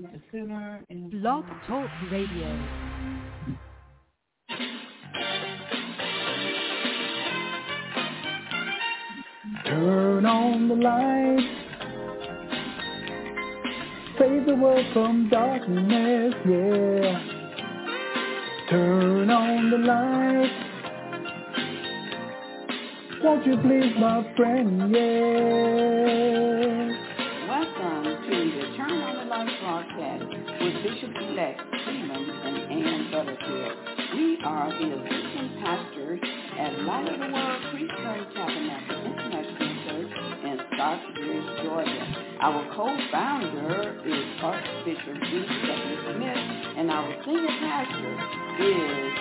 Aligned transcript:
the 0.00 0.20
center 0.30 0.80
and 0.88 1.10
Blog 1.10 1.44
Talk 1.66 1.90
Radio. 2.10 2.48
Turn 9.66 10.24
on 10.24 10.68
the 10.68 10.74
light. 10.76 11.58
Save 14.18 14.46
the 14.46 14.54
world 14.54 14.86
from 14.92 15.28
darkness, 15.28 16.34
yeah. 16.48 17.20
Turn 18.70 19.30
on 19.30 19.70
the 19.70 19.78
light. 19.78 20.52
Won't 23.22 23.46
you 23.46 23.56
please, 23.58 23.94
my 23.98 24.22
friend, 24.36 24.94
yeah. 24.94 25.12
Welcome 27.48 28.04
to 28.24 28.30
the 28.30 28.76
Turn 28.76 28.90
on 28.90 29.14
the 29.16 29.21
Broadcast 29.94 30.24
with 30.60 30.82
Bishop-elect 30.82 31.60
Stephen 31.82 32.30
and 32.44 32.56
Ann 32.72 33.10
Butterfield. 33.10 33.76
We 34.14 34.38
are 34.44 34.68
the 34.70 34.88
assistant 34.94 35.64
pastors 35.64 36.20
at 36.58 36.80
Light 36.82 37.08
of 37.08 37.20
the 37.20 37.26
World 37.32 37.62
Christian 37.70 38.26
Tabernacle 38.32 39.04
International 39.04 39.74
Church 39.84 40.12
in 40.44 40.60
Stockbridge, 40.74 41.64
Georgia. 41.64 42.04
Our 42.40 42.74
co-founder 42.74 44.00
is 44.06 44.24
Archbishop 44.42 45.14
D. 45.14 45.46
W. 45.66 45.96
Smith, 46.14 46.42
and 46.78 46.90
our 46.90 47.24
senior 47.24 47.56
pastor 47.60 48.14
is 48.60 49.12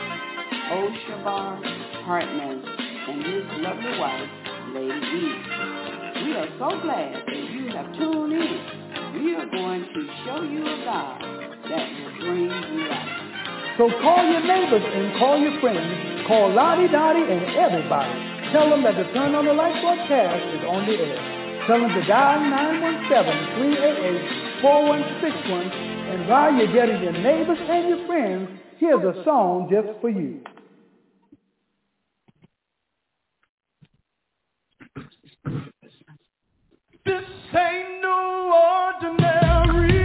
Oshabar 0.72 1.60
Hartman 2.06 2.64
and 3.10 3.24
his 3.26 3.44
lovely 3.60 4.00
wife, 4.00 4.30
Lady 4.74 5.06
Eve. 5.20 5.42
We 6.24 6.34
are 6.36 6.50
so 6.60 6.82
glad 6.82 7.24
that 7.26 7.52
you 7.52 7.68
have 7.76 7.94
tuned 7.98 8.34
in. 8.34 8.81
We 9.14 9.36
are 9.36 9.46
going 9.46 9.84
to 9.84 10.08
show 10.24 10.42
you 10.42 10.64
a 10.64 10.86
God 10.88 11.20
that 11.68 11.86
will 12.00 12.16
bring 12.24 12.48
you 12.48 12.88
life. 12.88 13.12
So 13.78 13.90
call 14.00 14.24
your 14.24 14.40
neighbors 14.40 14.84
and 14.88 15.20
call 15.20 15.38
your 15.38 15.60
friends. 15.60 16.28
Call 16.28 16.54
Lottie 16.54 16.88
Dottie 16.88 17.20
and 17.20 17.44
everybody. 17.60 18.14
Tell 18.54 18.70
them 18.70 18.84
that 18.84 18.96
the 18.96 19.04
Turn 19.12 19.36
on 19.36 19.46
the 19.46 19.54
Light 19.54 19.82
broadcast 19.84 20.44
is 20.56 20.64
on 20.64 20.86
the 20.88 20.96
air. 20.96 21.68
Tell 21.68 21.80
them 21.82 21.92
to 21.92 22.08
dial 22.08 22.40
917-388-4161. 24.64 25.72
And 26.12 26.30
while 26.30 26.54
you're 26.54 26.72
getting 26.72 27.04
your 27.04 27.12
neighbors 27.12 27.60
and 27.60 27.90
your 27.90 28.08
friends, 28.08 28.50
here's 28.78 29.04
a 29.04 29.24
song 29.26 29.68
just 29.70 29.90
for 30.00 30.10
you. 30.10 30.40
This 37.06 37.24
ain't 37.56 38.02
no 38.04 38.92
ordinary 39.02 40.01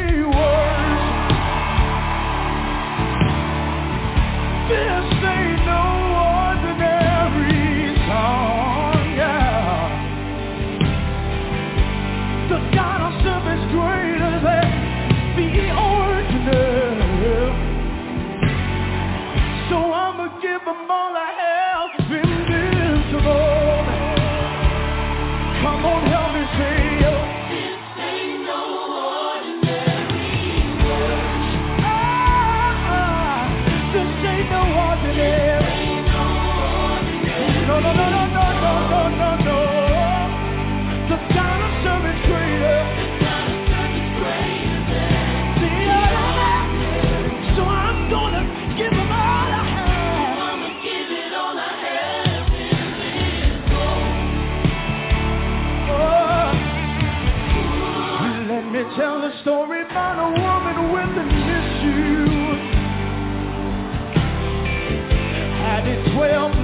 12 66.16 66.55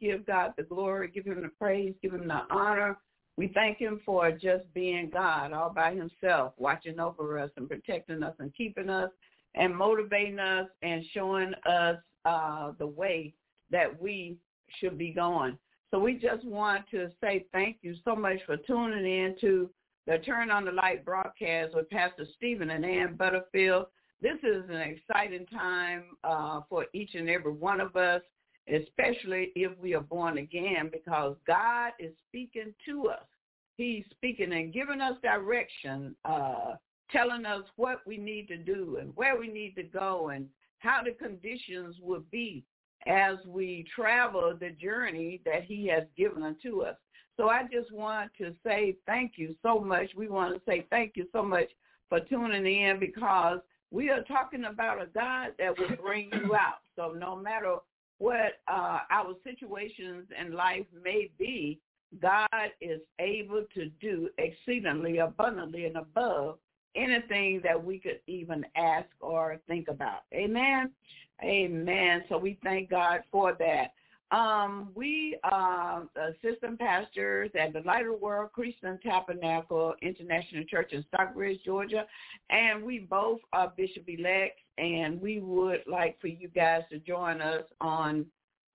give 0.00 0.26
God 0.26 0.54
the 0.56 0.62
glory, 0.62 1.08
give 1.08 1.26
him 1.26 1.42
the 1.42 1.50
praise, 1.58 1.94
give 2.02 2.12
him 2.12 2.28
the 2.28 2.42
honor. 2.50 2.98
We 3.36 3.48
thank 3.54 3.78
him 3.78 4.00
for 4.04 4.30
just 4.32 4.72
being 4.74 5.10
God 5.10 5.52
all 5.52 5.70
by 5.70 5.94
himself, 5.94 6.52
watching 6.58 7.00
over 7.00 7.38
us 7.38 7.50
and 7.56 7.68
protecting 7.68 8.22
us 8.22 8.34
and 8.38 8.54
keeping 8.54 8.90
us 8.90 9.10
and 9.54 9.74
motivating 9.76 10.38
us 10.38 10.68
and 10.82 11.04
showing 11.12 11.52
us 11.66 11.96
uh, 12.24 12.72
the 12.78 12.86
way 12.86 13.34
that 13.70 14.00
we 14.00 14.36
should 14.78 14.98
be 14.98 15.10
going. 15.10 15.56
So 15.90 15.98
we 15.98 16.14
just 16.14 16.44
want 16.44 16.84
to 16.90 17.10
say 17.20 17.46
thank 17.52 17.78
you 17.82 17.94
so 18.04 18.14
much 18.14 18.38
for 18.46 18.56
tuning 18.56 19.06
in 19.06 19.36
to 19.40 19.70
the 20.06 20.18
Turn 20.18 20.50
on 20.50 20.64
the 20.64 20.72
Light 20.72 21.04
broadcast 21.04 21.74
with 21.74 21.90
Pastor 21.90 22.26
Stephen 22.36 22.70
and 22.70 22.84
Ann 22.84 23.16
Butterfield. 23.16 23.86
This 24.22 24.38
is 24.42 24.64
an 24.68 24.76
exciting 24.76 25.46
time 25.46 26.04
uh, 26.24 26.60
for 26.68 26.86
each 26.92 27.14
and 27.14 27.28
every 27.30 27.52
one 27.52 27.80
of 27.80 27.96
us 27.96 28.20
especially 28.68 29.52
if 29.54 29.76
we 29.78 29.94
are 29.94 30.00
born 30.00 30.38
again, 30.38 30.90
because 30.92 31.36
God 31.46 31.92
is 31.98 32.12
speaking 32.28 32.74
to 32.86 33.08
us. 33.08 33.24
He's 33.76 34.04
speaking 34.10 34.52
and 34.52 34.72
giving 34.72 35.00
us 35.00 35.16
direction, 35.22 36.14
uh, 36.24 36.74
telling 37.10 37.46
us 37.46 37.64
what 37.76 38.06
we 38.06 38.16
need 38.16 38.46
to 38.48 38.56
do 38.56 38.98
and 39.00 39.12
where 39.16 39.38
we 39.38 39.48
need 39.48 39.74
to 39.76 39.82
go 39.82 40.28
and 40.28 40.46
how 40.78 41.02
the 41.02 41.12
conditions 41.12 41.96
will 42.02 42.22
be 42.30 42.64
as 43.06 43.36
we 43.46 43.86
travel 43.94 44.54
the 44.58 44.70
journey 44.70 45.40
that 45.44 45.64
he 45.64 45.86
has 45.86 46.04
given 46.16 46.42
unto 46.42 46.82
us. 46.82 46.96
So 47.36 47.48
I 47.48 47.62
just 47.72 47.90
want 47.90 48.30
to 48.38 48.54
say 48.64 48.96
thank 49.06 49.32
you 49.36 49.54
so 49.62 49.80
much. 49.80 50.10
We 50.14 50.28
want 50.28 50.54
to 50.54 50.60
say 50.68 50.86
thank 50.90 51.12
you 51.16 51.26
so 51.32 51.42
much 51.42 51.68
for 52.08 52.20
tuning 52.20 52.66
in 52.66 53.00
because 53.00 53.60
we 53.90 54.10
are 54.10 54.22
talking 54.24 54.64
about 54.64 55.00
a 55.00 55.06
God 55.06 55.52
that 55.58 55.78
will 55.78 55.96
bring 55.96 56.30
you 56.32 56.54
out. 56.54 56.80
So 56.96 57.14
no 57.18 57.36
matter 57.36 57.76
what 58.20 58.60
uh, 58.68 58.98
our 59.10 59.34
situations 59.42 60.26
in 60.38 60.52
life 60.52 60.84
may 61.02 61.30
be, 61.38 61.80
God 62.20 62.48
is 62.82 63.00
able 63.18 63.64
to 63.74 63.86
do 63.98 64.28
exceedingly 64.36 65.18
abundantly 65.18 65.86
and 65.86 65.96
above 65.96 66.58
anything 66.94 67.62
that 67.64 67.82
we 67.82 67.98
could 67.98 68.20
even 68.26 68.64
ask 68.76 69.08
or 69.20 69.58
think 69.66 69.88
about. 69.88 70.24
Amen. 70.34 70.90
Amen. 71.42 72.24
So 72.28 72.36
we 72.36 72.58
thank 72.62 72.90
God 72.90 73.20
for 73.32 73.56
that. 73.58 73.92
Um, 74.30 74.90
we 74.94 75.36
are 75.42 76.04
assistant 76.16 76.78
pastors 76.78 77.50
at 77.58 77.72
the 77.72 77.80
Lighter 77.80 78.14
World 78.14 78.52
Christian 78.52 78.98
Tabernacle 79.02 79.94
International 80.02 80.62
Church 80.64 80.92
in 80.92 81.04
Stockbridge, 81.08 81.58
Georgia, 81.64 82.06
and 82.48 82.84
we 82.84 83.00
both 83.00 83.40
are 83.52 83.72
bishop-elects, 83.76 84.60
and 84.78 85.20
we 85.20 85.40
would 85.40 85.80
like 85.90 86.20
for 86.20 86.28
you 86.28 86.46
guys 86.48 86.82
to 86.92 86.98
join 87.00 87.40
us 87.40 87.64
on 87.80 88.24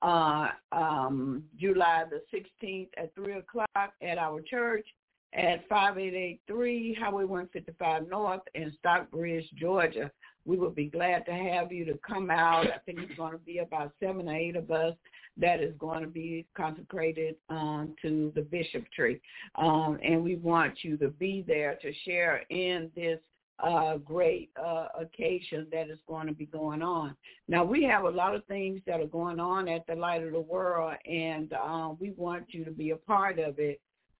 uh, 0.02 0.50
um, 0.74 1.44
July 1.58 2.04
the 2.10 2.22
16th 2.38 2.90
at 2.98 3.16
3 3.16 3.38
o'clock 3.38 3.94
at 4.02 4.18
our 4.18 4.42
church 4.42 4.86
at 5.34 5.68
5883 5.70 6.98
Highway 7.00 7.24
155 7.24 8.10
North 8.10 8.42
in 8.56 8.74
Stockbridge, 8.80 9.46
Georgia. 9.58 10.12
We 10.46 10.58
would 10.58 10.76
be 10.76 10.86
glad 10.86 11.26
to 11.26 11.34
have 11.34 11.72
you 11.72 11.86
to 11.86 12.00
come 12.08 12.30
out. 12.30 12.68
I 12.68 12.78
think 12.86 13.00
it's 13.00 13.18
going 13.18 13.32
to 13.32 13.40
be 13.40 13.60
about 13.60 13.94
seven 14.00 14.30
or 14.30 14.36
eight 14.36 14.56
of 14.56 14.70
us 14.72 14.94
that 15.38 15.60
is 15.60 15.74
going 15.80 16.02
to 16.02 16.08
be 16.08 16.46
consecrated 16.56 17.36
um, 17.50 17.96
to 18.02 18.32
the 18.36 18.42
bishopry. 18.42 19.22
Um, 19.56 20.00
and 20.04 20.24
we 20.24 20.36
want 20.36 20.84
you 20.84 20.98
to 20.98 21.10
be 21.10 21.44
there 21.46 21.78
to 21.82 21.92
share 22.06 22.44
in 22.50 22.90
this 22.96 23.20
uh, 23.60 23.98
great 23.98 24.50
uh, 24.62 24.88
occasion 25.00 25.68
that 25.72 25.90
is 25.90 26.00
going 26.08 26.28
to 26.28 26.34
be 26.34 26.46
going 26.46 26.82
on. 26.82 27.16
Now, 27.48 27.64
we 27.64 27.84
have 27.84 28.04
a 28.04 28.10
lot 28.10 28.36
of 28.36 28.46
things 28.46 28.82
that 28.86 29.00
are 29.00 29.08
going 29.08 29.40
on 29.40 29.68
at 29.68 29.88
the 29.88 29.96
Light 29.96 30.24
of 30.24 30.34
the 30.34 30.42
World, 30.42 30.96
and 31.10 31.54
uh, 31.54 31.94
we 32.00 32.12
want 32.12 32.46
you 32.50 32.66
to 32.66 32.72
be 32.72 32.92
a 32.92 32.98
part 32.98 33.40
of 33.40 33.60
it. 33.60 33.80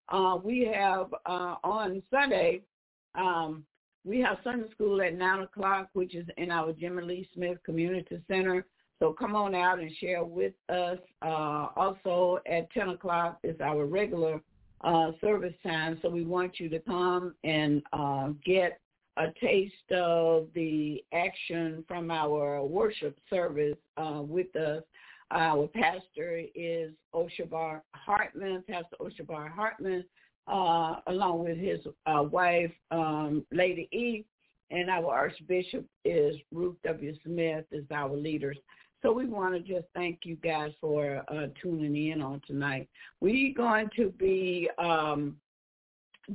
Uh, 0.10 0.38
we 0.42 0.72
have 0.74 1.14
uh, 1.26 1.56
on 1.64 2.02
Sunday, 2.10 2.62
um, 3.16 3.64
we 4.06 4.20
have 4.22 4.38
Sunday 4.44 4.70
school 4.72 5.02
at 5.02 5.16
9 5.16 5.42
o'clock, 5.42 5.90
which 5.94 6.16
is 6.16 6.28
in 6.38 6.52
our 6.52 6.72
Jimmy 6.72 7.02
Lee 7.02 7.30
Smith 7.34 7.58
Community 7.66 8.22
Center. 8.28 8.66
So 9.00 9.12
come 9.12 9.36
on 9.36 9.56
out 9.56 9.80
and 9.80 9.92
share 9.98 10.24
with 10.24 10.54
us. 10.70 11.00
Uh, 11.22 11.68
also 11.76 12.40
at 12.46 12.72
10 12.72 12.90
o'clock 12.90 13.40
is 13.44 13.60
our 13.60 13.86
regular 13.86 14.40
uh, 14.82 15.12
service 15.20 15.56
time. 15.64 15.98
So 16.02 16.10
we 16.10 16.24
want 16.24 16.60
you 16.60 16.70
to 16.70 16.80
come 16.80 17.34
and 17.44 17.82
uh, 17.92 18.30
get 18.46 18.80
a 19.18 19.28
taste 19.42 19.92
of 19.92 20.48
the 20.54 21.04
action 21.12 21.84
from 21.88 22.12
our 22.12 22.64
worship 22.64 23.18
service 23.30 23.78
uh, 23.98 24.22
with 24.22 24.56
us. 24.56 24.84
Our 25.32 25.68
pastor 25.68 26.44
is 26.54 26.92
Oshabar 27.14 27.82
Hartman, 27.94 28.64
Pastor 28.70 28.96
Oshabar 29.02 29.50
Hartman, 29.50 30.06
uh, 30.48 30.96
along 31.08 31.44
with 31.44 31.58
his 31.58 31.80
uh, 32.06 32.24
wife, 32.24 32.72
um, 32.92 33.46
Lady 33.52 33.90
E, 33.92 34.26
and 34.72 34.90
our 34.90 35.14
Archbishop 35.14 35.86
is 36.04 36.36
Ruth 36.52 36.76
W. 36.84 37.14
Smith 37.24 37.66
is 37.72 37.86
our 37.92 38.16
leaders. 38.16 38.58
So 39.02 39.12
we 39.12 39.28
want 39.28 39.54
to 39.54 39.60
just 39.60 39.86
thank 39.94 40.22
you 40.24 40.36
guys 40.38 40.72
for 40.82 41.22
uh, 41.28 41.48
tuning 41.62 42.10
in 42.10 42.22
on 42.22 42.42
tonight. 42.48 42.90
We're 43.22 43.54
going 43.54 43.90
to 43.96 44.10
be 44.10 44.70
um, 44.80 45.36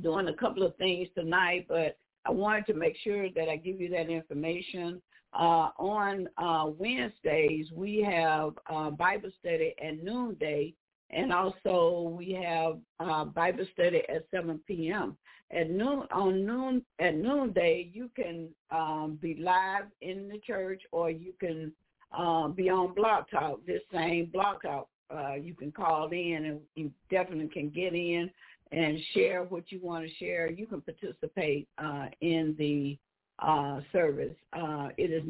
doing 0.01 0.29
a 0.29 0.33
couple 0.33 0.63
of 0.63 0.75
things 0.77 1.09
tonight, 1.13 1.65
but 1.67 1.97
I 2.25 2.31
wanted 2.31 2.65
to 2.67 2.73
make 2.73 2.95
sure 3.03 3.29
that 3.29 3.49
I 3.49 3.57
give 3.57 3.81
you 3.81 3.89
that 3.89 4.09
information. 4.09 5.01
Uh, 5.33 5.69
on 5.77 6.27
uh, 6.37 6.67
Wednesdays, 6.77 7.67
we 7.73 8.01
have 8.01 8.53
uh, 8.69 8.89
Bible 8.91 9.31
study 9.39 9.73
at 9.83 10.03
noonday, 10.03 10.73
and 11.11 11.31
also 11.31 12.15
we 12.17 12.31
have 12.31 12.77
uh, 12.99 13.25
Bible 13.25 13.65
study 13.73 14.01
at 14.09 14.25
7 14.31 14.59
p.m. 14.67 15.17
At 15.51 15.69
noon 15.69 16.03
on 16.11 16.45
noon 16.45 16.85
at 16.99 17.15
noonday, 17.15 17.89
you 17.93 18.09
can 18.15 18.49
um, 18.71 19.19
be 19.21 19.35
live 19.35 19.85
in 20.01 20.29
the 20.29 20.39
church, 20.39 20.81
or 20.91 21.11
you 21.11 21.33
can 21.39 21.73
uh, 22.17 22.47
be 22.47 22.69
on 22.69 22.93
Blog 22.93 23.25
Talk, 23.29 23.65
this 23.65 23.81
same 23.93 24.27
Blog 24.27 24.61
Talk. 24.61 24.87
Uh, 25.13 25.33
you 25.33 25.53
can 25.53 25.71
call 25.71 26.09
in 26.11 26.45
and 26.45 26.59
you 26.75 26.89
definitely 27.09 27.49
can 27.49 27.69
get 27.69 27.93
in 27.93 28.31
and 28.71 28.97
share 29.13 29.43
what 29.43 29.69
you 29.69 29.79
want 29.83 30.07
to 30.07 30.15
share. 30.15 30.49
You 30.49 30.65
can 30.65 30.79
participate 30.79 31.67
uh, 31.77 32.05
in 32.21 32.55
the 32.57 32.97
uh, 33.39 33.81
service. 33.91 34.35
Uh, 34.53 34.89
it 34.97 35.11
is 35.11 35.23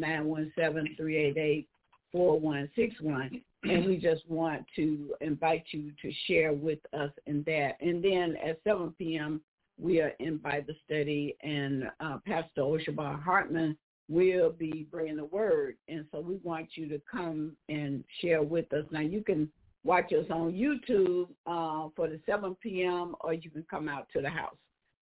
917-388-4161. 2.15 3.41
And 3.63 3.85
we 3.85 3.97
just 3.97 4.27
want 4.27 4.65
to 4.75 5.13
invite 5.21 5.65
you 5.71 5.91
to 6.01 6.11
share 6.27 6.51
with 6.53 6.79
us 6.93 7.11
in 7.27 7.43
that. 7.43 7.77
And 7.79 8.03
then 8.03 8.35
at 8.43 8.59
7 8.63 8.93
p.m., 8.97 9.41
we 9.79 9.99
are 10.01 10.13
in 10.19 10.37
Bible 10.37 10.75
study, 10.85 11.35
and 11.41 11.89
uh, 11.99 12.17
Pastor 12.25 12.61
Oshabar 12.61 13.21
Hartman 13.21 13.75
will 14.09 14.51
be 14.51 14.87
bringing 14.91 15.15
the 15.15 15.25
word. 15.25 15.75
And 15.87 16.05
so 16.11 16.19
we 16.19 16.35
want 16.43 16.69
you 16.75 16.87
to 16.89 17.01
come 17.09 17.53
and 17.69 18.03
share 18.19 18.43
with 18.43 18.71
us. 18.73 18.85
Now 18.91 18.99
you 18.99 19.23
can 19.23 19.49
watch 19.83 20.11
us 20.13 20.25
on 20.29 20.51
YouTube 20.51 21.29
uh, 21.47 21.89
for 21.95 22.07
the 22.07 22.19
7 22.25 22.55
p.m. 22.61 23.15
or 23.21 23.33
you 23.33 23.49
can 23.49 23.65
come 23.69 23.87
out 23.87 24.07
to 24.13 24.21
the 24.21 24.29
house. 24.29 24.55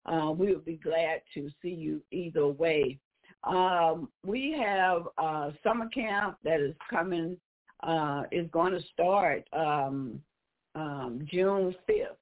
Uh, 0.05 0.31
we 0.31 0.53
would 0.53 0.65
be 0.65 0.77
glad 0.77 1.21
to 1.33 1.49
see 1.61 1.69
you 1.69 2.01
either 2.11 2.47
way. 2.47 2.99
Um, 3.43 4.09
we 4.25 4.55
have 4.59 5.07
a 5.17 5.53
summer 5.63 5.87
camp 5.89 6.37
that 6.43 6.59
is 6.59 6.75
coming, 6.89 7.37
uh, 7.83 8.23
is 8.31 8.49
going 8.51 8.73
to 8.73 8.81
start 8.93 9.47
um, 9.53 10.21
um, 10.75 11.25
June 11.31 11.75
5th. 11.89 12.15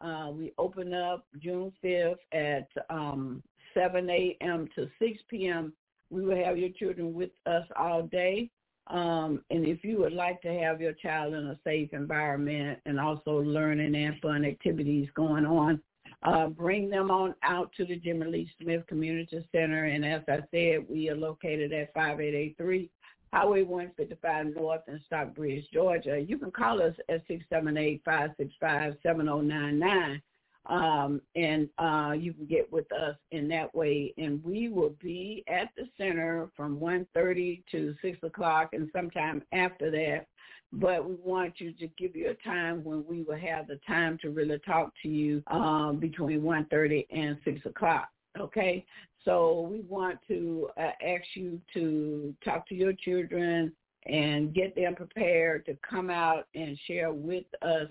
Uh, 0.00 0.30
we 0.30 0.52
open 0.58 0.94
up 0.94 1.26
June 1.40 1.72
5th 1.84 2.16
at 2.32 2.68
um, 2.90 3.42
7 3.74 4.08
a.m. 4.10 4.68
to 4.74 4.88
6 4.98 5.18
p.m. 5.28 5.72
We 6.10 6.22
will 6.22 6.42
have 6.44 6.58
your 6.58 6.70
children 6.70 7.14
with 7.14 7.30
us 7.46 7.66
all 7.76 8.02
day. 8.02 8.50
Um, 8.88 9.42
and 9.50 9.66
if 9.66 9.84
you 9.84 9.98
would 9.98 10.14
like 10.14 10.40
to 10.42 10.48
have 10.48 10.80
your 10.80 10.94
child 10.94 11.34
in 11.34 11.46
a 11.48 11.58
safe 11.62 11.92
environment 11.92 12.78
and 12.86 12.98
also 12.98 13.32
learning 13.32 13.94
and 13.94 14.18
fun 14.20 14.44
activities 14.44 15.08
going 15.14 15.44
on, 15.44 15.80
uh, 16.22 16.48
bring 16.48 16.90
them 16.90 17.10
on 17.10 17.34
out 17.42 17.72
to 17.76 17.84
the 17.84 17.96
Jimmy 17.96 18.26
Lee 18.26 18.50
Smith 18.60 18.86
Community 18.86 19.44
Center. 19.52 19.84
And 19.84 20.04
as 20.04 20.22
I 20.28 20.38
said, 20.50 20.86
we 20.88 21.08
are 21.10 21.16
located 21.16 21.72
at 21.72 21.92
5883 21.94 22.90
Highway 23.32 23.62
155 23.62 24.56
North 24.56 24.82
in 24.88 25.00
Stockbridge, 25.06 25.70
Georgia. 25.72 26.18
You 26.18 26.36
can 26.38 26.50
call 26.50 26.82
us 26.82 26.94
at 27.08 27.22
678-565-7099. 27.28 30.20
Um, 30.66 31.22
and 31.34 31.68
uh, 31.78 32.14
you 32.18 32.34
can 32.34 32.46
get 32.46 32.70
with 32.70 32.92
us 32.92 33.16
in 33.30 33.48
that 33.48 33.74
way. 33.74 34.12
And 34.18 34.44
we 34.44 34.68
will 34.68 34.94
be 35.00 35.42
at 35.48 35.70
the 35.76 35.88
center 35.96 36.50
from 36.56 36.78
1.30 36.78 37.62
to 37.70 37.94
6 38.02 38.18
o'clock 38.22 38.68
and 38.72 38.90
sometime 38.94 39.42
after 39.52 39.90
that. 39.90 40.26
But 40.72 41.08
we 41.08 41.16
want 41.24 41.54
you 41.60 41.72
to 41.72 41.86
give 41.98 42.14
you 42.14 42.30
a 42.30 42.46
time 42.46 42.84
when 42.84 43.04
we 43.08 43.22
will 43.22 43.38
have 43.38 43.68
the 43.68 43.80
time 43.86 44.18
to 44.22 44.30
really 44.30 44.58
talk 44.60 44.92
to 45.02 45.08
you 45.08 45.42
um, 45.46 45.96
between 45.98 46.42
1.30 46.42 47.06
and 47.10 47.38
6 47.44 47.66
o'clock. 47.66 48.08
Okay, 48.38 48.84
so 49.24 49.68
we 49.70 49.80
want 49.80 50.18
to 50.28 50.68
uh, 50.76 50.90
ask 51.04 51.24
you 51.34 51.60
to 51.74 52.34
talk 52.44 52.68
to 52.68 52.74
your 52.74 52.92
children 52.92 53.72
and 54.06 54.54
get 54.54 54.74
them 54.76 54.94
prepared 54.94 55.64
to 55.66 55.76
come 55.88 56.10
out 56.10 56.46
and 56.54 56.78
share 56.86 57.12
with 57.12 57.44
us 57.62 57.88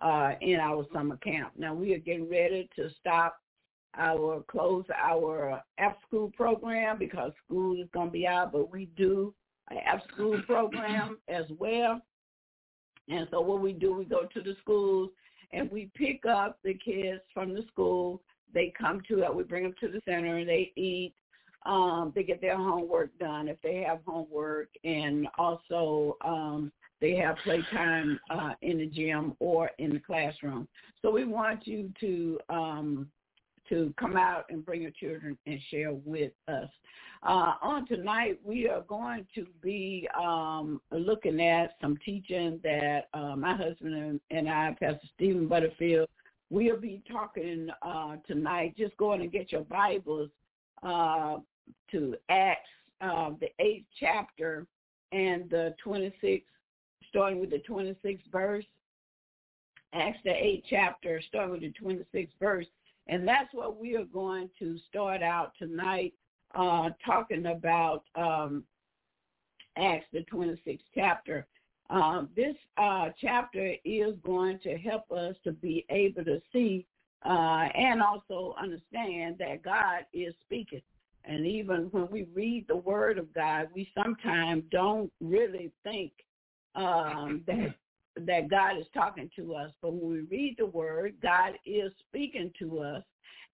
uh, 0.00 0.32
in 0.40 0.60
our 0.60 0.86
summer 0.92 1.16
camp. 1.16 1.52
Now 1.56 1.74
we 1.74 1.94
are 1.94 1.98
getting 1.98 2.30
ready 2.30 2.68
to 2.76 2.90
stop 3.00 3.38
our 3.96 4.44
close 4.48 4.84
our 4.96 5.62
after 5.78 5.98
school 6.06 6.32
program 6.36 6.98
because 6.98 7.32
school 7.44 7.80
is 7.80 7.88
going 7.92 8.08
to 8.08 8.12
be 8.12 8.26
out, 8.26 8.52
but 8.52 8.70
we 8.70 8.86
do 8.96 9.34
an 9.70 9.78
after 9.78 10.08
school 10.12 10.40
program 10.46 11.18
as 11.28 11.44
well. 11.58 12.00
And 13.08 13.26
so 13.30 13.40
what 13.40 13.60
we 13.60 13.72
do, 13.72 13.94
we 13.94 14.04
go 14.04 14.22
to 14.32 14.40
the 14.40 14.54
schools 14.60 15.10
and 15.52 15.70
we 15.70 15.90
pick 15.94 16.26
up 16.26 16.58
the 16.62 16.74
kids 16.74 17.20
from 17.32 17.54
the 17.54 17.62
school. 17.70 18.22
They 18.52 18.72
come 18.78 19.02
to 19.08 19.22
it. 19.22 19.34
We 19.34 19.44
bring 19.44 19.64
them 19.64 19.74
to 19.80 19.88
the 19.88 20.00
center. 20.04 20.36
and 20.36 20.48
They 20.48 20.72
eat. 20.76 21.14
Um, 21.66 22.12
they 22.14 22.22
get 22.22 22.40
their 22.40 22.56
homework 22.56 23.16
done 23.18 23.48
if 23.48 23.60
they 23.62 23.84
have 23.86 23.98
homework, 24.06 24.68
and 24.84 25.26
also 25.36 26.16
um, 26.24 26.72
they 27.00 27.16
have 27.16 27.36
playtime 27.44 28.18
uh, 28.30 28.52
in 28.62 28.78
the 28.78 28.86
gym 28.86 29.34
or 29.40 29.70
in 29.78 29.90
the 29.92 29.98
classroom. 29.98 30.68
So 31.02 31.10
we 31.10 31.24
want 31.24 31.66
you 31.66 31.92
to 32.00 32.38
um, 32.48 33.08
to 33.68 33.92
come 33.98 34.16
out 34.16 34.46
and 34.50 34.64
bring 34.64 34.82
your 34.82 34.90
children 34.92 35.36
and 35.46 35.60
share 35.70 35.92
with 35.92 36.32
us. 36.48 36.68
Uh, 37.22 37.54
on 37.62 37.86
tonight, 37.86 38.38
we 38.44 38.68
are 38.68 38.82
going 38.82 39.26
to 39.34 39.46
be 39.62 40.08
um, 40.18 40.80
looking 40.90 41.40
at 41.40 41.74
some 41.80 41.98
teaching 42.04 42.60
that 42.62 43.08
uh, 43.14 43.34
my 43.36 43.56
husband 43.56 43.94
and, 43.94 44.20
and 44.30 44.48
I, 44.48 44.76
Pastor 44.78 45.06
Stephen 45.16 45.48
Butterfield, 45.48 46.08
we'll 46.50 46.80
be 46.80 47.02
talking 47.10 47.68
uh, 47.82 48.16
tonight. 48.26 48.74
Just 48.76 48.96
going 48.96 49.20
to 49.20 49.26
get 49.26 49.50
your 49.50 49.64
Bibles 49.64 50.30
uh, 50.82 51.38
to 51.90 52.14
Acts, 52.28 52.68
uh, 53.00 53.30
the 53.40 53.48
eighth 53.58 53.86
chapter 53.98 54.66
and 55.12 55.48
the 55.50 55.74
26th 55.84 56.42
starting 57.08 57.40
with 57.40 57.50
the 57.50 57.62
26th 57.68 58.20
verse. 58.30 58.64
Acts 59.94 60.18
the 60.22 60.30
8th 60.30 60.64
chapter, 60.68 61.20
starting 61.28 61.52
with 61.52 61.60
the 61.62 61.72
26th 61.82 62.28
verse. 62.38 62.66
And 63.08 63.26
that's 63.26 63.52
what 63.52 63.80
we 63.80 63.96
are 63.96 64.04
going 64.04 64.50
to 64.58 64.78
start 64.88 65.22
out 65.22 65.52
tonight 65.58 66.12
uh, 66.54 66.90
talking 67.04 67.46
about 67.46 68.04
um, 68.14 68.64
Acts 69.76 70.06
the 70.12 70.24
26th 70.32 70.80
chapter. 70.94 71.46
Um, 71.90 72.28
this 72.36 72.54
uh, 72.76 73.08
chapter 73.20 73.74
is 73.84 74.14
going 74.24 74.58
to 74.60 74.76
help 74.76 75.10
us 75.10 75.34
to 75.44 75.52
be 75.52 75.86
able 75.88 76.24
to 76.24 76.40
see 76.52 76.86
uh, 77.24 77.68
and 77.74 78.02
also 78.02 78.54
understand 78.60 79.36
that 79.38 79.62
God 79.62 80.04
is 80.12 80.34
speaking. 80.42 80.82
And 81.24 81.46
even 81.46 81.88
when 81.90 82.08
we 82.10 82.26
read 82.34 82.66
the 82.68 82.76
word 82.76 83.18
of 83.18 83.32
God, 83.34 83.68
we 83.74 83.90
sometimes 83.94 84.64
don't 84.70 85.10
really 85.20 85.70
think 85.82 86.12
um, 86.74 87.42
that 87.46 87.74
that 88.26 88.48
God 88.48 88.78
is 88.78 88.86
talking 88.94 89.30
to 89.36 89.54
us. 89.54 89.70
But 89.82 89.94
when 89.94 90.10
we 90.10 90.20
read 90.20 90.56
the 90.58 90.66
word, 90.66 91.14
God 91.22 91.52
is 91.66 91.92
speaking 92.08 92.52
to 92.58 92.80
us. 92.80 93.02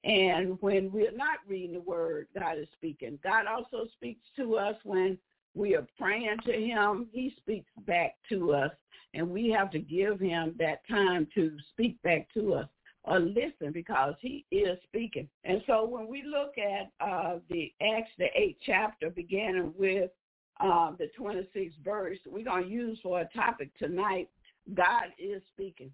And 0.04 0.60
when 0.60 0.92
we're 0.92 1.16
not 1.16 1.38
reading 1.48 1.72
the 1.72 1.80
word, 1.80 2.28
God 2.38 2.58
is 2.58 2.68
speaking. 2.74 3.18
God 3.24 3.46
also 3.46 3.86
speaks 3.94 4.24
to 4.36 4.56
us 4.56 4.76
when 4.84 5.18
we 5.54 5.74
are 5.74 5.86
praying 5.98 6.38
to 6.44 6.52
him. 6.52 7.08
He 7.12 7.34
speaks 7.38 7.70
back 7.86 8.16
to 8.28 8.52
us. 8.52 8.70
And 9.14 9.30
we 9.30 9.48
have 9.50 9.70
to 9.70 9.78
give 9.78 10.20
him 10.20 10.54
that 10.58 10.86
time 10.88 11.28
to 11.34 11.56
speak 11.70 12.02
back 12.02 12.28
to 12.34 12.54
us 12.54 12.68
or 13.04 13.20
listen 13.20 13.70
because 13.72 14.14
he 14.20 14.44
is 14.50 14.78
speaking. 14.84 15.28
And 15.44 15.62
so 15.66 15.84
when 15.84 16.08
we 16.08 16.22
look 16.22 16.54
at 16.58 16.90
uh, 17.00 17.38
the 17.48 17.72
Acts, 17.80 18.10
the 18.18 18.26
eighth 18.34 18.58
chapter, 18.64 19.10
beginning 19.10 19.72
with 19.78 20.10
uh, 20.60 20.92
the 20.98 21.10
26th 21.18 21.72
verse, 21.84 22.18
we're 22.26 22.44
going 22.44 22.64
to 22.64 22.70
use 22.70 22.98
for 23.02 23.20
a 23.20 23.28
topic 23.36 23.70
tonight, 23.78 24.28
God 24.72 25.04
is 25.18 25.42
speaking. 25.52 25.90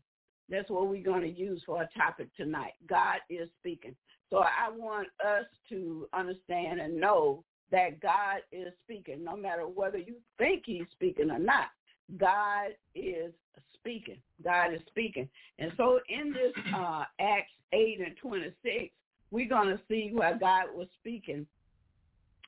That's 0.49 0.71
what 0.71 0.89
we're 0.89 1.03
going 1.03 1.23
to 1.23 1.41
use 1.41 1.63
for 1.65 1.83
a 1.83 1.89
topic 1.97 2.29
tonight. 2.37 2.73
God 2.89 3.19
is 3.29 3.49
speaking. 3.61 3.95
So 4.31 4.39
I 4.39 4.71
want 4.71 5.09
us 5.25 5.47
to 5.71 6.09
understand 6.13 6.81
and 6.81 7.01
know 7.01 7.45
that 7.73 8.01
God 8.01 8.39
is 8.53 8.73
speaking, 8.85 9.25
no 9.25 9.37
matter 9.37 9.63
whether 9.63 9.99
you 9.99 10.17
think 10.39 10.63
he's 10.67 10.87
speaking 10.93 11.31
or 11.31 11.39
not. 11.39 11.69
God 12.17 12.71
is 12.95 13.33
speaking. 13.75 14.19
God 14.43 14.75
is 14.75 14.81
speaking. 14.89 15.29
And 15.59 15.73
so 15.77 16.01
in 16.09 16.33
this 16.33 16.53
uh, 16.75 17.05
Acts 17.21 17.53
8 17.73 18.01
and 18.05 18.17
26, 18.17 18.93
we're 19.31 19.49
going 19.49 19.69
to 19.69 19.81
see 19.89 20.11
where 20.13 20.37
God 20.37 20.67
was 20.75 20.89
speaking 20.99 21.47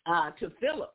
uh, 0.06 0.30
to 0.40 0.50
Philip. 0.60 0.92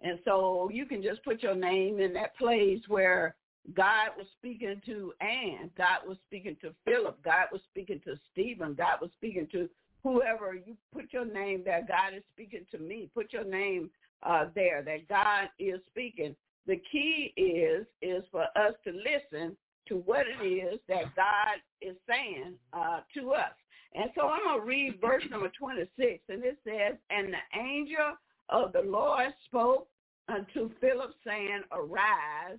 And 0.00 0.18
so 0.24 0.70
you 0.72 0.86
can 0.86 1.02
just 1.02 1.22
put 1.24 1.42
your 1.42 1.54
name 1.54 2.00
in 2.00 2.12
that 2.14 2.36
place 2.36 2.80
where 2.88 3.34
God 3.74 4.10
was 4.16 4.26
speaking 4.38 4.80
to 4.86 5.12
Anne. 5.20 5.70
God 5.76 6.06
was 6.06 6.18
speaking 6.26 6.56
to 6.62 6.72
Philip. 6.84 7.22
God 7.24 7.46
was 7.52 7.60
speaking 7.70 8.00
to 8.04 8.16
Stephen. 8.32 8.74
God 8.74 8.98
was 9.00 9.10
speaking 9.16 9.48
to 9.52 9.68
whoever. 10.02 10.54
You 10.54 10.76
put 10.94 11.12
your 11.12 11.24
name 11.24 11.62
there. 11.64 11.84
God 11.86 12.16
is 12.16 12.22
speaking 12.32 12.66
to 12.70 12.78
me. 12.78 13.10
Put 13.14 13.32
your 13.32 13.44
name 13.44 13.90
uh, 14.22 14.46
there 14.54 14.82
that 14.82 15.08
God 15.08 15.48
is 15.58 15.80
speaking. 15.90 16.36
The 16.66 16.80
key 16.90 17.32
is 17.36 17.86
is 18.02 18.24
for 18.30 18.42
us 18.42 18.74
to 18.84 18.92
listen 18.92 19.56
to 19.88 19.96
what 19.98 20.26
it 20.26 20.44
is 20.44 20.80
that 20.88 21.14
God 21.14 21.58
is 21.80 21.96
saying 22.08 22.54
uh, 22.72 23.00
to 23.14 23.32
us. 23.32 23.52
And 23.94 24.10
so 24.14 24.28
I'm 24.28 24.44
going 24.44 24.60
to 24.60 24.66
read 24.66 25.00
verse 25.00 25.22
number 25.30 25.50
26, 25.58 26.22
and 26.28 26.44
it 26.44 26.58
says, 26.64 26.98
And 27.10 27.32
the 27.32 27.58
angel 27.58 28.16
of 28.48 28.72
the 28.72 28.82
Lord 28.82 29.28
spoke 29.46 29.88
unto 30.28 30.70
Philip, 30.80 31.12
saying, 31.24 31.62
Arise, 31.72 32.58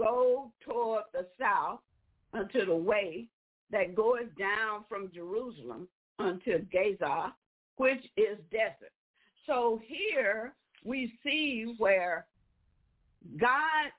go 0.00 0.50
toward 0.64 1.04
the 1.12 1.26
south 1.38 1.80
unto 2.32 2.64
the 2.64 2.74
way 2.74 3.28
that 3.70 3.94
goeth 3.94 4.34
down 4.38 4.84
from 4.88 5.10
Jerusalem 5.12 5.86
unto 6.18 6.64
Gaza, 6.72 7.34
which 7.76 8.02
is 8.16 8.38
desert. 8.50 8.92
So 9.46 9.80
here 9.86 10.54
we 10.84 11.12
see 11.22 11.74
where 11.78 12.26
God 13.38 13.92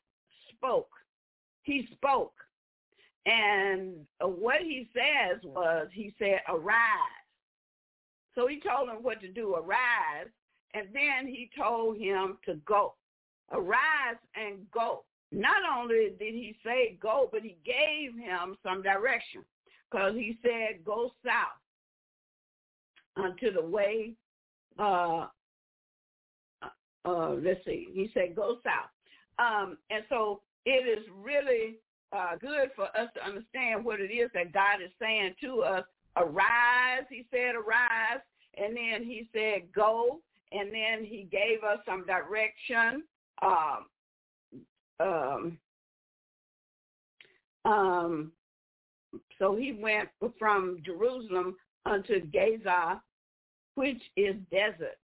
spoke. 0.50 0.89
He 1.62 1.88
spoke. 1.93 2.34
And 3.25 4.08
what 4.20 4.62
he 4.62 4.89
says 4.93 5.39
was, 5.43 5.88
he 5.93 6.13
said, 6.17 6.39
arise. 6.50 7.27
So 8.34 8.48
he 8.48 8.60
told 8.60 8.89
him 8.89 9.03
what 9.03 9.22
to 9.22 9.27
do, 9.27 9.55
arise. 9.55 10.27
And 10.74 10.88
then 10.93 11.27
he 11.27 11.50
told 11.55 11.98
him 11.98 12.38
to 12.46 12.55
go. 12.65 12.96
Arise 13.51 14.17
and 14.36 14.60
go. 14.72 15.03
Not 15.31 15.63
only 15.77 16.09
did 16.19 16.33
he 16.33 16.55
say 16.63 16.97
go, 17.01 17.29
but 17.31 17.41
he 17.41 17.57
gave 17.65 18.17
him 18.17 18.57
some 18.63 18.81
direction 18.81 19.43
because 19.89 20.13
he 20.13 20.38
said 20.41 20.83
go 20.85 21.11
south 21.25 21.57
unto 23.17 23.51
the 23.53 23.65
way, 23.65 24.13
uh, 24.79 25.27
uh, 27.05 27.29
let's 27.31 27.63
see, 27.65 27.88
he 27.93 28.09
said 28.13 28.35
go 28.35 28.57
south. 28.63 28.89
Um, 29.39 29.77
and 29.89 30.03
so 30.09 30.41
it 30.65 30.88
is 30.88 31.05
really 31.23 31.77
uh, 32.13 32.35
good 32.39 32.71
for 32.75 32.85
us 32.85 33.09
to 33.15 33.25
understand 33.25 33.83
what 33.83 34.00
it 34.00 34.13
is 34.13 34.29
that 34.33 34.51
God 34.53 34.81
is 34.83 34.91
saying 35.00 35.35
to 35.41 35.61
us. 35.61 35.83
Arise, 36.17 37.05
he 37.09 37.25
said, 37.31 37.55
arise. 37.55 38.21
And 38.57 38.75
then 38.75 39.03
he 39.03 39.27
said, 39.33 39.71
go. 39.73 40.19
And 40.51 40.73
then 40.73 41.05
he 41.05 41.27
gave 41.31 41.63
us 41.63 41.79
some 41.85 42.05
direction. 42.05 43.03
Um, 43.41 43.85
um, 45.01 45.58
um, 47.65 48.31
so 49.39 49.55
he 49.55 49.74
went 49.74 50.10
from 50.39 50.77
Jerusalem 50.86 51.55
unto 51.86 52.25
Gaza, 52.27 53.01
which 53.75 54.01
is 54.15 54.36
desert. 54.51 54.98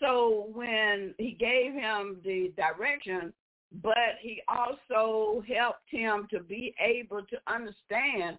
So 0.00 0.48
when 0.52 1.14
he 1.18 1.32
gave 1.32 1.72
him 1.72 2.16
the 2.24 2.52
direction, 2.56 3.32
but 3.82 4.18
he 4.20 4.42
also 4.48 5.42
helped 5.48 5.88
him 5.90 6.26
to 6.30 6.40
be 6.40 6.74
able 6.78 7.22
to 7.22 7.36
understand 7.46 8.38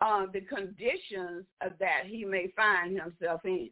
uh, 0.00 0.26
the 0.32 0.40
conditions 0.40 1.44
that 1.60 2.06
he 2.06 2.24
may 2.24 2.48
find 2.56 2.98
himself 3.00 3.40
in. 3.44 3.70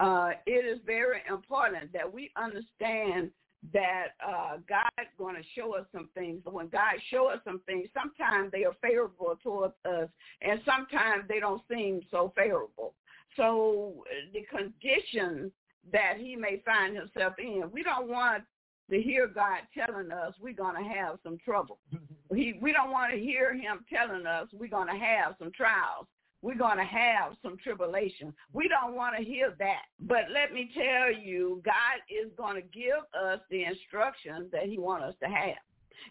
Uh, 0.00 0.30
it 0.46 0.64
is 0.64 0.80
very 0.86 1.20
important 1.28 1.92
that 1.92 2.10
we 2.10 2.30
understand 2.36 3.30
that 3.72 4.08
uh, 4.26 4.56
God's 4.68 5.10
going 5.18 5.36
to 5.36 5.42
show 5.56 5.76
us 5.76 5.86
some 5.92 6.08
things. 6.14 6.40
But 6.44 6.52
when 6.52 6.68
God 6.68 6.94
shows 7.10 7.34
us 7.34 7.40
some 7.44 7.60
things, 7.66 7.88
sometimes 7.94 8.50
they 8.50 8.64
are 8.64 8.74
favorable 8.82 9.38
towards 9.42 9.74
us, 9.84 10.08
and 10.40 10.60
sometimes 10.64 11.24
they 11.28 11.38
don't 11.38 11.62
seem 11.70 12.00
so 12.10 12.32
favorable. 12.36 12.94
So 13.36 14.04
the 14.32 14.44
conditions 14.50 15.52
that 15.92 16.14
he 16.18 16.36
may 16.36 16.62
find 16.64 16.96
himself 16.96 17.34
in, 17.38 17.64
we 17.72 17.82
don't 17.82 18.08
want 18.08 18.44
to 18.90 19.00
hear 19.00 19.26
God 19.26 19.60
telling 19.74 20.10
us 20.12 20.34
we're 20.40 20.52
going 20.52 20.82
to 20.82 20.88
have 20.88 21.18
some 21.22 21.38
trouble. 21.44 21.78
He, 22.34 22.54
we 22.62 22.72
don't 22.72 22.90
want 22.90 23.12
to 23.12 23.18
hear 23.18 23.52
him 23.52 23.84
telling 23.92 24.24
us 24.24 24.48
we're 24.54 24.66
going 24.66 24.88
to 24.88 24.98
have 24.98 25.34
some 25.38 25.52
trials. 25.52 26.06
We're 26.42 26.58
going 26.58 26.78
to 26.78 26.84
have 26.84 27.36
some 27.42 27.56
tribulation. 27.56 28.34
We 28.52 28.68
don't 28.68 28.94
want 28.94 29.16
to 29.16 29.24
hear 29.24 29.54
that. 29.60 29.82
But 30.00 30.24
let 30.32 30.52
me 30.52 30.70
tell 30.74 31.12
you, 31.12 31.62
God 31.64 32.02
is 32.10 32.32
going 32.36 32.56
to 32.56 32.68
give 32.68 33.04
us 33.18 33.40
the 33.48 33.64
instructions 33.64 34.50
that 34.50 34.64
he 34.64 34.78
wants 34.78 35.06
us 35.06 35.14
to 35.22 35.28
have. 35.28 35.56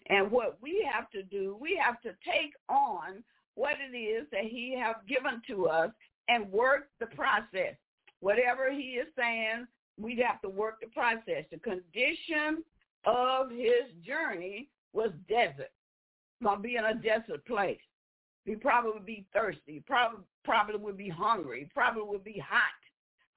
And 0.08 0.30
what 0.30 0.58
we 0.62 0.88
have 0.90 1.10
to 1.10 1.22
do, 1.22 1.56
we 1.60 1.78
have 1.84 2.00
to 2.00 2.10
take 2.24 2.54
on 2.70 3.22
what 3.54 3.74
it 3.78 3.94
is 3.94 4.26
that 4.32 4.44
he 4.44 4.74
has 4.78 4.96
given 5.06 5.42
to 5.48 5.66
us 5.68 5.90
and 6.28 6.50
work 6.50 6.88
the 6.98 7.06
process. 7.06 7.76
Whatever 8.20 8.72
he 8.72 8.96
is 8.96 9.08
saying, 9.16 9.66
we'd 9.98 10.20
have 10.20 10.40
to 10.42 10.48
work 10.48 10.80
the 10.80 10.86
process. 10.88 11.44
The 11.50 11.58
condition 11.58 12.64
of 13.04 13.50
his 13.50 13.92
journey 14.06 14.70
was 14.92 15.10
desert. 15.28 15.72
Gonna 16.42 16.60
be 16.60 16.76
in 16.76 16.84
a 16.84 16.94
desert 16.94 17.44
place. 17.46 17.78
He 18.44 18.56
probably 18.56 18.92
would 18.92 19.06
be 19.06 19.24
thirsty. 19.32 19.82
Probably 19.86 20.24
probably 20.44 20.76
would 20.76 20.96
be 20.96 21.08
hungry. 21.08 21.70
Probably 21.72 22.02
would 22.04 22.24
be 22.24 22.42
hot. 22.44 22.62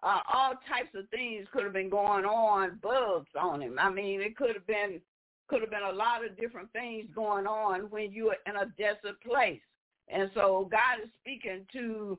Uh, 0.04 0.20
all 0.32 0.54
types 0.68 0.94
of 0.96 1.10
things 1.10 1.48
could 1.52 1.64
have 1.64 1.74
been 1.74 1.90
going 1.90 2.26
on. 2.26 2.80
Bugs 2.82 3.30
on 3.40 3.62
him. 3.62 3.78
I 3.80 3.90
mean, 3.90 4.22
it 4.22 4.36
could 4.36 4.56
have 4.56 4.68
been 4.68 5.00
could 5.48 5.62
have 5.62 5.70
been 5.70 5.84
a 5.84 5.92
lot 5.92 6.26
of 6.26 6.38
different 6.38 6.72
things 6.74 7.06
going 7.14 7.46
on 7.46 7.82
when 7.92 8.12
you 8.12 8.30
are 8.30 8.38
in 8.48 8.56
a 8.56 8.66
desert 8.78 9.22
place. 9.24 9.62
And 10.08 10.30
so 10.34 10.68
God 10.72 11.04
is 11.04 11.10
speaking 11.22 11.66
to 11.74 12.18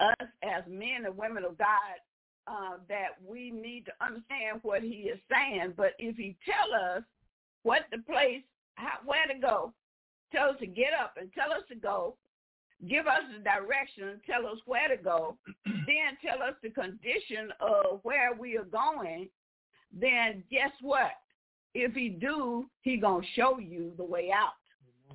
us 0.00 0.28
as 0.42 0.64
men 0.68 1.06
and 1.06 1.16
women 1.16 1.44
of 1.44 1.56
God 1.56 1.68
uh, 2.46 2.76
that 2.88 3.16
we 3.26 3.50
need 3.50 3.86
to 3.86 3.92
understand 4.04 4.60
what 4.62 4.82
he 4.82 5.10
is 5.10 5.18
saying. 5.30 5.74
But 5.76 5.92
if 5.98 6.16
he 6.16 6.36
tell 6.44 6.96
us 6.96 7.02
what 7.62 7.82
the 7.90 7.98
place, 7.98 8.42
how, 8.74 8.98
where 9.04 9.26
to 9.26 9.38
go, 9.38 9.72
tell 10.32 10.50
us 10.50 10.56
to 10.60 10.66
get 10.66 10.92
up 10.98 11.14
and 11.20 11.30
tell 11.32 11.52
us 11.52 11.62
to 11.68 11.74
go, 11.74 12.16
give 12.88 13.06
us 13.06 13.22
the 13.36 13.42
direction, 13.42 14.20
tell 14.26 14.46
us 14.46 14.58
where 14.66 14.88
to 14.88 15.02
go, 15.02 15.36
then 15.64 16.16
tell 16.24 16.42
us 16.42 16.54
the 16.62 16.70
condition 16.70 17.52
of 17.60 18.00
where 18.02 18.34
we 18.38 18.56
are 18.56 18.64
going, 18.64 19.28
then 19.92 20.42
guess 20.50 20.70
what? 20.80 21.12
If 21.74 21.94
he 21.94 22.08
do, 22.08 22.66
he 22.82 22.96
going 22.96 23.22
to 23.22 23.28
show 23.34 23.58
you 23.58 23.92
the 23.96 24.04
way 24.04 24.30
out. 24.34 24.54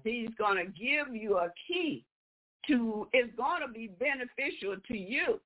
He's 0.03 0.29
going 0.37 0.57
to 0.57 0.71
give 0.71 1.13
you 1.13 1.37
a 1.37 1.49
key 1.67 2.05
to, 2.67 3.07
it's 3.13 3.35
going 3.35 3.61
to 3.65 3.71
be 3.71 3.87
beneficial 3.99 4.75
to 4.87 4.97
you, 4.97 5.39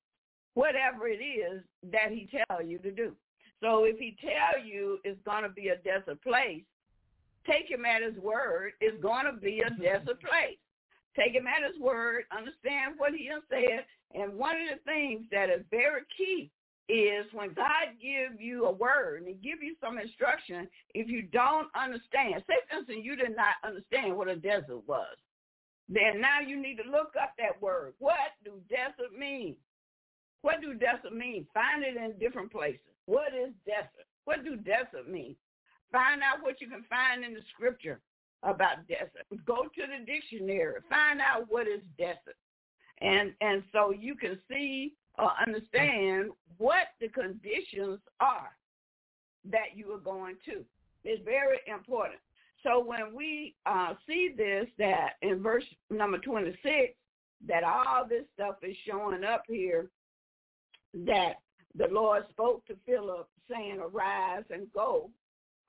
whatever 0.53 1.07
it 1.07 1.21
is 1.23 1.61
that 1.91 2.11
he 2.11 2.27
tell 2.47 2.61
you 2.61 2.79
to 2.79 2.91
do. 2.91 3.13
So 3.61 3.83
if 3.83 3.97
he 3.97 4.15
tell 4.21 4.63
you 4.63 4.99
it's 5.03 5.19
going 5.25 5.43
to 5.43 5.49
be 5.49 5.69
a 5.69 5.77
desert 5.77 6.21
place, 6.23 6.63
take 7.49 7.69
him 7.69 7.85
at 7.85 8.03
his 8.03 8.21
word. 8.21 8.73
It's 8.79 9.01
going 9.01 9.25
to 9.25 9.33
be 9.33 9.61
a 9.65 9.69
desert 9.81 10.21
place. 10.21 10.61
Take 11.17 11.33
him 11.33 11.47
at 11.47 11.65
his 11.65 11.79
word. 11.81 12.25
Understand 12.35 12.95
what 12.97 13.13
he 13.13 13.27
has 13.27 13.41
said. 13.49 13.85
And 14.13 14.37
one 14.37 14.55
of 14.55 14.77
the 14.77 14.83
things 14.85 15.25
that 15.31 15.49
is 15.49 15.65
very 15.71 16.01
key 16.17 16.51
is 16.87 17.25
when 17.33 17.53
God 17.53 17.93
gives 18.01 18.41
you 18.41 18.65
a 18.65 18.71
word 18.71 19.23
and 19.23 19.41
give 19.43 19.61
you 19.61 19.75
some 19.79 19.99
instruction, 19.99 20.67
if 20.95 21.07
you 21.07 21.21
don't 21.21 21.67
understand, 21.75 22.43
say 22.47 22.57
for 22.69 22.79
instance 22.79 23.01
you 23.03 23.15
did 23.15 23.35
not 23.35 23.61
understand 23.63 24.17
what 24.17 24.27
a 24.27 24.35
desert 24.35 24.81
was, 24.87 25.17
then 25.87 26.19
now 26.19 26.39
you 26.39 26.59
need 26.59 26.77
to 26.77 26.89
look 26.89 27.13
up 27.21 27.33
that 27.37 27.61
word. 27.61 27.93
What 27.99 28.33
do 28.43 28.53
desert 28.69 29.17
mean? 29.17 29.55
What 30.41 30.61
do 30.61 30.73
desert 30.73 31.13
mean? 31.13 31.45
Find 31.53 31.83
it 31.83 31.95
in 31.95 32.17
different 32.17 32.51
places. 32.51 32.81
What 33.05 33.33
is 33.33 33.53
desert? 33.65 34.07
What 34.25 34.43
do 34.43 34.55
desert 34.55 35.09
mean? 35.09 35.35
Find 35.91 36.21
out 36.21 36.43
what 36.43 36.61
you 36.61 36.69
can 36.69 36.83
find 36.89 37.23
in 37.23 37.33
the 37.33 37.41
scripture 37.53 37.99
about 38.43 38.87
desert. 38.87 39.25
Go 39.45 39.63
to 39.63 39.81
the 39.81 40.05
dictionary. 40.05 40.79
Find 40.89 41.19
out 41.19 41.45
what 41.49 41.67
is 41.67 41.81
desert. 41.97 42.37
And 43.01 43.33
and 43.41 43.63
so 43.71 43.91
you 43.91 44.15
can 44.15 44.37
see 44.49 44.93
or 45.17 45.31
understand 45.45 46.31
what 46.57 46.87
the 46.99 47.09
conditions 47.09 47.99
are 48.19 48.51
that 49.45 49.75
you 49.75 49.91
are 49.93 49.99
going 49.99 50.35
to. 50.45 50.63
It's 51.03 51.23
very 51.23 51.59
important. 51.67 52.19
So 52.63 52.83
when 52.83 53.15
we 53.15 53.55
uh, 53.65 53.93
see 54.05 54.33
this, 54.35 54.67
that 54.77 55.13
in 55.21 55.41
verse 55.41 55.63
number 55.89 56.17
26, 56.17 56.93
that 57.47 57.63
all 57.63 58.05
this 58.07 58.25
stuff 58.33 58.55
is 58.63 58.75
showing 58.85 59.23
up 59.23 59.43
here, 59.47 59.89
that 61.05 61.35
the 61.75 61.87
Lord 61.89 62.23
spoke 62.29 62.65
to 62.67 62.75
Philip 62.85 63.29
saying, 63.49 63.79
arise 63.79 64.43
and 64.49 64.67
go 64.73 65.09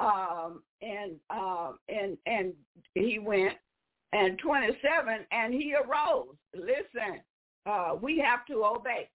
um, 0.01 0.63
and 0.83 1.13
uh, 1.31 1.73
and 1.89 2.17
and 2.27 2.53
he 2.95 3.19
went 3.19 3.55
and 4.13 4.39
27 4.39 5.27
and 5.31 5.55
he 5.55 5.75
arose. 5.75 6.35
Listen 6.55 7.21
uh, 7.67 7.95
we 8.01 8.19
have 8.19 8.45
to 8.47 8.65
obey. 8.65 9.09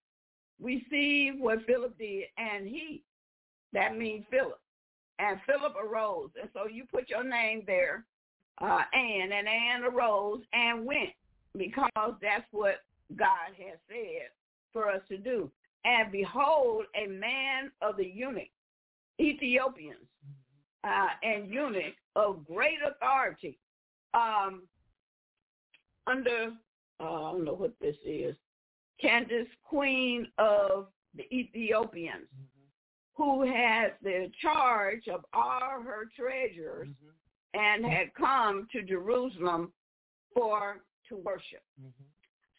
We 0.62 0.86
see 0.90 1.34
what 1.38 1.66
philip 1.66 1.98
did 1.98 2.26
and 2.38 2.68
he 2.68 3.04
that 3.74 3.98
means 3.98 4.26
philip. 4.30 4.60
And 5.20 5.40
philip 5.46 5.76
arose. 5.76 6.30
And 6.40 6.50
so 6.54 6.68
you 6.68 6.86
put 6.92 7.10
your 7.10 7.24
name 7.24 7.64
there 7.66 8.06
uh, 8.62 8.82
Anne 8.94 9.32
and 9.32 9.48
Anne 9.48 9.84
arose 9.84 10.42
and 10.54 10.86
went 10.86 11.10
because 11.58 12.14
that's 12.22 12.46
what 12.52 12.84
God 13.16 13.52
has 13.58 13.78
said 13.88 14.30
for 14.72 14.90
us 14.90 15.02
to 15.10 15.18
do. 15.18 15.50
And 15.84 16.12
behold, 16.12 16.86
a 16.96 17.08
man 17.08 17.72
of 17.82 17.98
the 17.98 18.06
eunuch, 18.06 18.50
Ethiopians, 19.22 20.08
uh, 20.86 21.08
and 21.24 21.50
eunuch 21.50 21.96
of 22.16 22.46
great 22.46 22.78
authority 22.86 23.58
um, 24.14 24.64
under, 26.08 26.52
uh, 27.00 27.04
I 27.04 27.32
don't 27.32 27.46
know 27.46 27.54
what 27.54 27.74
this 27.82 27.96
is, 28.06 28.36
Candace, 29.02 29.48
queen 29.64 30.28
of 30.38 30.88
the 31.16 31.24
Ethiopians, 31.34 32.28
mm-hmm. 32.34 33.24
who 33.24 33.44
had 33.52 33.94
the 34.02 34.32
charge 34.42 35.08
of 35.12 35.26
all 35.34 35.82
her 35.84 36.06
treasures 36.18 36.88
mm-hmm. 36.88 37.60
and 37.60 37.86
had 37.86 38.14
come 38.14 38.68
to 38.72 38.84
Jerusalem 38.84 39.74
for 40.34 40.82
to 41.10 41.18
worship. 41.18 41.64
Mm-hmm. 41.82 42.04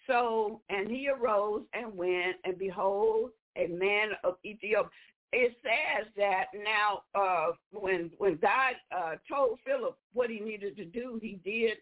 So, 0.06 0.60
and 0.68 0.88
he 0.88 1.08
arose 1.08 1.62
and 1.72 1.96
went, 1.96 2.36
and 2.44 2.58
behold, 2.58 3.30
a 3.56 3.66
man 3.68 4.10
of 4.22 4.34
Ethiopia 4.44 4.90
it 5.38 5.54
says 5.62 6.06
that 6.16 6.46
now 6.64 7.02
uh, 7.14 7.52
when 7.70 8.10
when 8.16 8.36
God 8.36 8.74
uh, 8.90 9.16
told 9.30 9.58
Philip 9.66 9.98
what 10.14 10.30
he 10.30 10.40
needed 10.40 10.76
to 10.78 10.84
do, 10.86 11.18
he 11.20 11.38
did 11.44 11.76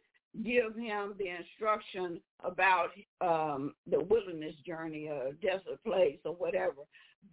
give 0.45 0.75
him 0.75 1.15
the 1.19 1.29
instruction 1.29 2.21
about 2.43 2.89
um, 3.21 3.73
the 3.89 4.01
wilderness 4.01 4.57
journey, 4.67 5.07
a 5.07 5.33
desert 5.41 5.79
place 5.87 6.19
or 6.25 6.33
whatever. 6.35 6.83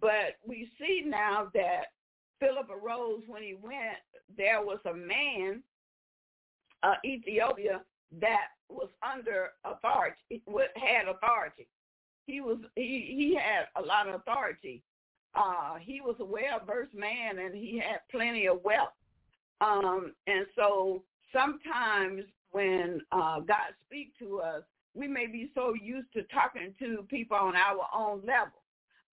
But 0.00 0.36
we 0.46 0.70
see 0.80 1.02
now 1.04 1.48
that 1.54 1.86
Philip 2.38 2.70
arose 2.70 3.22
when 3.26 3.42
he 3.42 3.54
went. 3.54 3.98
There 4.36 4.62
was 4.62 4.78
a 4.86 4.94
man, 4.94 5.60
uh, 6.84 6.94
Ethiopia, 7.04 7.82
that 8.20 8.46
was 8.68 8.88
under 9.02 9.50
authority, 9.64 10.40
had 10.76 11.08
authority. 11.08 11.66
He 12.26 12.40
was 12.40 12.58
he 12.76 13.12
he 13.18 13.34
had 13.34 13.66
a 13.74 13.84
lot 13.84 14.08
of 14.08 14.14
authority 14.14 14.84
uh, 15.34 15.76
he 15.80 16.00
was 16.00 16.16
a 16.20 16.24
well-versed 16.24 16.94
man 16.94 17.38
and 17.38 17.54
he 17.54 17.78
had 17.78 18.00
plenty 18.10 18.46
of 18.46 18.62
wealth. 18.64 18.92
Um, 19.60 20.12
and 20.26 20.46
so 20.56 21.02
sometimes 21.32 22.24
when 22.50 23.00
uh, 23.12 23.40
God 23.40 23.72
speaks 23.86 24.12
to 24.18 24.40
us, 24.40 24.62
we 24.94 25.08
may 25.08 25.26
be 25.26 25.50
so 25.54 25.72
used 25.74 26.12
to 26.12 26.22
talking 26.24 26.74
to 26.78 27.06
people 27.08 27.36
on 27.36 27.54
our 27.56 27.86
own 27.96 28.18
level. 28.26 28.60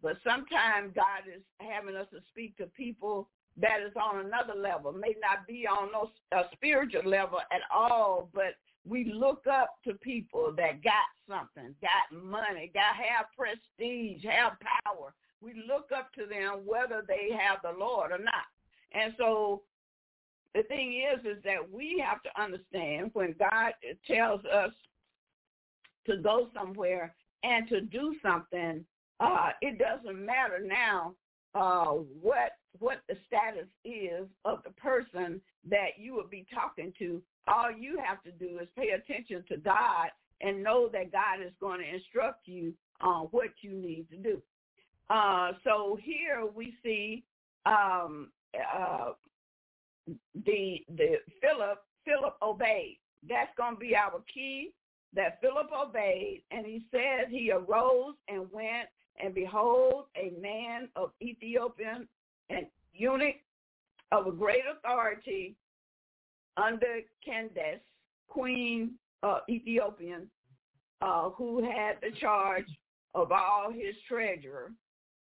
But 0.02 0.18
sometimes 0.24 0.94
God 0.96 1.28
is 1.28 1.42
having 1.60 1.96
us 1.96 2.08
to 2.12 2.20
speak 2.30 2.58
to 2.58 2.66
people 2.66 3.30
that 3.62 3.82
is 3.86 3.94
on 3.96 4.26
another 4.26 4.58
level, 4.58 4.92
may 4.94 5.16
not 5.22 5.46
be 5.48 5.68
on 5.68 5.92
no 5.92 6.10
a 6.32 6.44
spiritual 6.54 7.10
level 7.10 7.40
at 7.52 7.62
all, 7.74 8.30
but 8.34 8.56
we 8.88 9.12
look 9.12 9.46
up 9.48 9.76
to 9.86 9.94
people 9.96 10.54
that 10.56 10.84
got 10.84 10.94
something, 11.28 11.76
got 11.82 12.24
money, 12.24 12.72
got 12.74 12.96
have 12.96 13.26
prestige, 13.38 14.24
have 14.24 14.54
power, 14.86 15.14
we 15.42 15.54
look 15.68 15.90
up 15.96 16.12
to 16.14 16.26
them 16.26 16.62
whether 16.66 17.04
they 17.08 17.30
have 17.32 17.60
the 17.64 17.78
Lord 17.78 18.12
or 18.12 18.18
not. 18.18 18.46
And 18.92 19.14
so 19.18 19.62
the 20.54 20.64
thing 20.64 21.02
is, 21.14 21.26
is 21.26 21.44
that 21.44 21.72
we 21.72 22.04
have 22.06 22.22
to 22.24 22.42
understand 22.42 23.12
when 23.14 23.36
God 23.38 23.74
tells 24.08 24.42
us 24.46 24.72
to 26.08 26.18
go 26.18 26.50
somewhere 26.54 27.14
and 27.44 27.68
to 27.70 27.82
do 27.82 28.16
something, 28.22 28.84
uh, 29.20 29.50
it 29.62 29.78
doesn't 29.78 30.26
matter 30.26 30.60
now 30.64 31.14
uh, 31.56 31.94
what 32.22 32.54
what 32.78 33.00
the 33.10 33.16
status 33.26 33.68
is 33.84 34.28
of 34.46 34.60
the 34.64 34.70
person 34.72 35.42
that 35.68 35.98
you 35.98 36.14
will 36.14 36.28
be 36.30 36.46
talking 36.54 36.94
to. 37.00 37.22
All 37.48 37.72
you 37.72 37.98
have 38.04 38.22
to 38.24 38.32
do 38.32 38.60
is 38.60 38.68
pay 38.78 38.90
attention 38.90 39.44
to 39.50 39.58
God 39.58 40.10
and 40.42 40.64
know 40.64 40.88
that 40.94 41.12
God 41.12 41.42
is 41.44 41.52
going 41.60 41.80
to 41.80 41.94
instruct 41.94 42.48
you 42.48 42.74
on 43.02 43.26
what 43.32 43.50
you 43.62 43.74
need 43.74 44.08
to 44.12 44.18
do. 44.18 44.42
Uh, 45.10 45.54
so 45.64 45.98
here 46.02 46.46
we 46.56 46.76
see 46.84 47.24
um, 47.66 48.30
uh, 48.56 49.12
the 50.46 50.84
the 50.96 51.18
Philip 51.42 51.84
Philip 52.06 52.36
obeyed. 52.42 53.00
That's 53.28 53.52
going 53.58 53.76
to 53.76 53.80
be 53.80 53.96
our 53.96 54.22
key. 54.32 54.72
That 55.16 55.42
Philip 55.42 55.70
obeyed, 55.76 56.44
and 56.52 56.66
he 56.66 56.84
says 56.92 57.28
he 57.30 57.52
arose 57.52 58.14
and 58.28 58.46
went, 58.52 58.90
and 59.22 59.34
behold, 59.34 60.06
a 60.16 60.32
man 60.40 60.88
of 60.96 61.12
Ethiopian 61.22 62.08
and 62.52 62.68
eunuch 62.94 63.38
of 64.12 64.28
a 64.28 64.32
great 64.32 64.64
authority 64.72 65.56
under 66.58 67.00
Candace, 67.26 67.82
queen 68.28 68.92
uh, 69.24 69.40
Ethiopian, 69.50 70.30
uh, 71.02 71.30
who 71.30 71.64
had 71.64 71.96
the 72.02 72.12
charge 72.20 72.68
of 73.16 73.32
all 73.32 73.72
his 73.72 73.96
treasure, 74.08 74.72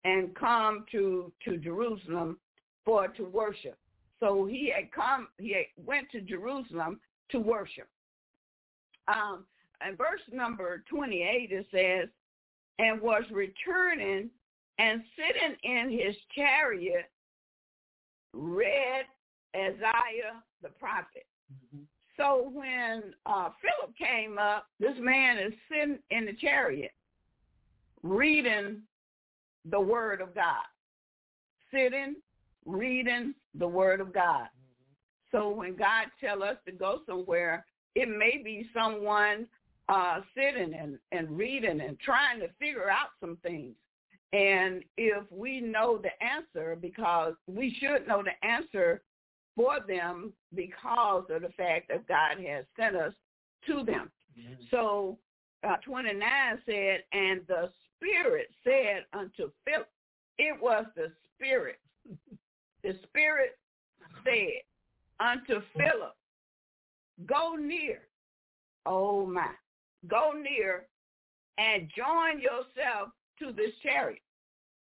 and 0.03 0.33
come 0.35 0.85
to 0.91 1.31
to 1.45 1.57
Jerusalem 1.57 2.37
for 2.85 3.07
to 3.09 3.23
worship. 3.23 3.77
So 4.19 4.45
he 4.45 4.71
had 4.73 4.91
come, 4.91 5.27
he 5.39 5.53
had 5.53 5.65
went 5.83 6.09
to 6.11 6.21
Jerusalem 6.21 6.99
to 7.29 7.39
worship. 7.39 7.87
Um, 9.07 9.45
and 9.81 9.97
verse 9.97 10.21
number 10.31 10.83
28, 10.89 11.49
it 11.51 11.65
says, 11.71 12.09
and 12.77 13.01
was 13.01 13.23
returning 13.31 14.29
and 14.77 15.01
sitting 15.15 15.57
in 15.63 15.91
his 15.91 16.15
chariot, 16.35 17.09
read 18.33 19.05
Isaiah 19.55 20.41
the 20.61 20.69
prophet. 20.69 21.25
Mm-hmm. 21.51 21.83
So 22.17 22.51
when 22.53 23.13
uh, 23.25 23.49
Philip 23.61 23.95
came 23.97 24.37
up, 24.37 24.67
this 24.79 24.95
man 24.99 25.37
is 25.39 25.53
sitting 25.69 25.99
in 26.11 26.25
the 26.25 26.33
chariot 26.33 26.91
reading 28.03 28.81
the 29.69 29.79
word 29.79 30.21
of 30.21 30.33
God, 30.33 30.65
sitting, 31.73 32.15
reading 32.65 33.33
the 33.55 33.67
word 33.67 34.01
of 34.01 34.13
God. 34.13 34.47
So 35.31 35.49
when 35.49 35.75
God 35.75 36.07
tell 36.19 36.43
us 36.43 36.57
to 36.65 36.71
go 36.71 37.01
somewhere, 37.05 37.65
it 37.95 38.09
may 38.09 38.41
be 38.43 38.67
someone 38.73 39.47
uh, 39.89 40.21
sitting 40.35 40.73
and, 40.73 40.97
and 41.11 41.37
reading 41.37 41.81
and 41.81 41.99
trying 41.99 42.39
to 42.39 42.47
figure 42.59 42.89
out 42.89 43.09
some 43.19 43.37
things. 43.43 43.75
And 44.33 44.83
if 44.97 45.23
we 45.29 45.59
know 45.59 46.01
the 46.01 46.11
answer, 46.23 46.77
because 46.79 47.33
we 47.47 47.75
should 47.79 48.07
know 48.07 48.23
the 48.23 48.47
answer 48.47 49.01
for 49.55 49.79
them 49.85 50.31
because 50.55 51.25
of 51.29 51.41
the 51.41 51.49
fact 51.57 51.89
that 51.89 52.07
God 52.07 52.37
has 52.45 52.65
sent 52.79 52.95
us 52.95 53.13
to 53.67 53.83
them. 53.83 54.09
Mm-hmm. 54.39 54.63
So 54.71 55.17
uh, 55.67 55.75
29 55.85 56.21
said, 56.65 57.03
and 57.11 57.41
the 57.47 57.69
Spirit 58.01 58.49
said 58.63 59.05
unto 59.13 59.51
Philip, 59.65 59.89
it 60.37 60.59
was 60.61 60.85
the 60.95 61.11
Spirit. 61.35 61.79
the 62.83 62.97
Spirit 63.03 63.57
said 64.23 64.61
unto 65.19 65.61
Philip, 65.77 66.15
go 67.27 67.55
near, 67.55 67.99
oh 68.85 69.25
my, 69.25 69.49
go 70.07 70.31
near 70.33 70.87
and 71.57 71.89
join 71.95 72.39
yourself 72.39 73.09
to 73.39 73.51
this 73.51 73.71
chariot. 73.83 74.21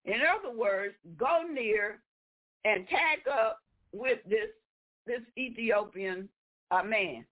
In 0.05 0.19
other 0.21 0.55
words, 0.55 0.95
go 1.17 1.43
near 1.51 1.99
and 2.63 2.87
tag 2.87 3.19
up 3.31 3.59
with 3.91 4.19
this 4.29 4.49
this 5.05 5.21
Ethiopian 5.37 6.29
uh, 6.71 6.83
man. 6.83 7.25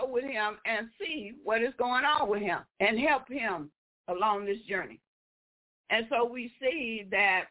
Up 0.00 0.10
with 0.10 0.24
him 0.24 0.56
and 0.64 0.88
see 0.98 1.32
what 1.44 1.62
is 1.62 1.74
going 1.78 2.04
on 2.04 2.28
with 2.28 2.40
him 2.40 2.60
and 2.80 2.98
help 2.98 3.28
him 3.28 3.70
along 4.08 4.46
this 4.46 4.60
journey. 4.68 5.00
And 5.90 6.06
so 6.10 6.24
we 6.24 6.52
see 6.60 7.06
that 7.10 7.44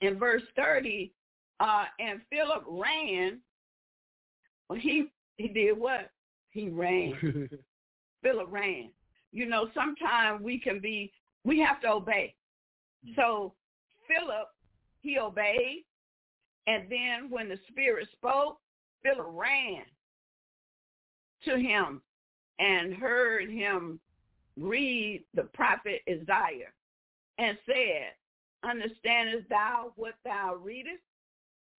in 0.00 0.18
verse 0.18 0.42
30, 0.56 1.12
uh, 1.60 1.84
and 1.98 2.20
Philip 2.30 2.64
ran. 2.68 3.40
Well, 4.68 4.78
he 4.78 5.06
he 5.36 5.48
did 5.48 5.78
what? 5.78 6.10
He 6.50 6.68
ran. 6.68 7.48
Philip 8.22 8.48
ran. 8.50 8.90
You 9.32 9.46
know, 9.46 9.68
sometimes 9.74 10.42
we 10.42 10.58
can 10.58 10.80
be, 10.80 11.12
we 11.44 11.60
have 11.60 11.80
to 11.82 11.88
obey. 11.88 12.34
So 13.14 13.52
Philip, 14.08 14.48
he 15.00 15.18
obeyed. 15.18 15.84
And 16.66 16.84
then 16.90 17.30
when 17.30 17.48
the 17.48 17.58
Spirit 17.68 18.08
spoke, 18.12 18.58
Philip 19.02 19.26
ran 19.28 19.82
to 21.44 21.58
him 21.58 22.02
and 22.58 22.94
heard 22.94 23.50
him 23.50 24.00
read 24.58 25.24
the 25.34 25.42
prophet 25.42 26.02
Isaiah 26.08 26.72
and 27.38 27.58
said, 27.66 28.12
Understandest 28.64 29.48
thou 29.48 29.92
what 29.96 30.14
thou 30.24 30.56
readest? 30.60 31.02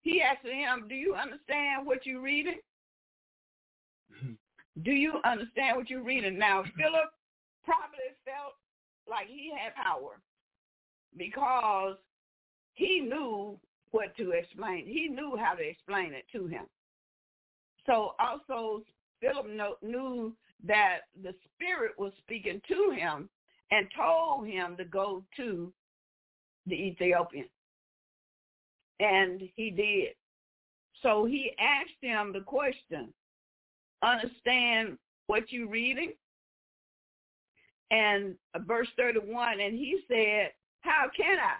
He 0.01 0.21
asked 0.21 0.45
him, 0.45 0.87
Do 0.87 0.95
you 0.95 1.15
understand 1.15 1.85
what 1.85 2.05
you're 2.05 2.21
reading? 2.21 2.59
Do 4.83 4.91
you 4.91 5.15
understand 5.25 5.77
what 5.77 5.89
you're 5.89 6.03
reading? 6.03 6.37
Now, 6.37 6.63
Philip 6.77 7.09
probably 7.65 8.13
felt 8.23 8.53
like 9.09 9.27
he 9.27 9.51
had 9.51 9.73
power 9.75 10.19
because 11.17 11.95
he 12.75 12.99
knew 13.01 13.59
what 13.91 14.15
to 14.17 14.31
explain. 14.31 14.85
He 14.85 15.07
knew 15.07 15.35
how 15.37 15.55
to 15.55 15.67
explain 15.67 16.13
it 16.13 16.25
to 16.33 16.47
him. 16.47 16.65
So 17.85 18.13
also 18.19 18.83
Philip 19.19 19.47
knew 19.81 20.33
that 20.65 20.99
the 21.23 21.33
Spirit 21.55 21.91
was 21.97 22.13
speaking 22.17 22.61
to 22.67 22.95
him 22.95 23.29
and 23.71 23.87
told 23.95 24.47
him 24.47 24.75
to 24.77 24.85
go 24.85 25.23
to 25.35 25.71
the 26.65 26.75
Ethiopian. 26.75 27.47
And 28.99 29.41
he 29.55 29.69
did. 29.69 30.15
So 31.03 31.25
he 31.25 31.51
asked 31.59 32.01
him 32.01 32.33
the 32.33 32.41
question, 32.41 33.13
understand 34.01 34.97
what 35.27 35.51
you're 35.51 35.69
reading? 35.69 36.13
And 37.91 38.35
verse 38.65 38.87
31, 38.97 39.59
and 39.59 39.77
he 39.77 40.01
said, 40.07 40.51
how 40.81 41.05
can 41.15 41.37
I? 41.37 41.55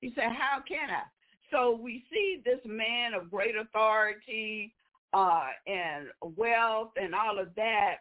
He 0.00 0.12
said, 0.14 0.32
how 0.32 0.62
can 0.66 0.88
I? 0.90 1.02
So 1.50 1.78
we 1.80 2.04
see 2.10 2.40
this 2.44 2.60
man 2.64 3.12
of 3.12 3.30
great 3.30 3.54
authority 3.56 4.72
uh, 5.12 5.48
and 5.66 6.06
wealth 6.36 6.90
and 7.00 7.14
all 7.14 7.38
of 7.38 7.48
that 7.56 7.96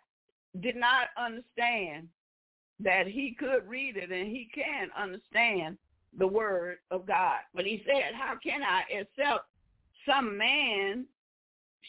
did 0.61 0.75
not 0.75 1.07
understand 1.17 2.07
that 2.79 3.07
he 3.07 3.35
could 3.37 3.67
read 3.67 3.97
it 3.97 4.11
and 4.11 4.27
he 4.27 4.49
can 4.53 4.89
understand 4.97 5.77
the 6.17 6.27
word 6.27 6.77
of 6.91 7.05
God. 7.05 7.39
But 7.53 7.65
he 7.65 7.83
said, 7.85 8.13
how 8.15 8.35
can 8.41 8.61
I 8.63 8.81
except 8.89 9.45
some 10.05 10.37
man 10.37 11.05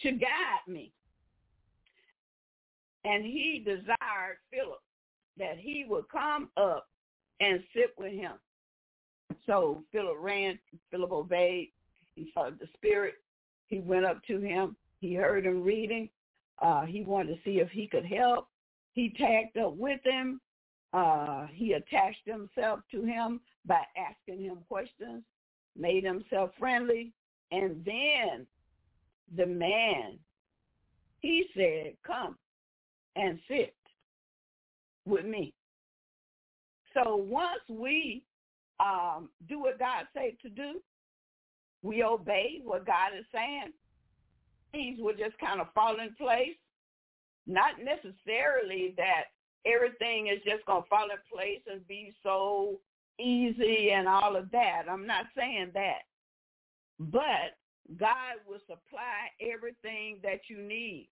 should 0.02 0.20
guide 0.20 0.66
me? 0.66 0.92
And 3.04 3.24
he 3.24 3.62
desired 3.64 4.38
Philip 4.50 4.82
that 5.38 5.56
he 5.58 5.86
would 5.88 6.04
come 6.10 6.50
up 6.56 6.88
and 7.40 7.62
sit 7.74 7.94
with 7.96 8.12
him. 8.12 8.32
So 9.46 9.82
Philip 9.90 10.16
ran, 10.20 10.58
Philip 10.90 11.12
obeyed. 11.12 11.70
He 12.14 12.30
saw 12.34 12.50
the 12.50 12.66
Spirit. 12.74 13.14
He 13.68 13.78
went 13.78 14.04
up 14.04 14.22
to 14.26 14.40
him. 14.40 14.76
He 15.00 15.14
heard 15.14 15.46
him 15.46 15.62
reading. 15.62 16.08
Uh, 16.60 16.84
he 16.84 17.02
wanted 17.02 17.34
to 17.34 17.42
see 17.44 17.58
if 17.58 17.70
he 17.70 17.86
could 17.86 18.04
help. 18.04 18.48
He 18.92 19.14
tagged 19.18 19.56
up 19.56 19.76
with 19.76 20.00
him. 20.04 20.40
Uh, 20.92 21.46
he 21.52 21.72
attached 21.72 22.26
himself 22.26 22.80
to 22.90 23.02
him 23.02 23.40
by 23.64 23.80
asking 23.96 24.44
him 24.44 24.58
questions, 24.68 25.22
made 25.78 26.04
himself 26.04 26.50
friendly, 26.58 27.12
and 27.52 27.84
then 27.84 28.46
the 29.36 29.46
man, 29.46 30.18
he 31.20 31.46
said, 31.54 31.94
come 32.04 32.36
and 33.16 33.38
sit 33.48 33.74
with 35.06 35.24
me. 35.24 35.52
So 36.94 37.14
once 37.14 37.62
we 37.68 38.24
um, 38.80 39.28
do 39.48 39.60
what 39.60 39.78
God 39.78 40.06
said 40.12 40.32
to 40.42 40.48
do, 40.48 40.80
we 41.82 42.02
obey 42.02 42.60
what 42.64 42.86
God 42.86 43.10
is 43.18 43.24
saying, 43.32 43.72
things 44.72 44.98
will 45.00 45.16
just 45.16 45.38
kind 45.38 45.60
of 45.60 45.72
fall 45.74 45.96
in 46.00 46.14
place. 46.14 46.56
Not 47.46 47.74
necessarily 47.82 48.94
that 48.96 49.24
everything 49.66 50.28
is 50.28 50.42
just 50.44 50.64
going 50.66 50.82
to 50.82 50.88
fall 50.88 51.08
in 51.10 51.18
place 51.32 51.60
and 51.70 51.86
be 51.88 52.12
so 52.22 52.78
easy 53.18 53.90
and 53.90 54.08
all 54.08 54.36
of 54.36 54.50
that. 54.50 54.82
I'm 54.90 55.06
not 55.06 55.26
saying 55.36 55.70
that. 55.74 56.02
But 56.98 57.56
God 57.98 58.36
will 58.46 58.60
supply 58.60 59.30
everything 59.40 60.18
that 60.22 60.40
you 60.48 60.62
need 60.62 61.08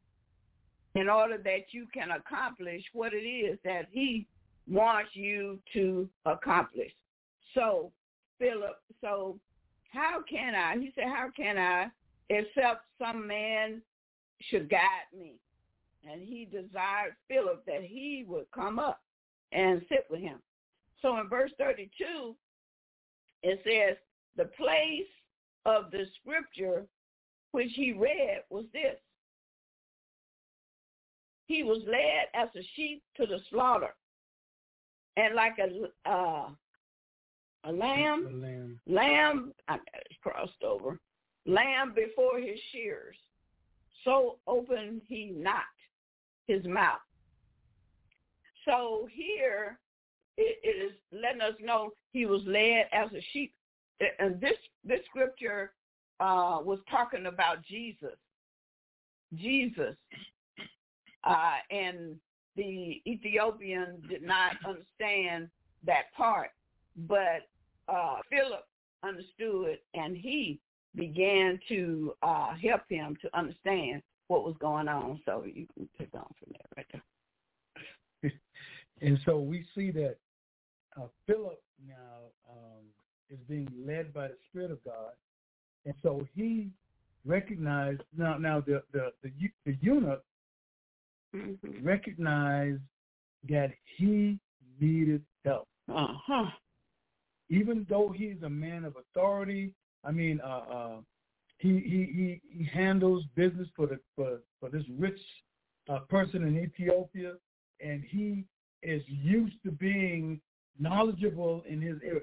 in 0.94 1.09
order 1.09 1.38
that 1.38 1.73
you 1.73 1.87
can 1.92 2.11
accomplish 2.12 2.83
what 2.92 3.12
it 3.12 3.27
is 3.27 3.59
that 3.64 3.87
he 3.90 4.27
wants 4.68 5.11
you 5.14 5.59
to 5.73 6.09
accomplish. 6.27 6.92
So, 7.55 7.90
Philip, 8.38 8.77
so 9.01 9.38
how 9.92 10.23
can 10.29 10.55
I, 10.55 10.79
he 10.79 10.92
said, 10.94 11.05
how 11.05 11.29
can 11.35 11.59
I, 11.59 11.87
except 12.31 12.85
some 12.99 13.27
man 13.27 13.83
should 14.51 14.69
guide 14.71 15.09
me? 15.19 15.35
And 16.11 16.23
he 16.23 16.45
desired 16.45 17.17
Philip 17.29 17.64
that 17.67 17.83
he 17.83 18.25
would 18.27 18.47
come 18.55 18.79
up 18.79 19.01
and 19.53 19.83
sit 19.88 20.07
with 20.11 20.21
him. 20.21 20.38
So 21.03 21.19
in 21.19 21.29
verse 21.29 21.51
32, 21.59 22.35
it 23.43 23.61
says, 23.64 23.97
the 24.37 24.51
place 24.57 25.09
of 25.67 25.91
the 25.91 26.05
scripture 26.21 26.87
which 27.53 27.71
he 27.75 27.93
read 27.93 28.43
was 28.51 28.64
this. 28.73 28.97
He 31.47 31.62
was 31.62 31.83
led 31.87 32.29
as 32.35 32.49
a 32.55 32.62
sheep 32.77 33.03
to 33.17 33.27
the 33.27 33.38
slaughter, 33.51 33.95
and 35.17 35.35
like 35.35 35.57
a 35.59 36.09
uh, 36.09 36.49
a 37.64 37.73
lamb, 37.73 38.41
lamb. 38.43 38.81
lamb 38.87 39.53
I 39.67 39.79
crossed 40.23 40.62
over, 40.62 41.01
lamb 41.46 41.94
before 41.94 42.38
his 42.38 42.59
shears, 42.72 43.16
so 44.05 44.37
opened 44.46 45.03
he 45.07 45.33
not 45.35 45.62
his 46.46 46.64
mouth. 46.64 47.01
So 48.64 49.09
here 49.12 49.79
it, 50.37 50.59
it 50.62 50.87
is 50.87 50.92
letting 51.12 51.40
us 51.40 51.55
know 51.61 51.90
he 52.12 52.27
was 52.27 52.42
led 52.46 52.87
as 52.92 53.11
a 53.12 53.22
sheep. 53.33 53.53
And 54.18 54.40
this 54.40 54.57
this 54.85 55.01
scripture 55.09 55.72
uh, 56.20 56.59
was 56.62 56.79
talking 56.90 57.27
about 57.27 57.62
Jesus. 57.64 58.16
Jesus. 59.35 59.96
Uh, 61.24 61.57
and 61.70 62.16
the 62.57 63.03
Ethiopian 63.07 64.03
did 64.09 64.22
not 64.22 64.53
understand 64.66 65.48
that 65.85 66.12
part, 66.16 66.51
but 67.09 67.48
uh, 67.88 68.16
Philip 68.31 68.66
understood, 69.03 69.79
and 69.94 70.16
he 70.16 70.61
began 70.94 71.59
to 71.68 72.14
uh, 72.22 72.55
help 72.55 72.83
him 72.88 73.16
to 73.22 73.38
understand 73.38 74.03
what 74.29 74.44
was 74.44 74.57
going 74.61 74.88
on. 74.88 75.20
So 75.24 75.44
you 75.44 75.66
can 75.74 75.88
take 75.98 76.14
on 76.14 76.27
from 76.38 76.53
there 76.53 76.68
right 76.77 76.87
there. 76.92 78.33
And 79.01 79.16
so 79.24 79.38
we 79.38 79.64
see 79.77 79.92
that 79.92 80.16
uh, 80.96 81.07
Philip 81.24 81.62
now 81.87 82.33
um, 82.51 82.83
is 83.31 83.38
being 83.48 83.68
led 83.87 84.12
by 84.12 84.27
the 84.27 84.35
Spirit 84.51 84.72
of 84.72 84.85
God, 84.85 85.12
and 85.87 85.94
so 86.03 86.27
he 86.35 86.70
recognized 87.24 88.03
now. 88.16 88.37
Now 88.38 88.61
the 88.61 88.83
the 88.92 89.12
the, 89.22 89.31
the 89.64 89.77
eunuch 89.81 90.24
Mm-hmm. 91.37 91.85
recognized 91.87 92.81
that 93.51 93.70
he 93.96 94.38
needed 94.81 95.22
help, 95.44 95.68
Uh-huh. 95.88 96.46
even 97.51 97.87
though 97.88 98.11
he's 98.16 98.42
a 98.42 98.48
man 98.48 98.85
of 98.85 98.96
authority. 98.96 99.74
I 100.04 100.12
mean, 100.12 100.40
uh, 100.44 100.64
uh, 100.72 100.96
he 101.58 101.68
he 101.80 102.40
he 102.50 102.58
he 102.58 102.64
handles 102.64 103.24
business 103.34 103.68
for 103.74 103.87
the 103.87 103.98
for 104.14 104.38
for 104.61 104.68
this 104.68 104.84
rich 104.96 105.20
uh, 105.88 106.00
person 106.08 106.44
in 106.44 106.58
Ethiopia, 106.58 107.34
and 107.80 108.02
he 108.08 108.44
is 108.82 109.02
used 109.06 109.56
to 109.64 109.70
being 109.70 110.40
knowledgeable 110.78 111.64
in 111.68 111.80
his 111.80 111.96
area. 112.04 112.22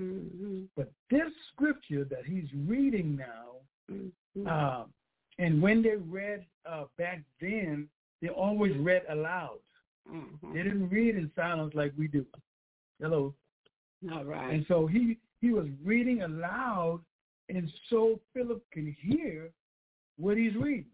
Mm-hmm. 0.00 0.62
But 0.76 0.90
this 1.10 1.30
scripture 1.52 2.04
that 2.04 2.24
he's 2.24 2.48
reading 2.66 3.14
now, 3.16 3.62
Mm-hmm. 3.90 4.46
uh, 4.46 4.84
and 5.38 5.60
when 5.60 5.82
they 5.82 5.96
read 5.96 6.44
uh, 6.68 6.84
back 6.98 7.22
then, 7.40 7.88
they 8.20 8.28
always 8.28 8.76
read 8.78 9.02
aloud. 9.10 9.58
Mm-hmm. 10.10 10.54
They 10.54 10.62
didn't 10.62 10.88
read 10.88 11.16
in 11.16 11.30
silence 11.34 11.74
like 11.74 11.92
we 11.98 12.08
do. 12.08 12.24
Hello. 13.00 13.34
All 14.12 14.24
right. 14.24 14.52
And 14.52 14.64
so 14.68 14.86
he 14.86 15.18
he 15.42 15.50
was 15.50 15.66
reading 15.84 16.22
aloud, 16.22 17.00
and 17.48 17.70
so 17.90 18.20
Philip 18.32 18.62
can 18.72 18.96
hear 18.98 19.50
what 20.16 20.38
he's 20.38 20.54
reading. 20.54 20.86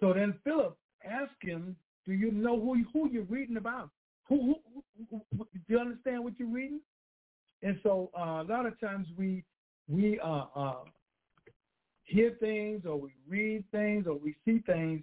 So 0.00 0.12
then 0.12 0.34
Philip 0.44 0.76
asked 1.02 1.40
him, 1.40 1.74
"Do 2.06 2.12
you 2.12 2.30
know 2.30 2.60
who 2.60 2.84
who 2.92 3.08
you're 3.10 3.24
reading 3.24 3.56
about? 3.56 3.88
Who, 4.28 4.56
who, 5.10 5.22
who, 5.36 5.46
do 5.52 5.60
you 5.66 5.78
understand 5.78 6.22
what 6.22 6.38
you're 6.38 6.48
reading?" 6.48 6.80
And 7.62 7.80
so 7.82 8.10
uh, 8.16 8.42
a 8.42 8.46
lot 8.46 8.66
of 8.66 8.78
times 8.78 9.08
we 9.16 9.44
we 9.88 10.20
uh, 10.20 10.44
uh, 10.54 10.84
hear 12.04 12.36
things 12.38 12.84
or 12.84 12.96
we 12.96 13.14
read 13.26 13.64
things 13.72 14.06
or 14.06 14.14
we 14.14 14.36
see 14.44 14.58
things, 14.66 15.02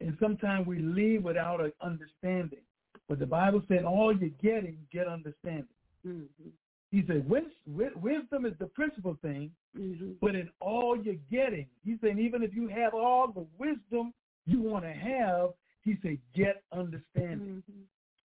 and 0.00 0.16
sometimes 0.20 0.68
we 0.68 0.78
leave 0.78 1.24
without 1.24 1.60
an 1.60 1.72
understanding. 1.82 2.60
But 3.08 3.18
the 3.18 3.26
Bible 3.26 3.62
said, 3.66 3.84
"All 3.84 4.16
you're 4.16 4.30
getting, 4.40 4.78
get 4.92 5.08
understanding." 5.08 5.66
Mm-hmm. 6.06 6.50
He 6.90 7.04
said, 7.06 7.28
"Wis- 7.28 7.44
wi- 7.66 7.94
wisdom 8.00 8.46
is 8.46 8.54
the 8.58 8.66
principal 8.66 9.18
thing, 9.22 9.50
Mm-hmm. 9.78 10.12
but 10.20 10.34
in 10.34 10.48
all 10.60 10.96
you're 10.96 11.14
getting, 11.30 11.66
he 11.84 11.96
said, 12.00 12.18
even 12.18 12.42
if 12.42 12.54
you 12.54 12.68
have 12.68 12.94
all 12.94 13.30
the 13.30 13.46
wisdom 13.58 14.12
you 14.46 14.60
want 14.60 14.84
to 14.84 14.92
have, 14.92 15.50
he 15.82 15.96
said, 16.02 16.18
get 16.34 16.62
understanding. 16.72 17.62
Mm-hmm. 17.70 17.82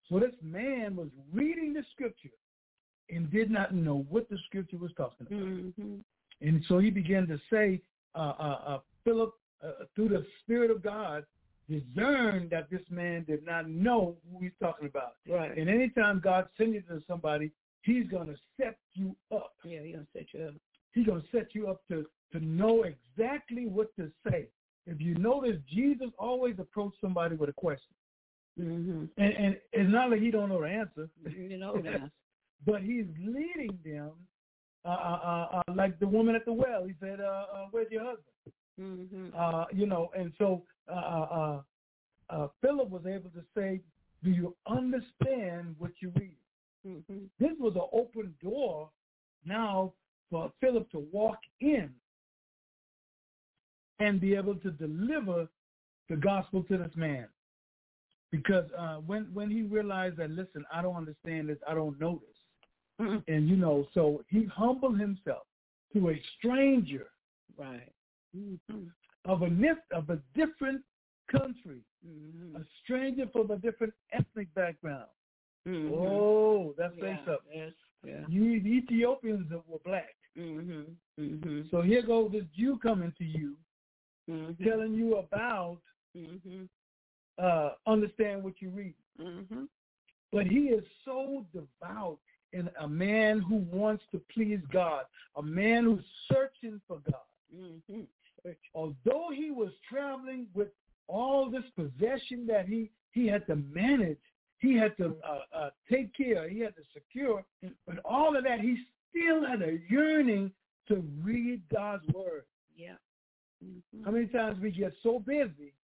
So 0.08 0.18
this 0.18 0.34
man 0.42 0.96
was 0.96 1.08
reading 1.32 1.74
the 1.74 1.82
scripture 1.92 2.30
and 3.10 3.30
did 3.30 3.50
not 3.50 3.74
know 3.74 4.06
what 4.08 4.30
the 4.30 4.38
scripture 4.46 4.78
was 4.78 4.92
talking 4.96 5.26
about. 5.26 5.40
Mm-hmm. 5.40 5.96
And 6.40 6.64
so 6.68 6.78
he 6.78 6.90
began 6.90 7.26
to 7.26 7.38
say, 7.50 7.82
uh, 8.14 8.32
uh, 8.38 8.58
uh, 8.66 8.78
Philip, 9.04 9.34
uh, 9.62 9.84
through 9.94 10.08
the 10.10 10.24
Spirit 10.42 10.70
of 10.70 10.82
God, 10.82 11.24
discerned 11.68 12.50
that 12.50 12.70
this 12.70 12.82
man 12.90 13.24
did 13.24 13.44
not 13.44 13.68
know 13.68 14.16
who 14.30 14.42
he's 14.42 14.52
talking 14.60 14.88
about. 14.88 15.14
Right. 15.28 15.56
And 15.56 15.68
anytime 15.68 16.20
God 16.22 16.48
sends 16.56 16.74
you 16.74 16.82
to 16.82 17.02
somebody, 17.06 17.52
he's 17.82 18.06
going 18.08 18.28
to 18.28 18.36
set 18.60 18.78
you 18.94 19.14
up. 19.34 19.52
yeah, 19.64 19.80
he's 19.82 19.94
gonna 19.94 20.06
set 20.12 20.26
you 20.32 20.46
up. 20.46 20.54
He's 20.92 21.06
going 21.06 21.22
to 21.22 21.28
set 21.32 21.54
you 21.54 21.68
up 21.68 21.80
to, 21.88 22.06
to 22.32 22.40
know 22.44 22.84
exactly 22.84 23.66
what 23.66 23.94
to 23.96 24.10
say. 24.28 24.48
If 24.86 25.00
you 25.00 25.14
notice, 25.14 25.56
Jesus 25.72 26.08
always 26.18 26.56
approached 26.58 26.96
somebody 27.00 27.36
with 27.36 27.48
a 27.48 27.54
question. 27.54 27.94
Mm-hmm. 28.60 29.04
And, 29.16 29.32
and 29.34 29.56
it's 29.72 29.90
not 29.90 30.10
like 30.10 30.20
he 30.20 30.30
don't 30.30 30.48
know 30.48 30.60
the 30.60 30.68
answer, 30.68 31.08
You 31.24 31.56
know 31.58 31.80
that. 31.82 32.10
but 32.66 32.82
he's 32.82 33.06
leading 33.18 33.78
them 33.84 34.10
uh, 34.84 34.88
uh, 34.88 34.92
uh, 34.92 35.56
uh, 35.56 35.72
like 35.74 35.98
the 35.98 36.06
woman 36.06 36.34
at 36.34 36.44
the 36.44 36.52
well. 36.52 36.84
He 36.84 36.94
said, 37.00 37.20
uh, 37.20 37.46
uh, 37.54 37.66
where's 37.70 37.90
your 37.90 38.04
husband? 38.04 38.24
Mm-hmm. 38.80 39.28
Uh, 39.36 39.64
you 39.72 39.86
know, 39.86 40.10
and 40.16 40.32
so 40.38 40.62
uh, 40.90 40.94
uh, 40.94 41.60
uh, 42.30 42.48
Philip 42.60 42.90
was 42.90 43.02
able 43.06 43.30
to 43.30 43.42
say, 43.56 43.80
do 44.24 44.30
you 44.30 44.56
understand 44.66 45.76
what 45.78 45.92
you 46.00 46.12
read? 46.16 46.36
Mm-hmm. 46.86 47.24
This 47.38 47.52
was 47.58 47.74
an 47.76 47.88
open 47.92 48.34
door 48.42 48.90
now 49.44 49.92
for 50.30 50.52
Philip 50.60 50.90
to 50.92 51.06
walk 51.12 51.38
in 51.60 51.90
and 54.00 54.20
be 54.20 54.34
able 54.34 54.56
to 54.56 54.70
deliver 54.72 55.46
the 56.08 56.16
gospel 56.16 56.62
to 56.64 56.78
this 56.78 56.90
man. 56.96 57.26
Because 58.30 58.64
uh, 58.78 58.96
when 58.96 59.24
when 59.34 59.50
he 59.50 59.62
realized 59.62 60.16
that, 60.16 60.30
listen, 60.30 60.64
I 60.72 60.80
don't 60.82 60.96
understand 60.96 61.48
this, 61.50 61.58
I 61.68 61.74
don't 61.74 62.00
know 62.00 62.20
this, 62.26 63.06
Mm-hmm. 63.06 63.32
and 63.32 63.48
you 63.48 63.56
know, 63.56 63.86
so 63.94 64.22
he 64.28 64.44
humbled 64.44 64.98
himself 65.00 65.42
to 65.94 66.10
a 66.10 66.22
stranger 66.38 67.06
Right. 67.56 67.90
Mm-hmm. 68.36 68.84
of 69.26 69.42
a 69.42 69.48
of 69.94 70.10
a 70.10 70.18
different 70.34 70.82
country, 71.30 71.80
Mm-hmm. 72.06 72.56
a 72.56 72.64
stranger 72.82 73.26
from 73.32 73.50
a 73.50 73.56
different 73.58 73.92
ethnic 74.12 74.52
background. 74.54 75.08
Mm-hmm. 75.68 75.94
Oh, 75.94 76.74
that's 76.76 76.94
yeah. 76.98 77.16
Yes. 77.54 77.72
Yeah. 78.04 78.20
You 78.28 78.60
the 78.60 78.68
Ethiopians 78.68 79.48
that 79.50 79.62
were 79.68 79.78
black. 79.84 80.14
Mm-hmm. 80.38 81.22
Mm-hmm. 81.22 81.60
So 81.70 81.82
here 81.82 82.02
goes 82.02 82.32
this 82.32 82.44
Jew 82.56 82.78
coming 82.82 83.12
to 83.18 83.24
you, 83.24 83.56
Mm-hmm. 84.30 84.64
telling 84.64 84.94
you 84.94 85.16
about 85.16 85.78
Mm-hmm. 86.16 86.64
uh, 87.42 87.70
understand 87.86 88.44
what 88.44 88.60
you 88.60 88.70
read. 88.70 88.94
Mm-hmm. 89.20 89.64
But 90.30 90.46
he 90.46 90.64
is 90.68 90.84
so 91.04 91.46
devout 91.54 92.18
and 92.52 92.70
a 92.80 92.88
man 92.88 93.40
who 93.40 93.56
wants 93.72 94.04
to 94.12 94.20
please 94.32 94.60
God, 94.70 95.04
a 95.36 95.42
man 95.42 95.84
who's 95.84 96.04
searching 96.30 96.80
for 96.86 96.98
God. 97.10 97.20
Mm-hmm. 97.56 98.02
Although 98.74 99.30
he 99.34 99.50
was 99.50 99.70
traveling 99.88 100.46
with 100.54 100.68
all 101.08 101.50
this 101.50 101.64
possession 101.76 102.46
that 102.46 102.68
he, 102.68 102.90
he 103.12 103.26
had 103.26 103.46
to 103.46 103.56
manage, 103.56 104.18
he 104.62 104.74
had 104.76 104.96
to 104.96 105.16
uh, 105.28 105.40
uh, 105.54 105.70
take 105.90 106.14
care, 106.16 106.48
he 106.48 106.60
had 106.60 106.74
to 106.76 106.82
secure, 106.94 107.44
but 107.86 107.98
all 108.04 108.34
of 108.36 108.44
that, 108.44 108.60
he 108.60 108.78
still 109.10 109.46
had 109.46 109.60
a 109.60 109.78
yearning 109.90 110.50
to 110.88 111.04
read 111.22 111.60
God's 111.70 112.06
word. 112.14 112.44
Yeah. 112.76 112.94
Mm-hmm. 113.64 114.04
How 114.04 114.10
many 114.12 114.26
times 114.26 114.58
we 114.60 114.70
get 114.70 114.92
so 115.02 115.18
busy, 115.18 115.74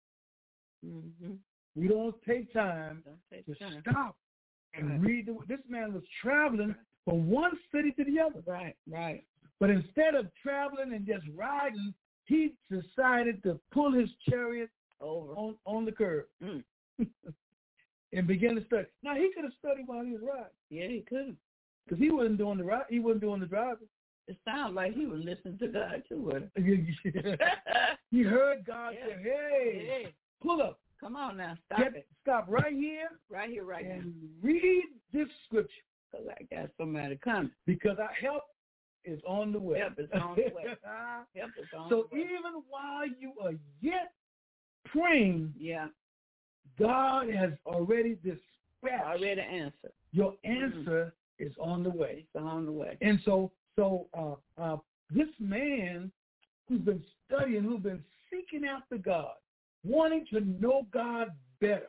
Mm-hmm. 0.87 1.33
we 1.75 1.89
don't 1.89 2.15
take 2.27 2.53
time 2.53 3.03
Don't 3.05 3.19
take 3.33 3.47
to 3.47 3.55
time. 3.57 3.83
stop 3.89 4.17
and 4.75 4.89
Right. 4.91 5.01
read. 5.01 5.27
The, 5.27 5.37
this 5.49 5.59
man 5.69 5.93
was 5.93 6.05
traveling 6.23 6.75
from 7.05 7.29
one 7.29 7.59
city 7.75 7.91
to 7.93 8.05
the 8.05 8.21
other. 8.21 8.43
Right. 8.47 8.77
Right. 8.89 9.25
But 9.59 9.71
instead 9.71 10.15
of 10.15 10.27
traveling 10.41 10.93
and 10.95 11.05
just 11.05 11.27
riding, 11.35 11.93
he 12.27 12.55
decided 12.71 13.43
to 13.43 13.59
pull 13.73 13.91
his 13.93 14.09
chariot 14.31 14.71
Over. 15.01 15.33
on 15.33 15.57
on 15.65 15.85
the 15.85 15.91
curb 15.93 16.27
Mm. 16.43 16.63
and 18.13 18.27
began 18.27 18.55
to 18.57 18.65
study. 18.67 18.87
Now 19.03 19.15
he 19.15 19.31
could 19.35 19.45
have 19.45 19.53
studied 19.59 19.87
while 19.87 20.05
he 20.05 20.13
was 20.13 20.23
riding 20.23 20.45
Yeah, 20.71 20.89
he 20.89 21.01
could. 21.09 21.37
because 21.85 21.99
he 22.03 22.11
wasn't 22.11 22.39
doing 22.39 22.59
the 22.59 22.65
ride. 22.65 22.85
He 22.89 23.01
wasn't 23.01 23.21
doing 23.23 23.41
the 23.41 23.47
driving. 23.47 23.89
It 24.27 24.37
sounds 24.45 24.75
like 24.75 24.95
he 24.95 25.07
was 25.07 25.21
listening 25.25 25.59
to 25.59 25.69
God 25.69 26.03
too. 26.09 26.31
he 28.11 28.23
heard 28.23 28.65
God 28.67 28.95
Yeah. 28.99 29.07
say, 29.07 29.23
"Hey, 29.23 29.87
hey, 29.87 30.15
pull 30.43 30.61
up, 30.63 30.81
come 31.01 31.17
on 31.17 31.37
now, 31.39 31.57
stop 31.67 31.79
Get, 31.79 31.97
it. 31.97 32.07
stop 32.23 32.45
right 32.49 32.75
here 32.75 33.09
Right 33.31 33.49
here, 33.51 33.65
right 33.65 33.87
now. 33.87 33.95
and 33.97 34.15
read 34.43 34.85
this 35.13 35.29
scripture 35.47 35.73
Because 36.13 36.27
I 36.29 36.43
got 36.55 36.71
somebody 36.77 37.17
coming. 37.17 37.51
because 37.67 37.99
our 37.99 38.13
help 38.21 38.43
is 39.05 39.21
on 39.27 39.53
the 39.53 39.59
way." 39.61 39.79
Help 39.81 39.99
is 39.99 40.11
on 40.13 40.37
the 40.37 40.53
way. 40.55 40.65
Help 41.37 41.51
us 41.59 41.69
on 41.77 41.89
so 41.89 42.09
the 42.11 42.17
way. 42.17 42.23
even 42.25 42.63
while 42.69 43.07
you 43.07 43.33
are 43.43 43.53
yet 43.81 44.13
praying, 44.85 45.55
Yeah, 45.59 45.89
God 46.79 47.29
has 47.31 47.51
already 47.67 48.17
dispatched 48.23 48.43
already 48.85 49.41
answered. 49.41 49.93
your 50.13 50.35
answer 50.45 51.13
is 51.39 51.53
on 51.61 51.83
the 51.83 51.91
way. 51.91 52.25
It's 52.33 52.45
on 52.45 52.65
the 52.65 52.73
way. 52.73 52.97
And 53.01 53.21
so, 53.25 53.51
so 53.77 54.07
uh, 54.17 54.35
uh, 54.61 54.77
this 55.11 55.29
man 55.39 56.11
who's 56.69 56.81
been 56.81 57.03
studying, 57.27 57.65
who's 57.65 57.81
been 57.83 58.03
seeking 58.31 58.67
after 58.67 58.99
God, 58.99 59.33
wanting 59.85 60.27
to 60.33 60.41
know 60.41 60.87
God 60.93 61.29
better, 61.61 61.89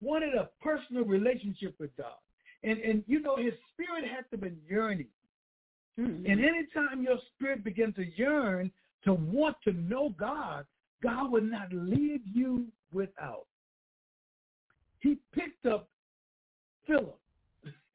wanted 0.00 0.34
a 0.34 0.50
personal 0.62 1.04
relationship 1.04 1.74
with 1.78 1.94
God, 1.96 2.16
and 2.62 2.78
and 2.78 3.04
you 3.06 3.20
know 3.20 3.36
his 3.36 3.54
spirit 3.72 4.04
had 4.04 4.28
to 4.30 4.38
been 4.38 4.58
yearning. 4.68 5.08
Mhm. 5.98 6.30
And 6.30 6.44
anytime 6.44 7.02
your 7.02 7.18
spirit 7.34 7.62
begins 7.64 7.94
to 7.96 8.04
yearn 8.16 8.70
to 9.04 9.14
want 9.14 9.56
to 9.64 9.72
know 9.72 10.10
God, 10.18 10.66
God 11.02 11.30
will 11.30 11.42
not 11.42 11.72
leave 11.72 12.22
you 12.26 12.66
without. 12.92 13.46
He 15.04 15.18
picked 15.34 15.66
up 15.66 15.90
Philip 16.86 17.18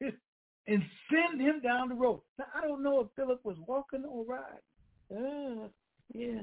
and 0.00 0.82
sent 1.10 1.40
him 1.40 1.60
down 1.60 1.88
the 1.88 1.94
road. 1.96 2.20
Now, 2.38 2.44
I 2.54 2.60
don't 2.68 2.84
know 2.84 3.00
if 3.00 3.08
Philip 3.16 3.44
was 3.44 3.56
walking 3.66 4.04
or 4.04 4.24
riding. 4.24 5.64
Uh, 5.64 5.68
yeah. 6.14 6.42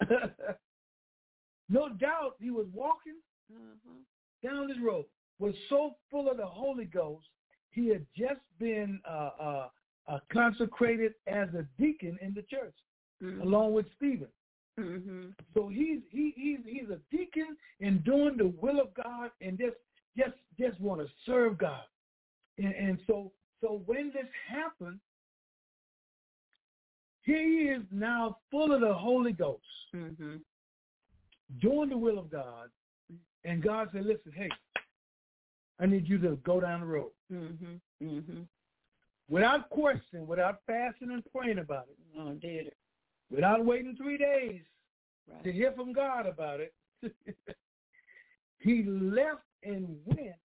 no 1.68 1.90
doubt 1.90 2.36
he 2.40 2.50
was 2.50 2.66
walking 2.72 3.16
Uh-huh. 3.54 4.00
down 4.42 4.68
this 4.68 4.78
road, 4.82 5.04
was 5.38 5.54
so 5.68 5.96
full 6.10 6.30
of 6.30 6.38
the 6.38 6.46
Holy 6.46 6.86
Ghost, 6.86 7.28
he 7.70 7.88
had 7.88 8.06
just 8.16 8.40
been 8.58 8.98
uh, 9.06 9.30
uh, 9.38 9.68
uh, 10.08 10.18
consecrated 10.32 11.12
as 11.26 11.48
a 11.54 11.64
deacon 11.78 12.18
in 12.22 12.32
the 12.32 12.42
church, 12.42 12.74
Mhm. 13.22 13.42
along 13.42 13.74
with 13.74 13.86
Stephen. 13.96 14.32
Mhm. 14.78 15.34
So 15.54 15.68
he's 15.68 16.02
he, 16.10 16.30
he's 16.36 16.64
he's 16.64 16.90
a 16.90 17.00
deacon 17.10 17.56
and 17.80 18.02
doing 18.04 18.36
the 18.36 18.48
will 18.48 18.80
of 18.80 18.92
God 18.94 19.30
and 19.40 19.58
just 19.58 19.76
just 20.16 20.36
just 20.58 20.80
want 20.80 21.00
to 21.00 21.08
serve 21.24 21.58
God. 21.58 21.84
And, 22.58 22.74
and 22.74 22.98
so 23.06 23.32
so 23.60 23.82
when 23.86 24.08
this 24.12 24.26
happened, 24.48 25.00
he 27.22 27.68
is 27.68 27.82
now 27.90 28.38
full 28.50 28.72
of 28.72 28.80
the 28.80 28.94
Holy 28.94 29.32
Ghost, 29.32 29.62
Mhm. 29.94 30.40
doing 31.60 31.88
the 31.90 31.98
will 31.98 32.18
of 32.18 32.30
God. 32.30 32.70
And 33.44 33.62
God 33.62 33.90
said, 33.92 34.06
"Listen, 34.06 34.32
hey, 34.32 34.50
I 35.78 35.86
need 35.86 36.08
you 36.08 36.18
to 36.18 36.36
go 36.36 36.60
down 36.60 36.80
the 36.80 36.86
road 36.86 37.12
Mhm. 37.30 37.80
Mhm. 38.02 38.48
without 39.28 39.68
question, 39.70 40.26
without 40.26 40.64
fasting 40.66 41.10
and 41.10 41.24
praying 41.32 41.58
about 41.58 41.88
it, 41.88 41.98
Oh, 42.16 42.34
did 42.34 42.68
it. 42.68 42.76
without 43.30 43.64
waiting 43.64 43.96
three 43.96 44.16
days 44.18 44.62
to 45.42 45.52
hear 45.52 45.72
from 45.72 45.92
God 45.92 46.26
about 46.26 46.60
it. 46.60 46.74
he 48.58 48.82
left 48.84 49.45
and 49.66 49.98
went 50.06 50.36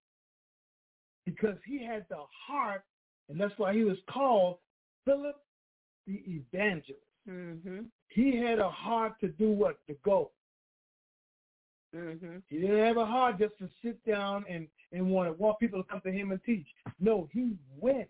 because 1.25 1.57
he 1.65 1.83
had 1.85 2.05
the 2.09 2.23
heart, 2.47 2.83
and 3.29 3.39
that's 3.39 3.53
why 3.57 3.73
he 3.73 3.83
was 3.83 3.97
called 4.09 4.57
Philip 5.05 5.35
the 6.07 6.21
Evangelist. 6.25 7.05
Mhm. 7.27 7.89
He 8.07 8.35
had 8.35 8.59
a 8.59 8.69
heart 8.69 9.19
to 9.19 9.27
do 9.29 9.51
what? 9.51 9.77
To 9.87 9.93
go. 10.03 10.31
Mhm. 11.93 12.41
He 12.47 12.59
didn't 12.59 12.79
have 12.79 12.97
a 12.97 13.05
heart 13.05 13.37
just 13.37 13.57
to 13.59 13.69
sit 13.81 14.03
down 14.05 14.45
and, 14.47 14.67
and 14.91 15.11
want 15.11 15.29
to 15.29 15.33
want 15.33 15.59
people 15.59 15.83
to 15.83 15.89
come 15.89 16.01
to 16.01 16.11
him 16.11 16.31
and 16.31 16.43
teach. 16.43 16.67
No, 16.99 17.29
he 17.31 17.57
went. 17.77 18.09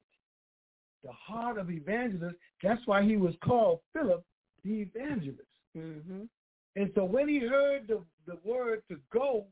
The 1.04 1.12
heart 1.12 1.58
of 1.58 1.70
evangelist. 1.70 2.38
That's 2.62 2.86
why 2.86 3.04
he 3.04 3.18
was 3.18 3.36
called 3.44 3.82
Philip 3.92 4.24
the 4.64 4.82
Evangelist. 4.82 5.50
Mhm. 5.76 6.30
And 6.76 6.94
so 6.94 7.04
when 7.04 7.28
he 7.28 7.40
heard 7.40 7.88
the, 7.88 8.06
the 8.26 8.38
word 8.44 8.84
to 8.88 8.98
go, 9.10 9.48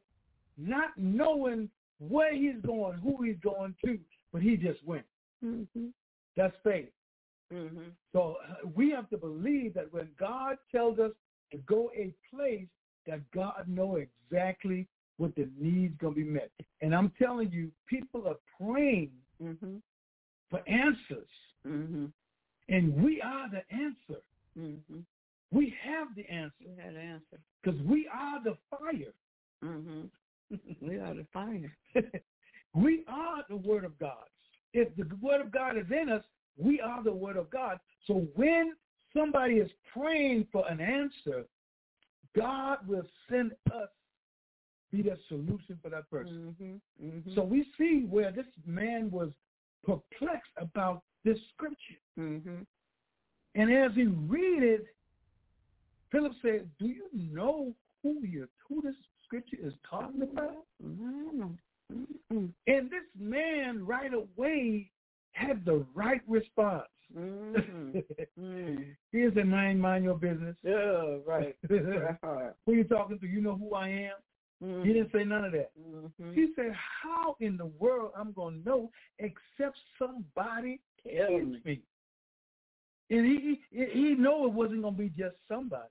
not 0.59 0.97
knowing 0.97 1.69
where 1.99 2.33
he's 2.35 2.61
going, 2.65 2.97
who 2.99 3.23
he's 3.23 3.39
going 3.41 3.75
to, 3.85 3.99
but 4.31 4.41
he 4.41 4.55
just 4.57 4.83
went. 4.85 5.05
Mhm. 5.43 5.93
That's 6.35 6.55
faith. 6.63 6.91
Mhm. 7.51 7.91
So 8.13 8.37
uh, 8.47 8.67
we 8.75 8.89
have 8.91 9.09
to 9.09 9.17
believe 9.17 9.73
that 9.73 9.91
when 9.91 10.13
God 10.17 10.57
tells 10.71 10.99
us 10.99 11.11
to 11.51 11.57
go 11.59 11.91
a 11.95 12.13
place, 12.29 12.67
that 13.05 13.29
God 13.31 13.67
know 13.67 13.95
exactly 13.97 14.87
what 15.17 15.35
the 15.35 15.49
needs 15.57 15.97
going 15.97 16.13
to 16.15 16.23
be 16.23 16.29
met. 16.29 16.51
And 16.81 16.95
I'm 16.95 17.09
telling 17.11 17.51
you, 17.51 17.71
people 17.87 18.27
are 18.27 18.37
praying 18.57 19.11
Mhm. 19.41 19.81
for 20.49 20.61
answers, 20.67 21.29
Mhm. 21.65 22.11
and 22.69 23.03
we 23.03 23.21
are 23.21 23.49
the 23.49 23.69
answer. 23.73 24.21
Mhm. 24.55 25.05
We 25.51 25.71
have 25.71 26.13
the 26.15 26.25
answer 26.29 26.63
We 26.65 26.75
had 26.75 26.93
an 26.95 26.97
answer. 26.97 27.39
because 27.61 27.81
we 27.81 28.07
are 28.07 28.41
the 28.43 28.55
fire. 28.69 29.13
We 30.81 30.97
are 30.97 31.13
the 31.13 31.25
fire. 31.33 31.75
we 32.73 33.03
are 33.07 33.43
the 33.49 33.55
Word 33.55 33.83
of 33.83 33.97
God. 33.99 34.25
If 34.73 34.95
the 34.95 35.07
Word 35.21 35.41
of 35.41 35.51
God 35.51 35.77
is 35.77 35.85
in 35.91 36.09
us, 36.09 36.23
we 36.57 36.81
are 36.81 37.03
the 37.03 37.13
Word 37.13 37.37
of 37.37 37.49
God. 37.49 37.79
So 38.05 38.27
when 38.35 38.73
somebody 39.15 39.55
is 39.55 39.69
praying 39.93 40.47
for 40.51 40.67
an 40.67 40.79
answer, 40.79 41.45
God 42.35 42.87
will 42.87 43.05
send 43.29 43.51
us 43.73 43.89
be 44.91 45.03
the 45.03 45.17
solution 45.27 45.77
for 45.81 45.89
that 45.89 46.09
person. 46.09 46.55
Mhm. 46.59 46.81
Mhm. 46.99 47.35
So 47.35 47.43
we 47.43 47.71
see 47.77 48.05
where 48.05 48.31
this 48.31 48.47
man 48.65 49.11
was 49.11 49.31
perplexed 49.83 50.51
about 50.57 51.03
this 51.23 51.39
scripture. 51.49 51.99
Mhm. 52.17 52.65
And 53.55 53.71
as 53.71 53.93
he 53.93 54.05
read 54.05 54.63
it, 54.63 54.87
Philip 56.11 56.33
said, 56.41 56.75
Do 56.77 56.87
you 56.87 57.09
know 57.13 57.75
who 58.01 58.25
you 58.25 58.49
who 58.67 58.81
this 58.81 58.95
scripture 59.29 59.57
is 59.61 59.73
talking 59.87 60.23
about? 60.23 60.65
Mhm. 60.83 61.57
Mhm. 61.91 62.53
And 62.67 62.89
this 62.89 63.03
man 63.17 63.85
right 63.85 64.13
away 64.13 64.91
had 65.33 65.63
the 65.65 65.85
right 65.93 66.21
response. 66.27 66.89
Mhm. 67.13 68.03
Mhm. 68.37 68.95
Here's 69.11 69.37
a 69.37 69.43
mind, 69.43 69.79
mind 69.81 70.03
your 70.03 70.17
business. 70.17 70.57
Yeah, 70.63 71.19
right. 71.25 71.55
who 71.69 71.69
Right 71.69 72.55
you 72.67 72.83
talking 72.85 73.19
to? 73.19 73.27
You 73.27 73.41
know 73.41 73.55
who 73.55 73.73
I 73.75 73.87
am? 73.89 74.17
Mhm. 74.63 74.85
He 74.85 74.93
didn't 74.93 75.11
say 75.11 75.23
none 75.23 75.45
of 75.45 75.51
that. 75.51 75.71
Mhm. 75.79 76.33
He 76.33 76.53
said, 76.55 76.73
how 76.73 77.35
in 77.39 77.55
the 77.55 77.67
world 77.67 78.11
I'm 78.15 78.33
going 78.33 78.63
to 78.63 78.69
know 78.69 78.91
except 79.19 79.77
somebody 79.97 80.81
Tell 81.03 81.27
tells 81.27 81.43
me. 81.43 81.61
me? 81.65 81.81
And 83.11 83.25
he, 83.25 83.61
he, 83.71 83.85
he 83.85 84.15
know 84.15 84.45
it 84.45 84.53
wasn't 84.53 84.81
going 84.81 84.95
to 84.95 84.99
be 85.01 85.09
just 85.09 85.35
somebody. 85.47 85.89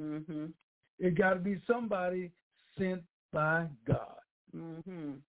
Mhm. 0.00 0.52
It 0.98 1.14
got 1.16 1.34
to 1.34 1.40
be 1.40 1.60
somebody 1.66 2.32
sent 2.78 3.02
by 3.32 3.68
God. 3.86 4.18
Mhm. 4.54 5.20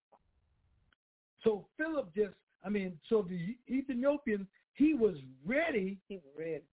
So 1.43 1.67
Philip 1.77 2.13
just, 2.15 2.33
I 2.63 2.69
mean, 2.69 2.99
so 3.09 3.21
the 3.21 3.55
Ethiopian, 3.69 4.47
he 4.73 4.93
was 4.93 5.15
ready 5.45 5.97
He 6.07 6.15
was 6.17 6.33
ready. 6.37 6.63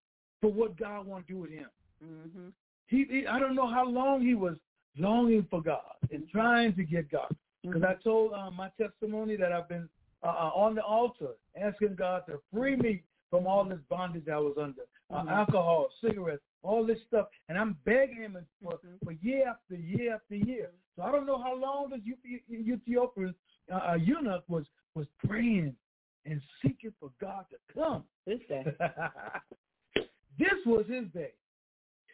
for 0.40 0.52
what 0.52 0.76
God 0.76 1.06
wanted 1.06 1.26
to 1.28 1.32
do 1.34 1.38
with 1.40 1.50
him. 1.50 1.70
Mhm. 2.02 2.52
He, 2.88 3.04
he, 3.04 3.26
I 3.26 3.38
don't 3.38 3.54
know 3.54 3.66
how 3.66 3.86
long 3.86 4.20
he 4.20 4.34
was 4.34 4.56
longing 4.96 5.44
for 5.50 5.62
God 5.62 5.94
and 6.10 6.28
trying 6.28 6.74
to 6.76 6.84
get 6.84 7.10
God. 7.10 7.34
Because 7.62 7.82
I 7.82 7.94
told 7.94 8.34
um, 8.34 8.54
my 8.56 8.68
testimony 8.78 9.36
that 9.36 9.52
I've 9.52 9.68
been 9.68 9.88
uh, 10.22 10.26
uh, 10.26 10.50
on 10.54 10.74
the 10.74 10.82
altar 10.82 11.30
asking 11.56 11.94
God 11.96 12.26
to 12.26 12.40
free 12.52 12.76
me 12.76 13.02
from 13.30 13.46
all 13.46 13.64
this 13.64 13.80
bondage 13.88 14.28
I 14.28 14.38
was 14.38 14.56
under, 14.58 14.82
uh, 15.10 15.22
Mhm. 15.22 15.30
alcohol, 15.30 15.88
cigarettes, 16.02 16.42
all 16.64 16.84
this 16.84 16.98
stuff, 17.06 17.26
and 17.48 17.56
I'm 17.58 17.74
begging 17.84 18.22
him 18.22 18.36
for, 18.62 18.78
Mhm. 18.78 18.98
for 19.04 19.12
year 19.12 19.46
after 19.48 19.74
year 19.76 20.14
after 20.14 20.34
year. 20.34 20.70
So 20.96 21.02
I 21.02 21.12
don't 21.12 21.26
know 21.26 21.38
how 21.40 21.54
long 21.54 21.90
this 21.90 22.00
Ethi- 22.00 22.48
Ethiopian 22.50 23.34
uh, 23.70 23.74
uh, 23.90 23.94
eunuch 23.94 24.44
was 24.48 24.66
was 24.94 25.06
praying 25.18 25.76
and 26.24 26.40
seeking 26.62 26.92
for 26.98 27.10
God 27.20 27.44
to 27.50 27.56
come. 27.74 28.04
This 28.26 28.40
day. 28.48 28.64
this 30.38 30.58
was 30.66 30.86
his 30.86 31.06
day. 31.12 31.32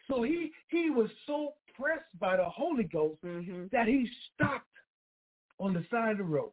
So 0.09 0.23
he 0.23 0.51
he 0.69 0.89
was 0.89 1.09
so 1.25 1.53
pressed 1.75 2.17
by 2.19 2.35
the 2.37 2.45
Holy 2.49 2.83
Ghost 2.83 3.21
Mhm. 3.23 3.69
that 3.71 3.87
he 3.87 4.07
stopped 4.33 4.67
on 5.59 5.73
the 5.73 5.83
side 5.89 6.11
of 6.11 6.17
the 6.17 6.23
road 6.23 6.51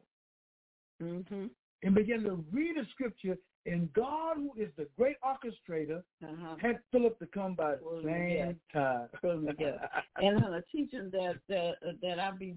Mhm. 1.01 1.51
and 1.83 1.95
began 1.95 2.23
to 2.23 2.35
read 2.53 2.77
the 2.77 2.85
scripture 2.87 3.37
And 3.71 3.93
God, 3.93 4.37
who 4.37 4.53
is 4.57 4.71
the 4.77 4.87
great 4.97 5.17
orchestrator, 5.23 6.03
Uh-huh. 6.23 6.57
had 6.61 6.81
Philip 6.91 7.19
to 7.19 7.27
come 7.27 7.55
by 7.55 7.77
the 7.77 7.85
Well, 7.85 8.03
same 8.03 8.31
yeah. 8.37 8.53
time. 8.73 9.09
Together. 9.47 9.89
and 10.17 10.43
uh, 10.45 10.51
the 10.51 10.65
teaching 10.73 11.11
that 11.11 11.39
that 11.49 11.77
that 12.03 12.19
I 12.19 12.31
be 12.33 12.57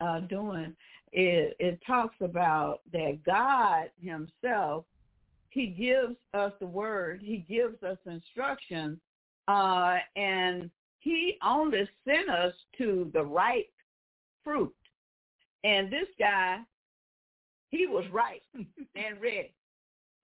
uh, 0.00 0.20
doing, 0.20 0.74
it 1.12 1.56
it 1.58 1.80
talks 1.86 2.16
about 2.20 2.80
that 2.92 3.22
God 3.24 3.90
Himself, 4.00 4.84
He 5.50 5.66
gives 5.66 6.16
us 6.34 6.52
the 6.60 6.66
word, 6.66 7.20
He 7.22 7.38
gives 7.38 7.82
us 7.82 7.98
instruction, 8.06 9.00
uh, 9.48 9.98
and 10.16 10.70
He 11.00 11.38
only 11.42 11.88
sent 12.04 12.28
us 12.30 12.54
to 12.78 13.10
the 13.12 13.22
right 13.24 13.66
fruit. 14.42 14.74
And 15.64 15.90
this 15.92 16.08
guy, 16.18 16.60
he 17.70 17.86
was 17.86 18.04
ripe 18.12 18.42
and 18.54 19.20
ready. 19.20 19.52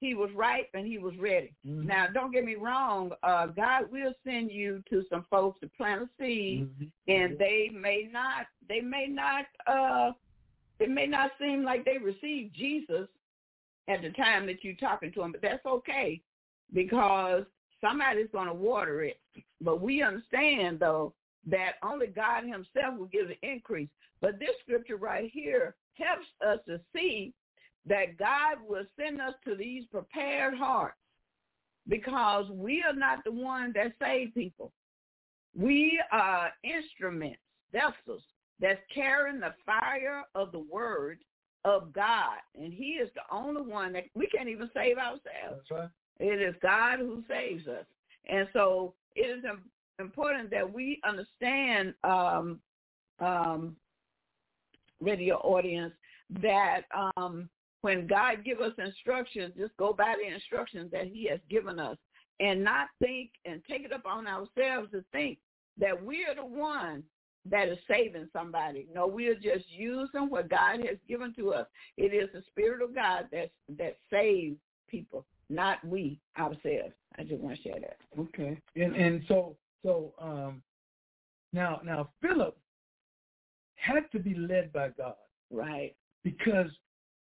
He 0.03 0.15
was 0.15 0.33
ripe 0.33 0.69
and 0.75 0.85
he 0.85 0.99
was 0.99 1.17
ready. 1.17 1.55
Mhm. 1.65 1.85
Now, 1.85 2.09
don't 2.09 2.33
get 2.33 2.45
me 2.45 2.57
wrong. 2.57 3.13
Uh, 3.23 3.47
God 3.47 3.89
will 3.93 4.13
send 4.25 4.51
you 4.51 4.83
to 4.91 5.05
some 5.09 5.23
folks 5.31 5.61
to 5.61 5.69
plant 5.69 6.03
a 6.03 6.11
seed, 6.19 6.69
Mhm. 6.69 6.91
and 7.07 7.39
they 7.39 7.69
may 7.69 8.09
not. 8.11 8.49
They 8.69 8.81
may 8.81 9.07
not. 9.07 9.47
Uh, 9.65 10.13
it 10.81 10.91
may 10.91 11.07
not 11.07 11.39
seem 11.39 11.63
like 11.63 11.85
they 11.85 11.99
received 11.99 12.53
Jesus 12.53 13.09
at 13.87 14.03
the 14.03 14.11
time 14.11 14.45
that 14.47 14.65
you're 14.65 14.75
talking 14.75 15.13
to 15.13 15.21
them, 15.21 15.31
but 15.31 15.41
that's 15.41 15.65
okay 15.65 16.21
because 16.73 17.47
somebody's 17.81 18.31
going 18.33 18.49
to 18.49 18.55
water 18.55 19.05
it. 19.05 19.21
But 19.61 19.81
we 19.81 20.03
understand 20.03 20.81
though 20.81 21.15
that 21.45 21.77
only 21.85 22.09
God 22.09 22.43
Himself 22.43 22.99
will 22.99 23.07
give 23.07 23.29
the 23.29 23.39
increase. 23.49 23.91
But 24.21 24.41
this 24.41 24.59
scripture 24.63 24.97
right 24.97 25.31
here 25.31 25.77
helps 25.95 26.27
us 26.45 26.59
to 26.67 26.81
see 26.93 27.33
that 27.87 28.17
God 28.19 28.59
will 28.67 28.85
send 28.99 29.21
us 29.21 29.35
to 29.45 29.55
these 29.55 29.85
prepared 29.87 30.55
hearts 30.55 30.97
because 31.89 32.49
we 32.51 32.83
are 32.87 32.95
not 32.95 33.25
the 33.25 33.33
one 33.33 33.73
that 33.75 33.93
save 34.01 34.35
people. 34.35 34.73
We 35.57 36.01
are 36.13 36.51
instruments, 36.63 37.41
vessels 37.73 38.23
that's 38.61 38.81
carrying 38.95 39.41
the 39.41 39.55
fire 39.67 40.23
of 40.35 40.53
the 40.53 40.61
word 40.61 41.19
of 41.65 41.93
God. 41.93 42.39
And 42.59 42.73
he 42.73 42.93
is 42.93 43.09
the 43.15 43.23
only 43.35 43.63
one 43.63 43.93
that 43.95 44.05
we 44.15 44.27
can't 44.29 44.49
even 44.49 44.71
save 44.75 44.99
ourselves. 44.99 45.23
That's 45.51 45.71
right. 45.71 45.89
It 46.21 46.41
is 46.41 46.55
God 46.63 47.01
who 47.01 47.23
saves 47.29 47.67
us. 47.67 47.85
And 48.29 48.47
so 48.53 48.95
it 49.17 49.23
is 49.23 49.45
important 49.99 50.51
that 50.51 50.73
we 50.73 51.01
understand, 51.05 51.95
um, 52.05 52.61
um, 53.19 53.77
radio 55.01 55.37
audience, 55.39 55.93
that 56.41 56.83
um, 57.17 57.49
when 57.83 58.07
God 58.07 58.45
give 58.45 58.61
us 58.61 58.73
instructions, 58.79 59.55
just 59.59 59.77
go 59.77 59.93
by 59.93 60.15
the 60.21 60.33
instructions 60.35 60.91
that 60.93 61.07
he 61.07 61.29
has 61.29 61.41
given 61.51 61.79
us 61.79 61.99
and 62.41 62.65
not 62.65 62.89
think 63.01 63.31
and 63.45 63.63
take 63.69 63.85
it 63.85 63.93
upon 63.93 64.27
ourselves 64.27 64.91
to 64.93 65.05
think 65.13 65.39
that 65.79 66.03
we 66.03 66.25
are 66.25 66.35
the 66.35 66.45
one 66.45 67.03
that 67.49 67.69
is 67.69 67.79
saving 67.89 68.29
somebody. 68.33 68.87
No, 68.95 69.07
we 69.07 69.27
are 69.27 69.35
just 69.35 69.65
using 69.69 70.31
what 70.31 70.49
God 70.49 70.79
has 70.89 70.97
given 71.09 71.35
to 71.35 71.53
us. 71.53 71.67
It 71.97 72.15
is 72.15 72.29
the 72.33 72.43
Spirit 72.49 72.83
of 72.83 72.95
God 72.95 73.27
that 73.33 73.51
that 73.79 73.97
saves 74.11 74.57
people, 74.89 75.27
not 75.51 75.85
we 75.85 76.21
ourselves. 76.39 76.95
I 77.19 77.25
just 77.25 77.41
want 77.41 77.57
to 77.57 77.63
share 77.63 77.81
that. 77.81 77.97
Okay. 78.19 78.59
And 78.77 78.95
and 78.95 79.23
so 79.27 79.57
so 79.85 80.15
um 80.21 80.63
now 81.53 81.81
now 81.85 82.11
Philip 82.21 82.57
had 83.75 84.11
to 84.13 84.21
be 84.21 84.35
led 84.35 84.73
by 84.73 84.91
God 84.91 85.17
Right. 85.51 85.97
because 86.23 86.71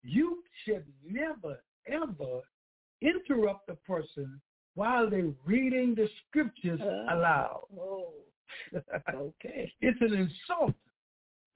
you 0.04 0.43
should 0.64 0.86
never 1.06 1.62
ever 1.88 2.41
interrupt 3.02 3.70
a 3.70 3.76
person 3.76 4.41
while 4.76 5.10
they're 5.10 5.34
reading 5.45 5.95
the 5.95 6.08
scriptures 6.28 6.82
Uh. 6.82 7.16
aloud. 7.16 7.64
Oh, 7.78 8.14
okay. 9.14 9.72
it's 9.82 10.02
an 10.02 10.14
insult. 10.14 10.76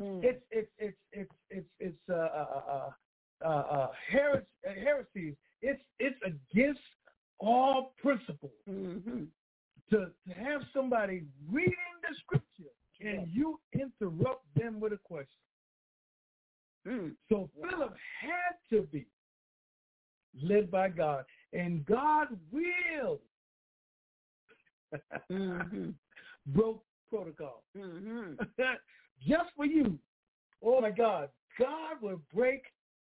Mm. 0.01 0.23
It's 0.23 0.43
it's 0.51 0.71
it's 0.79 0.97
it's 1.11 1.31
it's 1.49 1.69
it's 1.79 2.09
uh 2.09 2.13
uh 2.13 2.61
uh 2.67 2.91
uh, 3.45 3.47
uh 3.47 3.87
heres- 4.11 4.45
uh, 4.67 4.73
heresies. 4.73 5.35
It's 5.61 5.81
it's 5.99 6.19
against 6.25 6.81
all 7.39 7.93
principles 8.01 8.51
hmm 8.65 9.25
to 9.89 10.11
to 10.27 10.33
have 10.33 10.61
somebody 10.73 11.23
reading 11.51 11.73
the 12.01 12.15
scripture 12.23 12.71
and 13.01 13.27
you 13.33 13.59
interrupt 13.73 14.45
them 14.55 14.79
with 14.79 14.93
a 14.93 14.99
question. 15.03 15.27
Mm. 16.87 17.15
So 17.29 17.49
Philip 17.61 17.95
had 18.21 18.55
to 18.69 18.83
be 18.83 19.05
led 20.41 20.69
by 20.69 20.89
God, 20.89 21.25
and 21.53 21.85
God 21.85 22.27
will 22.51 23.19
hmm 25.29 25.89
broke 26.47 26.83
protocol 27.09 27.63
hmm 27.77 28.33
just 29.27 29.49
for 29.55 29.65
you. 29.65 29.97
Oh 30.63 30.81
my 30.81 30.91
God, 30.91 31.29
God 31.59 32.01
will 32.01 32.21
break 32.33 32.63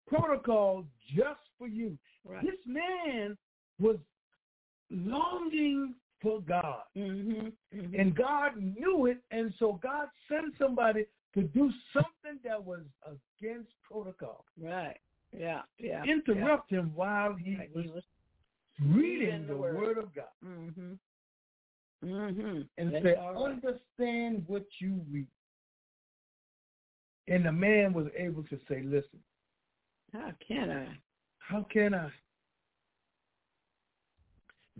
protocol 0.07 0.85
just 1.15 1.39
for 1.57 1.67
you. 1.67 1.97
Right. 2.25 2.43
This 2.43 2.59
man 2.65 3.37
was 3.79 3.97
longing 4.89 5.95
for 6.21 6.41
God, 6.41 6.81
hmm 6.93 7.47
hmm 7.73 7.95
and 7.97 8.15
God 8.15 8.57
knew 8.57 9.05
it, 9.05 9.19
and 9.31 9.53
so 9.57 9.79
God 9.81 10.07
sent 10.27 10.53
somebody 10.59 11.05
to 11.33 11.43
do 11.43 11.71
something 11.93 12.39
that 12.43 12.63
was 12.63 12.81
against 13.05 13.71
protocol. 13.83 14.45
Right. 14.61 14.97
Yeah. 15.37 15.61
Yeah. 15.79 16.03
Interrupt 16.03 16.71
him 16.71 16.91
while 16.93 17.33
he 17.35 17.55
Right. 17.55 17.73
was 17.73 17.85
He 17.85 17.91
was. 17.91 18.03
reading 18.81 19.47
the 19.47 19.55
word 19.55 19.97
of 19.97 20.13
God. 20.13 20.25
hmm 20.43 20.93
hmm 22.03 22.61
and 22.77 22.91
That's 22.93 23.05
say, 23.05 23.15
right. 23.15 23.35
understand 23.37 24.43
what 24.47 24.65
you 24.79 24.99
read. 25.11 25.27
And 27.27 27.45
the 27.45 27.51
man 27.51 27.93
was 27.93 28.07
able 28.17 28.43
to 28.45 28.59
say, 28.67 28.81
listen, 28.83 29.19
How 30.11 30.31
can 30.45 30.69
I? 30.71 30.87
how 31.37 31.63
can 31.71 31.93
I? 31.93 32.09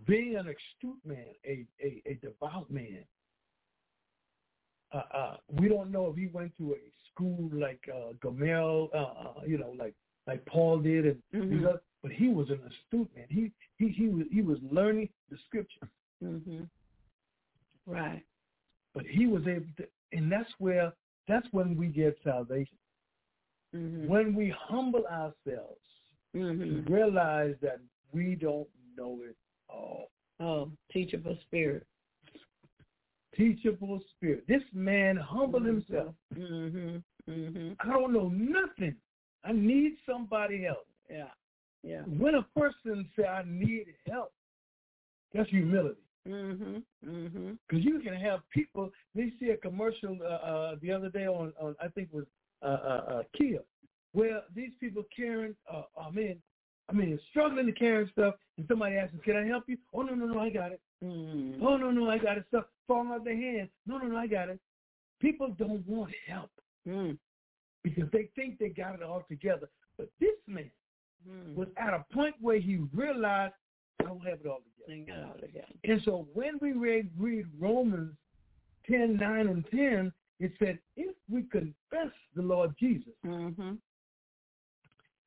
Being 0.06 0.36
an 0.36 0.48
astute 0.48 1.00
man, 1.06 1.26
a, 1.46 1.66
a, 1.82 2.02
a 2.08 2.14
devout 2.16 2.70
man, 2.72 3.06
uh, 4.94 5.04
uh, 5.14 5.38
we 5.60 5.68
don't 5.70 5.92
know 5.92 6.08
if 6.10 6.16
he 6.18 6.28
went 6.28 6.56
to 6.58 6.74
a 6.74 6.78
school 7.12 7.50
like 7.54 7.82
uh, 7.94 8.14
Gamel, 8.22 8.90
uh, 8.94 8.98
uh, 8.98 9.34
you 9.46 9.58
know, 9.58 9.74
like 9.78 9.94
like 10.28 10.46
Paul 10.46 10.80
did, 10.80 11.06
and 11.06 11.24
Mhm. 11.34 11.66
other- 11.68 11.82
but 12.04 12.12
he 12.12 12.28
was 12.30 12.50
an 12.50 12.60
astute 12.64 13.10
man. 13.16 13.28
He 13.30 13.52
he 13.78 13.90
he 13.90 14.08
was 14.08 14.28
he 14.32 14.42
was 14.42 14.60
learning 14.64 15.10
the 15.30 15.38
scripture. 15.48 15.88
hmm 16.20 16.64
Right. 17.86 18.24
but 18.94 19.06
he 19.06 19.26
was 19.26 19.48
able 19.48 19.72
to, 19.78 19.88
and 20.12 20.32
that's 20.32 20.52
where 20.60 20.94
that's 21.28 21.48
when 21.52 21.76
we 21.78 21.88
get 21.88 22.18
salvation. 22.24 22.78
hmm 23.74 24.08
When 24.08 24.36
we 24.36 24.50
humble 24.50 25.06
ourselves, 25.08 25.86
hmm 26.34 26.82
realize 26.92 27.56
that 27.62 27.80
we 28.12 28.36
don't 28.36 28.68
know 28.98 29.22
it 29.24 29.38
all. 29.70 30.12
Oh, 30.40 30.72
teachable 30.92 31.38
spirit. 31.44 31.86
Teachable 33.36 34.02
spirit. 34.16 34.44
This 34.48 34.64
man 34.74 35.16
humbled 35.18 35.66
himself. 35.66 36.14
hmm 36.34 36.98
hmm 37.26 37.72
I 37.80 37.88
don't 37.88 38.14
know 38.14 38.30
nothing. 38.30 38.96
I 39.44 39.54
need 39.54 39.94
somebody 40.06 40.66
else. 40.66 40.86
Yeah. 41.10 41.26
Yeah. 41.84 42.02
When 42.02 42.36
a 42.36 42.44
person 42.58 43.10
say 43.18 43.26
I 43.26 43.44
need 43.46 43.88
help, 44.10 44.34
that's 45.34 45.50
humility. 45.50 46.02
hmm 46.28 46.78
hmm 47.04 47.52
Because 47.68 47.86
you 47.86 48.00
can 48.00 48.14
have 48.16 48.42
people. 48.52 48.92
They 49.16 49.32
see 49.40 49.50
a 49.50 49.58
commercial 49.58 50.18
uh, 50.22 50.26
uh, 50.26 50.76
the 50.82 50.92
other 50.92 51.10
day 51.10 51.26
on, 51.26 51.54
on 51.60 51.76
I 51.82 51.88
think 51.88 52.10
it 52.12 52.16
was 52.16 52.26
uh, 52.62 52.66
uh, 52.66 53.04
uh, 53.14 53.24
Kia, 53.36 53.60
where 54.12 54.42
these 54.56 54.72
people 54.80 55.04
carrying. 55.16 55.56
Uh, 55.72 55.84
I 56.00 56.12
mean, 56.12 56.42
I 56.90 56.94
mean, 56.94 57.20
struggling 57.32 57.66
to 57.66 57.72
carry 57.72 58.08
stuff, 58.12 58.36
and 58.58 58.68
somebody 58.68 58.98
asks 58.98 59.16
"Can 59.24 59.38
I 59.38 59.46
help 59.48 59.64
you?" 59.68 59.78
Oh 59.94 60.02
no, 60.02 60.14
no, 60.14 60.26
no, 60.26 60.40
I 60.40 60.50
got 60.50 60.72
it. 60.74 60.82
mm 61.04 61.58
Oh 61.62 61.78
no, 61.78 61.90
no, 61.90 62.10
I 62.10 62.18
got 62.18 62.38
it. 62.38 62.46
Stuff 62.50 62.66
falling 62.92 63.12
out 63.12 63.24
their 63.24 63.36
hands. 63.36 63.70
No, 63.86 63.98
no, 63.98 64.08
no, 64.08 64.18
I 64.18 64.28
got 64.28 64.50
it. 64.50 64.60
People 65.20 65.50
don't 65.58 65.86
want 65.88 66.14
help 66.28 66.52
Mm. 66.88 67.18
because 67.84 68.10
they 68.12 68.26
think 68.36 68.58
they 68.60 68.70
got 68.70 68.96
it 68.96 69.04
all 69.04 69.24
together. 69.30 69.70
But 69.98 70.10
this 70.20 70.38
man 70.48 70.72
Mm. 71.28 71.56
was 71.56 71.68
at 71.78 71.94
a 71.94 72.04
point 72.12 72.36
where 72.42 72.60
he 72.60 72.78
realized 72.94 73.54
I 74.00 74.04
don't 74.06 74.26
have 74.26 74.42
it 74.42 74.48
all 74.48 74.64
together. 74.88 75.28
God 75.28 75.44
again. 75.44 75.80
And 75.84 76.02
so 76.04 76.28
when 76.34 76.58
we 76.60 76.72
read, 76.74 77.12
read 77.18 77.46
Romans 77.60 78.18
10, 78.88 79.16
9, 79.16 79.48
and 79.48 79.66
10, 79.70 80.12
it 80.40 80.52
said, 80.58 80.80
if 80.96 81.16
we 81.30 81.44
confess 81.44 82.12
the 82.36 82.42
Lord 82.42 82.76
Jesus 82.78 83.14
hmm 83.24 83.76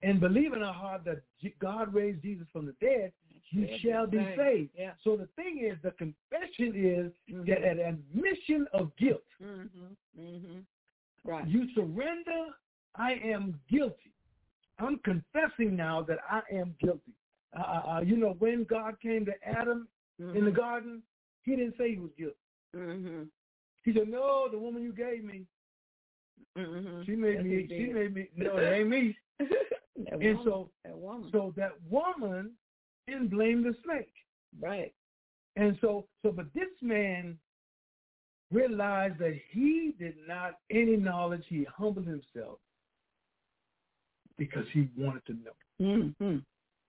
and 0.02 0.20
believe 0.20 0.52
in 0.52 0.62
our 0.62 0.74
heart 0.74 1.04
that 1.04 1.22
God 1.60 1.94
raised 1.94 2.20
Jesus 2.22 2.46
from 2.52 2.66
the 2.66 2.74
dead, 2.80 3.12
you 3.54 3.78
shall 3.82 4.06
be 4.06 4.18
saved. 4.36 4.70
Yeah. 4.76 4.92
So 5.02 5.16
the 5.16 5.26
thing 5.36 5.58
is, 5.70 5.76
the 5.82 5.92
confession 5.92 6.72
is 6.74 7.12
Mhm. 7.34 7.46
that 7.46 7.62
an 7.64 7.78
admission 7.80 8.66
of 8.72 8.94
guilt. 8.96 9.24
hmm 9.38 9.66
hmm 10.16 10.58
Right. 11.24 11.46
You 11.48 11.72
surrender, 11.74 12.54
I 12.96 13.12
am 13.14 13.58
guilty. 13.68 14.12
I'm 14.78 14.98
confessing 14.98 15.74
now 15.76 16.02
that 16.02 16.18
I 16.28 16.42
am 16.52 16.74
guilty. 16.80 17.12
uh, 17.56 17.82
uh, 17.96 18.00
you 18.04 18.16
know, 18.16 18.32
when 18.40 18.64
God 18.64 18.98
came 19.00 19.24
to 19.26 19.32
Adam 19.46 19.86
mm-hmm. 20.20 20.36
in 20.36 20.44
the 20.44 20.50
garden, 20.50 21.02
he 21.44 21.54
didn't 21.54 21.76
say 21.78 21.90
he 21.92 21.98
was 21.98 22.10
guilty. 22.18 22.36
Mm-hmm. 22.74 23.22
He 23.84 23.92
said, 23.94 24.08
no, 24.08 24.48
the 24.50 24.58
woman 24.58 24.82
you 24.82 24.92
gave 24.92 25.22
me, 25.24 25.46
Mm-hmm. 26.56 27.02
she 27.04 27.12
made 27.16 27.34
Yes, 27.36 27.44
me, 27.44 27.66
she 27.68 27.92
made 27.92 28.14
me, 28.14 28.28
no, 28.36 28.56
it 28.56 28.72
ain't 28.72 28.88
me. 28.88 29.16
And 30.10 30.38
so, 30.44 30.70
that 30.84 30.96
woman. 30.96 31.28
so 31.30 31.52
that 31.56 31.72
woman 31.88 32.50
then 33.06 33.28
blame 33.28 33.62
the 33.62 33.74
snake. 33.84 34.12
right. 34.60 34.92
And 35.56 35.78
so, 35.80 36.06
so, 36.22 36.32
but 36.32 36.46
this 36.54 36.68
man 36.82 37.38
realized 38.50 39.18
that 39.18 39.38
he 39.52 39.94
did 39.98 40.14
not 40.26 40.54
any 40.70 40.96
knowledge. 40.96 41.44
He 41.48 41.64
humbled 41.76 42.06
himself 42.06 42.58
because 44.36 44.64
he 44.72 44.88
wanted 44.96 45.24
to 45.26 45.32
know. 45.32 45.52
Mm-hmm. 45.80 46.36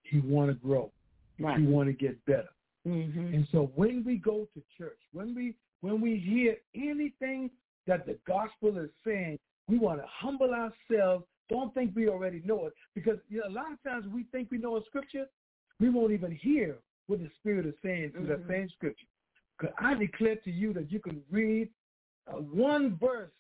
He 0.04 0.20
wanted 0.20 0.62
to 0.62 0.68
grow. 0.68 0.92
Right. 1.40 1.60
He 1.60 1.66
wanted 1.66 2.00
to 2.00 2.06
get 2.06 2.26
better. 2.26 2.50
Mm-hmm. 2.88 3.34
And 3.34 3.48
so 3.52 3.72
when 3.76 4.04
we 4.04 4.18
go 4.18 4.48
to 4.54 4.62
church, 4.78 5.00
when 5.12 5.36
we 5.36 5.56
when 5.82 6.02
we 6.02 6.18
hear 6.18 6.56
anything 6.76 7.50
that 7.88 8.06
the 8.06 8.18
gospel 8.28 8.78
is 8.80 8.90
saying, 9.06 9.38
we 9.68 9.78
want 9.78 10.00
to 10.00 10.08
humble 10.08 10.52
ourselves. 10.52 11.26
Don't 11.50 11.74
think 11.76 11.92
we 11.96 12.10
already 12.10 12.42
know 12.44 12.66
it 12.66 12.74
because 12.96 13.18
you 13.30 13.40
know, 13.40 13.48
a 13.48 13.54
lot 13.54 13.72
of 13.72 13.82
times 13.84 14.06
we 14.12 14.24
think 14.32 14.50
we 14.50 14.58
know 14.58 14.78
a 14.78 14.84
scripture, 14.86 15.26
we 15.80 15.90
won't 15.90 16.12
even 16.12 16.32
hear 16.32 16.78
what 17.08 17.20
the 17.20 17.30
Spirit 17.40 17.66
is 17.66 17.76
saying 17.84 18.12
through 18.12 18.28
that 18.28 18.44
Mhm. 18.44 18.48
same 18.48 18.70
scripture. 18.70 19.08
Because 19.58 19.74
I 19.78 19.94
declare 19.94 20.36
to 20.38 20.52
you 20.52 20.74
that 20.74 20.92
you 20.92 21.00
can 21.00 21.24
read 21.30 21.70
uh, 22.28 22.42
one 22.42 22.98
verse 22.98 23.32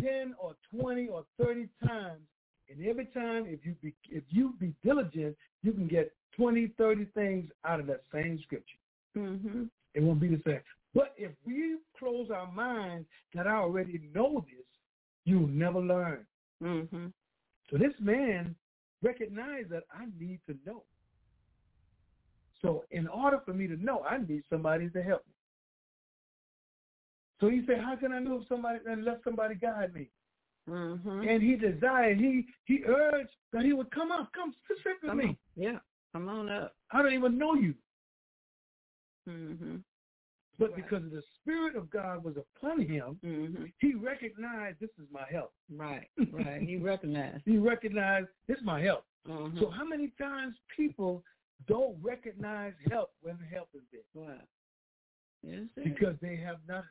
ten 0.00 0.34
or 0.38 0.56
twenty 0.70 1.08
or 1.08 1.24
thirty 1.38 1.68
times, 1.86 2.26
and 2.68 2.84
every 2.86 3.06
time, 3.06 3.46
if 3.46 3.64
you 3.64 3.74
be 3.74 3.94
if 4.08 4.24
you 4.30 4.54
be 4.58 4.74
diligent, 4.82 5.36
you 5.62 5.72
can 5.72 5.86
get 5.86 6.12
20, 6.36 6.68
30 6.78 7.04
things 7.06 7.50
out 7.64 7.80
of 7.80 7.86
that 7.86 8.02
same 8.12 8.40
scripture. 8.42 8.78
Mm-hmm. 9.16 9.64
It 9.94 10.02
won't 10.02 10.20
be 10.20 10.28
the 10.28 10.42
same. 10.46 10.60
But 10.94 11.14
if 11.16 11.32
we 11.44 11.78
close 11.98 12.30
our 12.30 12.50
minds 12.50 13.08
that 13.34 13.46
I 13.46 13.54
already 13.54 14.00
know 14.14 14.44
this, 14.48 14.66
you'll 15.24 15.48
never 15.48 15.80
learn. 15.80 16.26
Mm-hmm. 16.62 17.06
So 17.70 17.78
this 17.78 17.94
man 18.00 18.54
recognized 19.02 19.70
that 19.70 19.84
I 19.92 20.06
need 20.18 20.40
to 20.48 20.56
know. 20.66 20.82
So 22.62 22.84
in 22.90 23.06
order 23.08 23.40
for 23.44 23.52
me 23.54 23.66
to 23.68 23.76
know, 23.82 24.02
I 24.08 24.18
need 24.18 24.42
somebody 24.50 24.88
to 24.90 25.02
help 25.02 25.26
me. 25.26 25.32
So 27.40 27.48
he 27.48 27.62
said, 27.66 27.80
how 27.80 27.96
can 27.96 28.12
I 28.12 28.18
know 28.18 28.40
if 28.42 28.48
somebody 28.48 28.80
unless 28.86 29.16
somebody 29.24 29.54
guide 29.54 29.94
me? 29.94 30.08
Mm-hmm. 30.68 31.22
And 31.26 31.42
he 31.42 31.56
desired, 31.56 32.18
he 32.18 32.46
he 32.66 32.82
urged 32.86 33.30
that 33.52 33.64
he 33.64 33.72
would 33.72 33.90
come 33.90 34.12
up, 34.12 34.30
come 34.34 34.54
sit 34.68 34.76
with 35.02 35.10
Come 35.10 35.18
me. 35.18 35.24
on. 35.24 35.36
Yeah. 35.56 35.78
Come 36.12 36.28
on 36.28 36.50
up. 36.50 36.74
I 36.92 37.02
don't 37.02 37.14
even 37.14 37.38
know 37.38 37.54
you. 37.54 37.74
Mm-hmm. 39.28 39.76
But 40.58 40.72
Right. 40.72 40.76
because 40.76 41.10
the 41.10 41.22
Spirit 41.40 41.74
of 41.76 41.88
God 41.90 42.22
was 42.22 42.36
upon 42.36 42.82
him, 42.82 43.18
Mm-hmm. 43.24 43.64
he 43.78 43.94
recognized 43.94 44.78
this 44.80 44.90
is 44.98 45.06
my 45.10 45.24
help. 45.30 45.52
Right. 45.74 46.08
Right. 46.30 46.60
He 46.60 46.76
recognized. 46.92 47.42
He 47.46 47.56
recognized 47.56 48.28
this 48.46 48.58
is 48.58 48.64
my 48.64 48.82
help. 48.82 49.04
Mm-hmm. 49.26 49.58
So 49.58 49.70
how 49.70 49.84
many 49.86 50.08
times 50.20 50.56
people 50.76 51.24
don't 51.66 51.96
recognize 52.02 52.72
help 52.90 53.10
when 53.22 53.38
help 53.52 53.68
is 53.74 53.82
there? 53.92 54.00
Wow. 54.14 54.34
Yes. 55.42 55.62
Because 55.82 56.16
they 56.20 56.36
have 56.36 56.58
not 56.68 56.84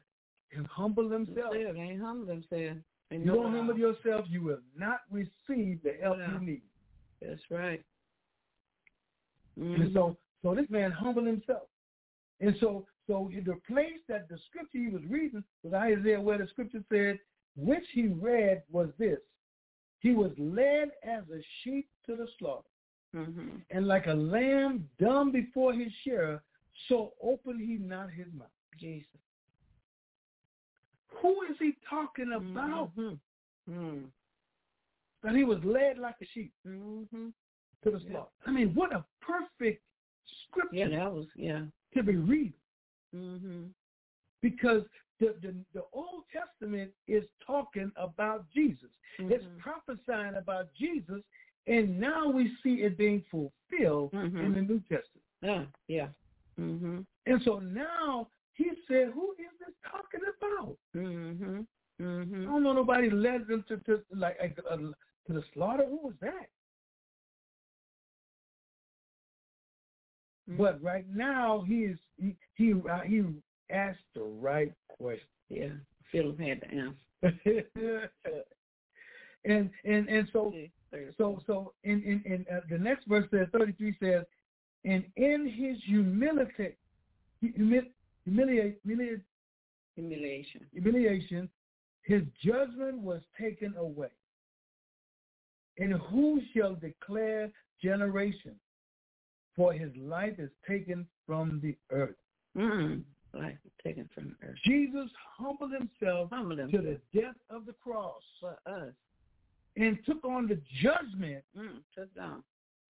humbled 0.67 1.11
themselves. 1.11 1.53
Themselves, 1.53 1.76
They 1.76 1.82
ain't 1.82 2.01
humble 2.01 2.26
themselves. 2.26 2.84
You 3.11 3.26
don't 3.26 3.51
humble 3.51 3.78
yourself, 3.78 4.26
you 4.30 4.43
will 4.43 4.59
not 4.76 5.01
receive 5.11 5.82
the 5.84 5.93
help 6.01 6.17
Yeah. 6.17 6.34
you 6.34 6.45
need. 6.45 6.61
That's 7.22 7.41
right. 7.49 7.84
And 9.57 9.84
Mhm. 9.84 9.93
so, 9.93 10.17
so 10.41 10.55
this 10.55 10.70
man 10.70 10.91
humbled 10.91 11.26
himself. 11.26 11.70
And 12.39 12.55
so, 12.57 12.88
so 13.07 13.30
the 13.34 13.55
place 13.67 13.99
that 14.07 14.30
the 14.30 14.38
scripture 14.38 14.78
he 14.78 14.88
was 14.88 15.03
reading 15.05 15.43
was 15.63 15.74
Isaiah, 15.74 16.22
where 16.22 16.38
the 16.38 16.47
scripture 16.47 16.84
said, 16.89 17.20
which 17.55 17.86
he 17.89 18.07
read 18.07 18.63
was 18.70 18.89
this: 18.97 19.20
He 19.99 20.11
was 20.13 20.32
led 20.38 20.91
as 21.03 21.24
a 21.30 21.41
sheep 21.61 21.89
to 22.05 22.15
the 22.15 22.28
slaughter, 22.38 22.70
Mhm. 23.14 23.64
and 23.72 23.88
like 23.88 24.07
a 24.07 24.14
lamb 24.14 24.88
dumb 24.99 25.32
before 25.32 25.74
his 25.74 25.91
shearer, 26.03 26.43
so 26.88 27.14
opened 27.22 27.60
he 27.62 27.78
not 27.78 28.12
his 28.12 28.32
mouth. 28.34 28.49
Jesus. 28.78 29.20
Who 31.22 31.41
is 31.43 31.57
he 31.57 31.74
talking 31.89 32.34
about? 32.34 32.95
Mhm. 32.95 33.20
Mhm. 33.68 34.12
That 35.24 35.36
he 35.36 35.43
was 35.43 35.64
led 35.64 35.97
like 35.97 36.16
a 36.22 36.26
sheep 36.26 36.53
Mhm. 36.66 37.34
to 37.82 37.91
the 37.91 37.99
Yeah. 37.99 38.10
slaughter. 38.10 38.32
I 38.45 38.51
mean, 38.51 38.74
what 38.76 38.93
a 38.93 39.05
perfect 39.22 39.84
scripture 40.43 40.78
Yeah, 40.78 40.89
that 40.89 41.12
was 41.12 41.28
yeah. 41.36 41.66
to 41.93 42.03
be 42.03 42.16
reading. 42.16 42.53
Mhm. 43.14 43.74
because 44.41 44.88
the, 45.20 45.36
the, 45.41 45.53
the 45.74 45.84
Old 45.91 46.24
Testament 46.32 46.93
is 47.07 47.26
talking 47.45 47.91
about 47.97 48.49
Jesus. 48.51 48.89
It's 49.18 49.43
Mhm. 49.43 49.57
prophesying 49.57 50.36
about 50.36 50.74
Jesus, 50.76 51.22
and 51.70 51.99
now 51.99 52.30
we 52.30 52.51
see 52.63 52.82
it 52.84 52.97
being 52.97 53.22
fulfilled 53.32 54.11
Mhm. 54.13 54.43
in 54.45 54.53
the 54.55 54.61
New 54.61 54.80
Testament. 54.82 55.24
Yeah, 55.41 55.65
yeah. 55.88 56.09
Mhm. 56.57 57.05
And 57.26 57.41
so 57.43 57.59
now 57.59 58.30
he 58.53 58.72
said, 58.88 59.11
who 59.13 59.34
is 59.39 59.53
this 59.59 59.76
talking 59.84 60.22
about? 60.36 60.78
Mhm. 60.95 61.67
I 61.99 62.03
Mhm. 62.03 62.45
don't 62.45 62.63
know 62.63 62.74
nobody 62.74 63.09
led 63.09 63.47
them 63.47 63.63
to, 63.67 63.78
to 63.78 64.03
like 64.11 64.38
uh, 64.70 64.78
to 64.78 65.34
the 65.34 65.43
slaughter. 65.53 65.86
Who 65.86 65.97
was 66.07 66.15
that? 66.22 66.49
Mm-hmm. 70.49 70.57
But 70.57 70.82
right 70.82 71.07
now 71.07 71.61
he 71.61 71.86
is 71.86 71.99
he 72.17 72.36
he, 72.55 72.74
uh, 72.74 73.01
he 73.01 73.24
asked 73.70 73.99
the 74.15 74.24
right 74.24 74.74
question. 74.88 75.28
Yeah, 75.49 75.74
Philip 76.11 76.39
had 76.39 76.61
the 76.61 76.67
answer. 76.67 76.95
and 79.45 79.70
and 79.86 80.09
and 80.09 80.28
so 80.34 80.53
So 81.18 81.42
so 81.46 81.74
in 81.84 82.02
in, 82.04 82.24
in 82.26 82.46
uh, 82.52 82.62
the 82.70 82.78
next 82.78 83.08
verse 83.08 83.28
says 83.32 83.48
thirty 83.52 83.74
three 83.74 83.96
says, 84.02 84.24
and 84.86 85.04
in 85.16 85.48
his 85.48 85.78
humility, 85.86 86.76
humili- 87.44 87.92
humiliate, 88.24 88.80
humiliate, 88.84 89.22
humiliation. 89.96 90.62
humiliation, 90.72 91.50
his 92.04 92.24
judgment 92.44 93.00
was 93.00 93.22
taken 93.40 93.76
away. 93.78 94.10
And 95.78 95.94
who 95.94 96.42
shall 96.56 96.76
declare 96.76 97.52
generation? 97.82 98.56
For 99.56 99.74
his 99.74 99.92
life 99.98 100.40
is 100.40 100.50
taken 100.68 101.06
from 101.26 101.60
the 101.62 101.76
earth. 101.92 102.16
Mm. 102.58 103.04
Like 103.34 103.58
taken 103.84 104.10
from 104.16 104.36
earth. 104.42 104.56
Jesus 104.66 105.10
humbled 105.38 105.72
himself 105.74 106.30
Humble 106.32 106.56
them 106.56 106.72
to 106.72 106.78
the 106.78 106.98
death 107.14 107.36
of 107.50 107.66
the 107.66 107.74
cross. 107.74 108.22
And 109.80 109.98
took 110.06 110.24
on 110.26 110.48
the 110.48 110.62
judgment 110.82 111.44
Mm. 111.56 111.84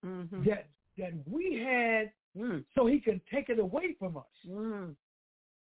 Mhm. 0.03 0.43
that 0.45 0.67
that 0.97 1.13
we 1.27 1.55
had 1.55 2.11
Mm. 2.35 2.65
so 2.75 2.85
he 2.85 2.99
can 2.99 3.19
take 3.31 3.49
it 3.49 3.57
away 3.59 3.93
from 3.93 4.17
us. 4.17 4.25
Mm. 4.45 4.95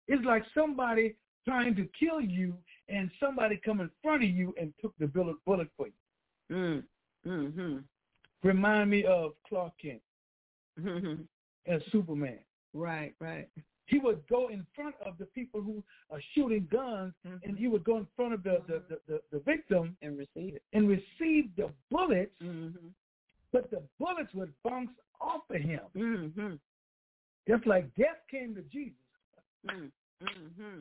It's 0.08 0.24
like 0.24 0.44
somebody 0.52 1.16
trying 1.44 1.74
to 1.76 1.86
kill 1.98 2.20
you 2.20 2.58
and 2.88 3.10
somebody 3.20 3.56
come 3.58 3.80
in 3.80 3.88
front 4.02 4.24
of 4.24 4.28
you 4.30 4.54
and 4.60 4.74
took 4.80 4.96
the 4.98 5.06
bullet, 5.06 5.36
bullet 5.44 5.68
for 5.76 5.86
you. 5.86 5.92
Mm. 6.50 6.86
Mhm. 7.24 7.84
Remind 8.42 8.90
me 8.90 9.04
of 9.04 9.34
Clark 9.44 9.76
Kent 9.78 10.02
Mhm. 10.78 11.28
as 11.66 11.84
Superman. 11.86 12.44
Right, 12.72 13.14
right. 13.20 13.48
He 13.90 13.98
would 13.98 14.22
go 14.28 14.48
in 14.48 14.64
front 14.74 14.94
of 15.04 15.18
the 15.18 15.26
people 15.26 15.60
who 15.60 15.82
are 16.10 16.20
shooting 16.34 16.66
guns 16.70 17.12
Mhm. 17.26 17.40
and 17.44 17.58
he 17.58 17.66
would 17.68 17.84
go 17.84 17.96
in 17.98 18.06
front 18.16 18.32
of 18.32 18.42
the, 18.42 18.62
the, 18.68 18.78
the, 18.88 19.00
the, 19.08 19.22
the 19.32 19.38
victim 19.40 19.96
And 20.00 20.16
receive 20.16 20.54
it. 20.54 20.62
and 20.72 20.88
receive 20.88 21.54
the 21.56 21.72
bullets, 21.90 22.32
Mhm. 22.40 22.92
but 23.52 23.70
the 23.70 23.82
bullets 23.98 24.32
would 24.34 24.52
bounce 24.62 24.90
off 25.20 25.42
of 25.50 25.60
him. 25.60 25.82
Mhm. 25.94 26.58
Just 27.48 27.66
like 27.66 27.92
death 27.96 28.20
came 28.30 28.54
to 28.54 28.62
Jesus, 28.62 28.96
Mm. 29.66 29.90
Mhm. 30.22 30.80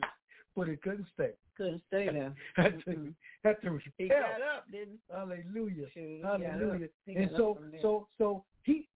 but 0.54 0.68
it 0.68 0.80
couldn't 0.82 1.06
stay. 1.14 1.34
Couldn't 1.56 1.82
stay 1.88 2.08
there. 2.08 2.34
Had 2.54 2.78
to, 2.84 2.90
Mhm. 2.96 3.14
had 3.44 3.60
to 3.62 3.80
He 3.98 4.08
got 4.08 4.40
up, 4.40 4.70
didn't 4.70 5.00
Hallelujah. 5.10 5.90
Shoot, 5.90 6.22
Hallelujah. 6.22 6.88
And 7.08 7.30
so, 7.36 7.50
up 7.52 7.56
from 7.58 7.70
there. 7.72 7.80
so, 7.82 8.08
so 8.18 8.44
he 8.62 8.88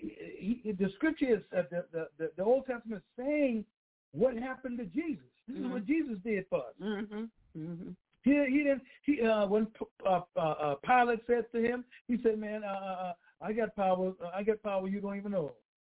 the 0.00 0.90
scripture 0.94 1.36
is 1.36 1.42
uh, 1.56 1.62
the, 1.70 1.84
the, 1.92 2.08
the 2.18 2.30
the 2.36 2.44
Old 2.44 2.66
Testament 2.66 3.02
is 3.02 3.24
saying 3.24 3.64
what 4.12 4.36
happened 4.36 4.78
to 4.78 4.84
Jesus. 4.86 5.24
This 5.46 5.58
is 5.58 5.66
what 5.66 5.86
Jesus 5.86 6.16
did 6.24 6.44
for 6.48 6.58
us. 6.58 6.74
Mhm. 6.80 7.30
Mhm. 7.56 7.96
He, 8.22 8.30
he 8.50 8.58
didn't. 8.64 8.82
He 9.02 9.22
uh, 9.22 9.46
when 9.46 9.66
uh, 10.04 10.20
uh, 10.36 10.40
uh, 10.40 10.74
Pilate 10.76 11.20
said 11.26 11.50
to 11.52 11.62
him, 11.62 11.84
he 12.08 12.18
said, 12.22 12.38
"Man, 12.38 12.62
uh, 12.64 12.66
uh, 12.66 13.12
I 13.40 13.52
got 13.52 13.74
power. 13.76 14.12
Uh, 14.22 14.30
I 14.34 14.42
got 14.42 14.62
power 14.62 14.86
you 14.88 15.00
don't 15.00 15.16
even 15.16 15.32
know." 15.32 15.54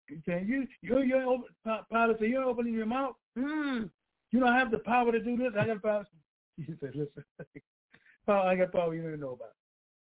He 0.09 0.20
said, 0.26 0.47
"You, 0.47 0.66
you, 0.82 1.03
you." 1.03 1.16
Open, 1.16 1.84
Pilate 1.91 2.18
said, 2.18 2.28
"You're 2.28 2.45
opening 2.45 2.74
your 2.74 2.86
mouth. 2.86 3.16
Mm. 3.36 3.91
You 4.32 4.41
don't 4.41 4.53
have 4.53 4.70
the 4.70 4.78
power 4.78 5.12
to 5.12 5.20
do 5.20 5.36
this. 5.36 5.53
I 5.59 5.66
got 5.66 5.82
power." 5.82 6.07
He 6.57 6.74
said, 6.80 6.95
"Listen. 6.95 7.24
I 8.28 8.57
got 8.57 8.72
power 8.72 8.95
you 8.95 9.01
don't 9.01 9.11
even 9.11 9.20
know 9.20 9.32
about." 9.32 9.55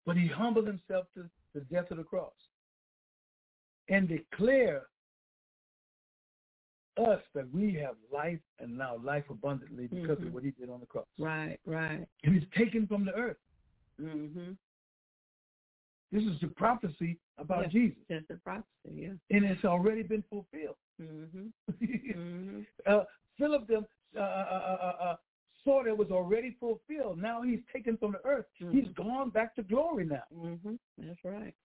But 0.05 0.17
he 0.17 0.28
humbled 0.28 0.67
himself 0.67 1.05
to 1.13 1.30
the 1.53 1.61
death 1.61 1.91
of 1.91 1.97
the 1.97 2.03
cross. 2.03 2.34
And 3.90 4.08
declare 4.08 4.84
us 6.98 7.22
that 7.34 7.50
we 7.54 7.74
have 7.74 7.96
life 8.12 8.40
and 8.60 8.78
now 8.78 8.98
life 8.98 9.24
abundantly 9.30 9.88
because 9.88 10.18
Mhm. 10.20 10.28
of 10.28 10.34
what 10.34 10.44
he 10.44 10.52
did 10.52 10.70
on 10.70 10.80
the 10.82 10.86
cross. 10.86 11.08
Right, 11.18 11.60
right. 11.66 12.08
And 12.24 12.36
he's 12.36 12.48
taken 12.50 12.86
from 12.88 13.06
the 13.06 13.14
earth. 13.16 13.40
Mhm. 14.00 14.58
This 16.12 16.24
is 16.26 16.40
the 16.42 16.48
prophecy 16.50 17.18
about 17.38 17.64
Yeah. 17.64 17.68
Jesus. 17.70 18.04
That's 18.10 18.28
the 18.28 18.38
prophecy, 18.38 18.68
yeah. 18.92 19.14
And 19.30 19.46
it's 19.46 19.64
already 19.64 20.04
been 20.04 20.24
fulfilled. 20.24 20.78
Mhm. 21.00 21.54
Mhm. 22.16 22.66
uh, 22.86 23.06
Philip 23.38 23.66
them, 23.68 23.88
uh, 24.16 24.20
uh, 24.20 24.24
uh, 24.24 25.04
uh, 25.04 25.18
saw 25.64 25.84
that 25.84 25.90
it 25.90 25.98
was 25.98 26.12
already 26.12 26.52
fulfilled. 26.60 27.18
Now 27.20 27.42
he's 27.42 27.64
taken 27.72 27.98
from 27.98 28.12
the 28.12 28.26
earth. 28.26 28.48
He's 28.58 28.68
Mhm. 28.90 28.94
gone 28.96 29.30
back 29.30 29.56
to 29.56 29.64
glory 29.64 30.04
now. 30.06 30.26
Mhm. 30.34 30.78
That's 30.98 31.24
right. 31.24 31.56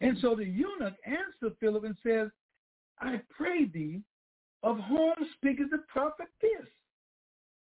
And 0.00 0.16
so 0.20 0.34
the 0.34 0.44
eunuch 0.44 0.94
answered 1.04 1.56
Philip 1.60 1.84
and 1.84 1.96
says, 2.04 2.28
I 3.00 3.20
pray 3.30 3.66
thee, 3.66 4.00
of 4.62 4.78
whom 4.88 5.12
speaketh 5.36 5.70
the 5.70 5.78
prophet 5.88 6.26
this? 6.40 6.66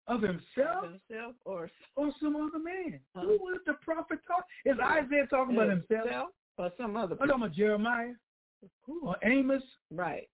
Of 0.08 0.22
himself 0.24 0.86
Himself 0.86 1.36
or 1.46 1.70
or 1.96 2.12
some 2.20 2.36
other 2.36 2.58
man? 2.58 3.00
Who 3.14 3.38
was 3.38 3.60
the 3.68 3.74
prophet 3.74 4.20
talking? 4.26 4.44
Is 4.66 4.78
Isaiah 4.84 5.28
talking 5.30 5.56
about 5.56 5.70
himself? 5.70 6.30
or 6.58 6.72
some 6.78 6.98
other 6.98 7.16
I'm 7.22 7.28
talking 7.28 7.44
about 7.44 7.56
Jeremiah 7.56 8.14
Who? 8.88 9.02
or 9.08 9.18
Amos 9.24 9.62
Right, 9.92 10.28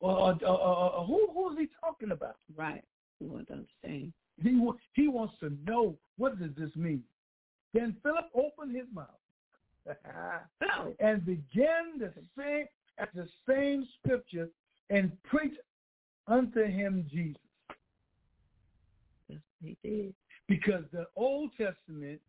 or, 0.00 0.38
or, 0.44 0.48
or, 0.48 1.04
who, 1.06 1.28
who 1.32 1.52
is 1.52 1.58
he 1.58 1.68
talking 1.80 2.12
about? 2.12 2.36
right. 2.56 2.84
You 3.20 3.28
want 3.28 3.48
to 3.48 3.54
understand. 3.54 4.12
He, 4.42 4.50
he 4.94 5.08
wants 5.08 5.34
to 5.40 5.50
know 5.66 5.96
what 6.18 6.38
does 6.38 6.50
this 6.56 6.74
mean. 6.76 7.02
Then 7.74 7.96
Philip 8.02 8.26
opened 8.34 8.76
his 8.76 8.86
mouth. 8.94 9.06
and 11.00 11.24
began 11.24 11.98
to 11.98 12.12
say 12.36 12.68
at 12.98 13.14
the 13.14 13.28
same 13.48 13.86
scripture 13.98 14.48
and 14.90 15.10
preach 15.24 15.54
unto 16.26 16.64
him 16.64 17.04
Jesus. 17.10 17.40
Yes, 19.28 19.40
he 19.62 19.76
did. 19.82 20.14
Because 20.48 20.84
the 20.92 21.06
Old 21.16 21.50
Testament 21.58 22.20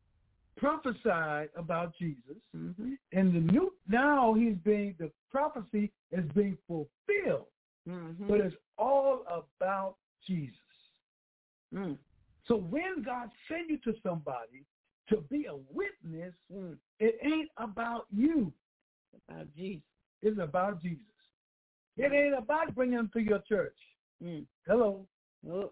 prophesied 0.58 1.50
about 1.56 1.94
Jesus, 2.00 2.36
Mm-hmm. 2.56 2.94
and 3.14 3.34
the 3.36 3.52
new 3.52 3.74
now 3.88 4.34
he's 4.34 4.56
being 4.64 4.96
the 4.98 5.12
prophecy 5.32 5.92
is 6.12 6.26
being 6.36 6.58
fulfilled, 6.68 7.46
Mm-hmm. 7.88 8.28
but 8.28 8.40
it's 8.42 8.56
all 8.78 9.24
about 9.30 9.96
Jesus. 10.26 10.56
mm. 11.74 11.98
So 12.48 12.56
when 12.58 13.04
God 13.04 13.30
send 13.48 13.70
you 13.70 13.78
to 13.80 13.94
somebody 14.02 14.64
to 15.10 15.18
be 15.30 15.46
a 15.46 15.56
witness, 15.56 16.34
Mm. 16.52 16.78
it 17.00 17.18
ain't 17.22 17.50
about 17.58 18.08
you. 18.12 18.54
About 19.28 19.48
Jesus. 19.56 19.84
It's 20.22 20.40
about 20.40 20.82
Jesus. 20.82 21.04
It 21.98 22.12
ain't 22.12 22.36
about 22.36 22.76
bringing 22.76 22.98
them 22.98 23.10
to 23.14 23.20
your 23.20 23.40
church. 23.40 23.78
Mm. 24.24 24.46
Hello. 24.66 25.08
Oh, 25.50 25.72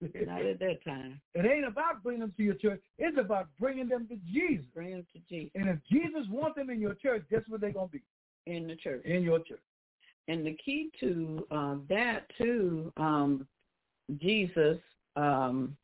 not 0.00 0.44
at 0.44 0.58
that 0.60 0.84
time. 0.84 1.20
It 1.34 1.44
ain't 1.46 1.66
about 1.66 2.02
bringing 2.02 2.20
them 2.20 2.32
to 2.36 2.42
your 2.42 2.54
church. 2.54 2.80
It's 2.98 3.18
about 3.18 3.48
bringing 3.58 3.88
them 3.88 4.06
to 4.08 4.16
Jesus. 4.32 4.64
Bring 4.74 4.90
him 4.90 5.06
to 5.12 5.18
Jesus 5.28 5.52
And 5.54 5.68
if 5.68 5.78
Jesus 5.90 6.26
wants 6.28 6.56
them 6.56 6.70
in 6.70 6.80
your 6.80 6.94
church, 6.94 7.24
guess 7.30 7.42
where 7.48 7.58
they're 7.58 7.72
going 7.72 7.88
to 7.88 7.92
be? 7.92 8.02
in 8.46 8.66
the 8.66 8.74
church. 8.76 9.04
In 9.04 9.22
your 9.22 9.38
church. 9.40 9.60
And 10.28 10.46
the 10.46 10.56
key 10.64 10.90
to 11.00 11.46
um, 11.50 11.84
that 11.88 12.24
too, 12.38 12.92
um, 12.96 13.46
Jesus, 14.18 14.78
um, 15.16 15.76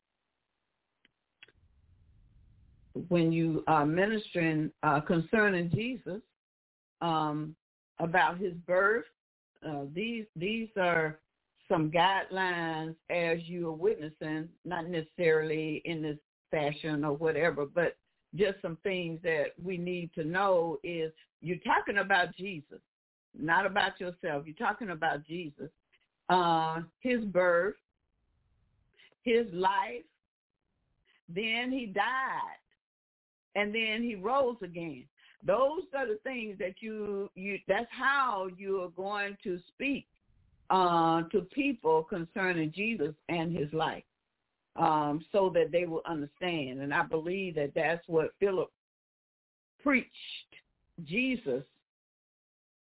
when 3.09 3.31
you 3.31 3.63
are 3.67 3.85
ministering 3.85 4.71
uh, 4.83 5.01
concerning 5.01 5.69
Jesus 5.71 6.21
um, 7.01 7.55
about 7.99 8.37
his 8.37 8.53
birth, 8.65 9.05
uh, 9.67 9.83
these 9.93 10.25
these 10.35 10.69
are 10.77 11.19
some 11.67 11.91
guidelines 11.91 12.95
as 13.09 13.39
you 13.43 13.67
are 13.67 13.73
witnessing, 13.73 14.47
not 14.65 14.87
necessarily 14.87 15.81
in 15.85 16.01
this 16.01 16.17
fashion 16.51 17.03
or 17.03 17.13
whatever, 17.13 17.65
but 17.65 17.97
just 18.35 18.61
some 18.61 18.77
things 18.83 19.19
that 19.23 19.47
we 19.61 19.77
need 19.77 20.11
to 20.13 20.23
know 20.23 20.77
is 20.83 21.11
you're 21.41 21.57
talking 21.57 21.97
about 21.97 22.35
Jesus, 22.35 22.79
not 23.37 23.65
about 23.65 23.99
yourself. 23.99 24.45
You're 24.45 24.55
talking 24.55 24.91
about 24.91 25.25
Jesus, 25.25 25.69
uh, 26.29 26.81
his 26.99 27.23
birth, 27.25 27.75
his 29.23 29.45
life, 29.51 30.03
then 31.29 31.71
he 31.71 31.85
died, 31.87 32.59
and 33.57 33.73
then 33.73 34.03
he 34.03 34.15
rose 34.15 34.55
again. 34.61 35.03
Those 35.43 35.81
are 35.95 36.07
the 36.07 36.19
things 36.23 36.57
that 36.59 36.75
you 36.79 37.29
you. 37.35 37.57
That's 37.67 37.87
how 37.89 38.47
you 38.57 38.81
are 38.81 38.89
going 38.89 39.35
to 39.43 39.59
speak 39.67 40.07
uh, 40.69 41.23
to 41.31 41.41
people 41.41 42.03
concerning 42.03 42.71
Jesus 42.71 43.13
and 43.29 43.55
his 43.55 43.71
life, 43.73 44.03
um, 44.75 45.25
so 45.31 45.51
that 45.55 45.71
they 45.71 45.85
will 45.85 46.03
understand. 46.07 46.81
And 46.81 46.93
I 46.93 47.03
believe 47.03 47.55
that 47.55 47.71
that's 47.75 48.07
what 48.07 48.33
Philip 48.39 48.71
preached 49.81 50.11
Jesus 51.03 51.63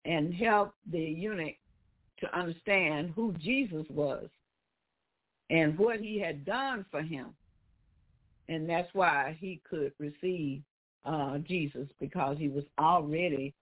and 0.05 0.35
helped 0.35 0.77
the 0.91 1.01
eunuch 1.01 1.57
to 2.21 2.39
understand 2.39 3.13
who 3.15 3.35
Jesus 3.39 3.87
was 3.91 4.29
and 5.51 5.79
what 5.79 6.01
he 6.01 6.19
had 6.19 6.45
done 6.45 6.87
for 6.91 7.03
him. 7.03 7.35
And 8.49 8.69
that's 8.69 8.89
why 8.93 9.37
he 9.39 9.61
could 9.69 9.93
receive 9.99 10.63
uh, 11.05 11.39
Jesus 11.39 11.89
because 12.01 12.37
he 12.39 12.49
was 12.49 12.65
already 12.79 13.55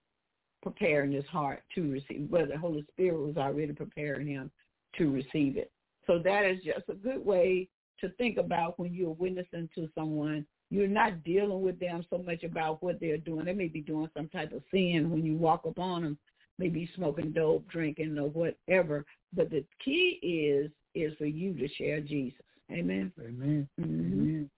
preparing 0.62 1.12
his 1.12 1.26
heart 1.26 1.62
to 1.74 1.91
receive, 1.91 2.28
well, 2.30 2.47
the 2.47 2.57
Holy 2.57 2.85
Spirit 2.93 3.20
was 3.20 3.37
already 3.37 3.72
preparing 3.72 4.26
him 4.26 4.51
to 4.97 5.11
receive 5.11 5.57
it. 5.57 5.70
So 6.07 6.18
that 6.20 6.45
is 6.45 6.62
just 6.64 6.89
a 6.89 6.95
good 6.95 7.24
way 7.24 7.68
to 8.01 8.09
think 8.11 8.37
about 8.37 8.78
when 8.78 8.93
you're 8.93 9.11
witnessing 9.11 9.68
to 9.74 9.89
someone. 9.95 10.47
You're 10.70 10.89
not 10.89 11.22
dealing 11.22 11.61
with 11.61 11.78
them 11.78 12.05
so 12.09 12.18
much 12.18 12.45
about 12.45 12.83
what 12.83 12.99
they're 12.99 13.18
doing. 13.18 13.45
They 13.45 13.53
may 13.53 13.68
be 13.68 13.80
doing 13.80 14.09
some 14.16 14.28
type 14.28 14.53
of 14.53 14.62
sin 14.70 15.11
when 15.11 15.24
you 15.24 15.37
walk 15.37 15.62
up 15.66 15.78
on 15.78 16.03
them, 16.03 16.18
maybe 16.59 16.89
smoking 16.97 17.33
dope, 17.33 17.68
drinking, 17.68 18.16
or 18.18 18.28
whatever. 18.28 19.05
But 19.35 19.51
the 19.51 19.64
key 19.85 20.18
is 20.22 20.70
is 20.95 21.16
for 21.16 21.26
you 21.26 21.55
to 21.55 21.68
share 21.74 22.01
Jesus. 22.01 22.41
Amen. 22.70 23.12
Amen. 23.20 23.68
Mhm. 23.80 24.12
Amen. 24.12 24.51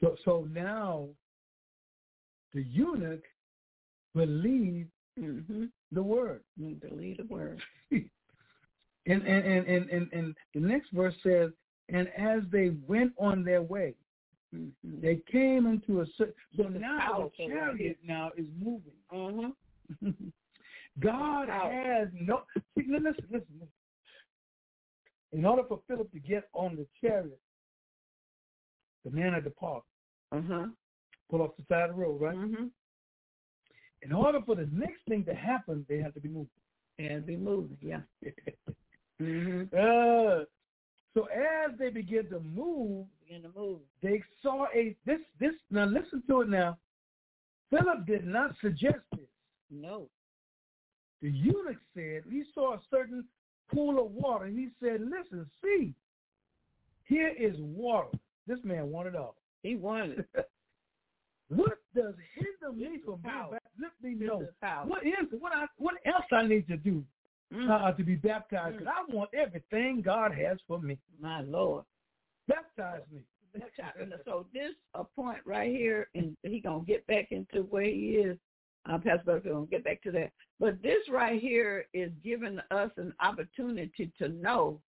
So, 0.00 0.16
so 0.24 0.46
now 0.52 1.08
the 2.52 2.62
eunuch 2.62 3.24
believed 4.14 4.88
Mm-hmm. 5.20 5.66
the 5.92 6.02
word. 6.02 6.40
Believe 6.58 7.18
the 7.18 7.26
word. 7.26 7.60
And, 9.06 9.22
and, 9.22 9.44
and, 9.44 9.66
and, 9.68 9.90
and, 9.90 10.12
and 10.14 10.34
the 10.54 10.60
next 10.60 10.90
verse 10.90 11.14
says, 11.22 11.50
and 11.90 12.08
as 12.16 12.40
they 12.50 12.70
went 12.88 13.12
on 13.18 13.44
their 13.44 13.60
way, 13.62 13.94
Mm-hmm. 14.54 15.00
they 15.00 15.20
came 15.30 15.66
into 15.66 16.00
a 16.00 16.06
so 16.16 16.62
now 16.68 17.30
the 17.38 17.46
chariot 17.48 17.98
now 18.06 18.30
is 18.36 18.46
moving. 18.58 18.92
Mm-hmm. 19.12 20.12
God 21.00 21.48
has 21.48 22.08
no. 22.14 22.42
See, 22.78 22.84
listen, 22.88 23.14
listen, 23.30 23.44
listen. 23.60 23.68
In 25.32 25.44
order 25.44 25.64
for 25.68 25.80
Philip 25.88 26.10
to 26.12 26.20
get 26.20 26.48
on 26.52 26.76
the 26.76 26.86
chariot, 27.00 27.40
the 29.04 29.10
man 29.10 29.32
had 29.34 29.44
to 29.44 29.50
park, 29.50 29.84
Uh-huh. 30.32 30.66
pull 31.30 31.42
off 31.42 31.56
the 31.56 31.64
side 31.68 31.90
of 31.90 31.96
the 31.96 32.02
road, 32.02 32.20
right? 32.20 32.36
Mm-hmm. 32.36 32.66
In 34.02 34.12
order 34.12 34.40
for 34.44 34.54
the 34.54 34.68
next 34.72 35.00
thing 35.08 35.24
to 35.24 35.34
happen, 35.34 35.84
they 35.88 35.98
have 35.98 36.14
to 36.14 36.20
be 36.20 36.28
moved. 36.28 36.50
And 36.98 37.24
be 37.26 37.36
moving, 37.36 37.76
yeah. 37.80 38.00
Mm-hmm. 39.22 39.62
Uh, 39.72 40.44
so 41.14 41.26
as 41.26 41.70
they 41.78 41.88
begin 41.90 42.28
to 42.30 42.40
move, 42.40 43.06
Begin 43.26 43.42
to 43.42 43.50
move. 43.56 43.78
they 44.02 44.20
saw 44.42 44.66
a 44.74 44.96
this 45.06 45.20
this 45.38 45.54
now 45.70 45.84
listen 45.84 46.22
to 46.28 46.40
it 46.40 46.48
now. 46.48 46.76
Philip 47.70 48.04
did 48.06 48.26
not 48.26 48.56
suggest 48.60 48.98
this. 49.12 49.20
No. 49.70 50.08
The 51.22 51.30
eunuch 51.30 51.78
said 51.94 52.22
he 52.28 52.42
saw 52.54 52.74
a 52.74 52.80
certain 52.90 53.24
pool 53.72 54.04
of 54.04 54.10
water. 54.10 54.46
He 54.46 54.68
said, 54.82 55.00
"Listen, 55.00 55.46
see, 55.62 55.94
here 57.06 57.32
is 57.38 57.54
water." 57.60 58.18
This 58.46 58.58
man 58.64 58.90
wanted 58.90 59.16
all. 59.16 59.36
He 59.62 59.76
wanted 59.76 60.24
What 61.48 61.78
does 61.94 62.14
hinder 62.34 62.72
me 62.74 62.98
from 63.04 63.20
being 63.20 63.34
baptized? 63.50 63.62
Let 63.80 63.92
me 64.02 64.14
know. 64.26 64.46
What 64.86 65.06
is 65.06 65.12
what 65.38 65.52
I 65.54 65.66
what 65.76 65.94
else 66.06 66.24
I 66.32 66.46
need 66.46 66.66
to 66.68 66.76
do 66.76 67.04
Mm. 67.52 67.70
uh, 67.70 67.92
to 67.92 68.02
be 68.02 68.16
baptized? 68.16 68.78
Because 68.78 68.92
I 68.96 69.12
want 69.14 69.30
everything 69.34 70.02
God 70.02 70.32
has 70.32 70.58
for 70.66 70.80
me. 70.80 70.98
My 71.20 71.40
Lord. 71.42 71.84
Baptize 72.48 73.02
me. 73.12 73.20
so 74.24 74.46
this 74.52 74.72
a 74.94 75.04
point 75.04 75.38
right 75.44 75.70
here, 75.70 76.08
and 76.14 76.36
he 76.42 76.58
gonna 76.60 76.84
get 76.84 77.06
back 77.06 77.30
into 77.30 77.62
where 77.64 77.84
he 77.84 78.16
is. 78.16 78.38
Uh, 78.86 78.98
Pastor 78.98 79.22
Butterfield 79.24 79.54
gonna 79.54 79.66
get 79.66 79.84
back 79.84 80.02
to 80.02 80.10
that. 80.12 80.32
But 80.58 80.82
this 80.82 81.08
right 81.08 81.40
here 81.40 81.86
is 81.94 82.10
giving 82.24 82.58
us 82.70 82.90
an 82.96 83.14
opportunity 83.20 84.10
to 84.18 84.28
know 84.28 84.80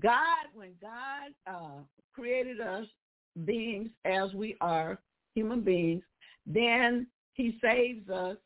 God. 0.00 0.46
When 0.54 0.70
God 0.80 1.32
uh, 1.46 1.82
created 2.14 2.60
us 2.60 2.86
beings 3.44 3.90
as 4.04 4.32
we 4.34 4.56
are, 4.60 4.98
human 5.34 5.60
beings, 5.60 6.02
then 6.46 7.06
He 7.34 7.58
saves 7.62 8.08
us. 8.08 8.36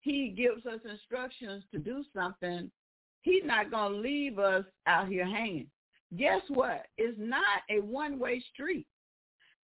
he 0.00 0.28
gives 0.28 0.64
us 0.66 0.80
instructions 0.88 1.64
to 1.72 1.78
do 1.78 2.04
something, 2.14 2.70
he's 3.22 3.42
not 3.44 3.72
going 3.72 3.92
to 3.92 3.98
leave 3.98 4.38
us 4.38 4.64
out 4.86 5.08
here 5.08 5.26
hanging. 5.26 5.66
Guess 6.16 6.42
what? 6.48 6.86
It's 6.96 7.18
not 7.18 7.62
a 7.68 7.80
one-way 7.80 8.40
street. 8.52 8.86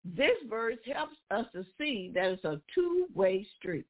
This 0.04 0.36
verse 0.50 0.78
helps 0.92 1.14
us 1.30 1.46
to 1.54 1.64
see 1.78 2.10
that 2.14 2.24
it's 2.32 2.44
a 2.44 2.60
two-way 2.74 3.46
street. 3.56 3.86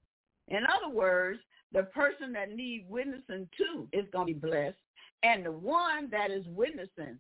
In 0.49 0.65
other 0.65 0.95
words, 0.95 1.41
the 1.73 1.85
person 1.85 2.33
that 2.35 2.55
needs 2.55 2.85
witnessing 2.87 3.49
to 3.57 3.89
is 3.95 4.05
going 4.13 4.27
to 4.27 4.35
be 4.35 4.47
blessed, 4.47 4.77
and 5.23 5.45
the 5.45 5.53
one 5.53 6.09
that 6.11 6.31
is 6.31 6.45
witnessing 6.49 7.19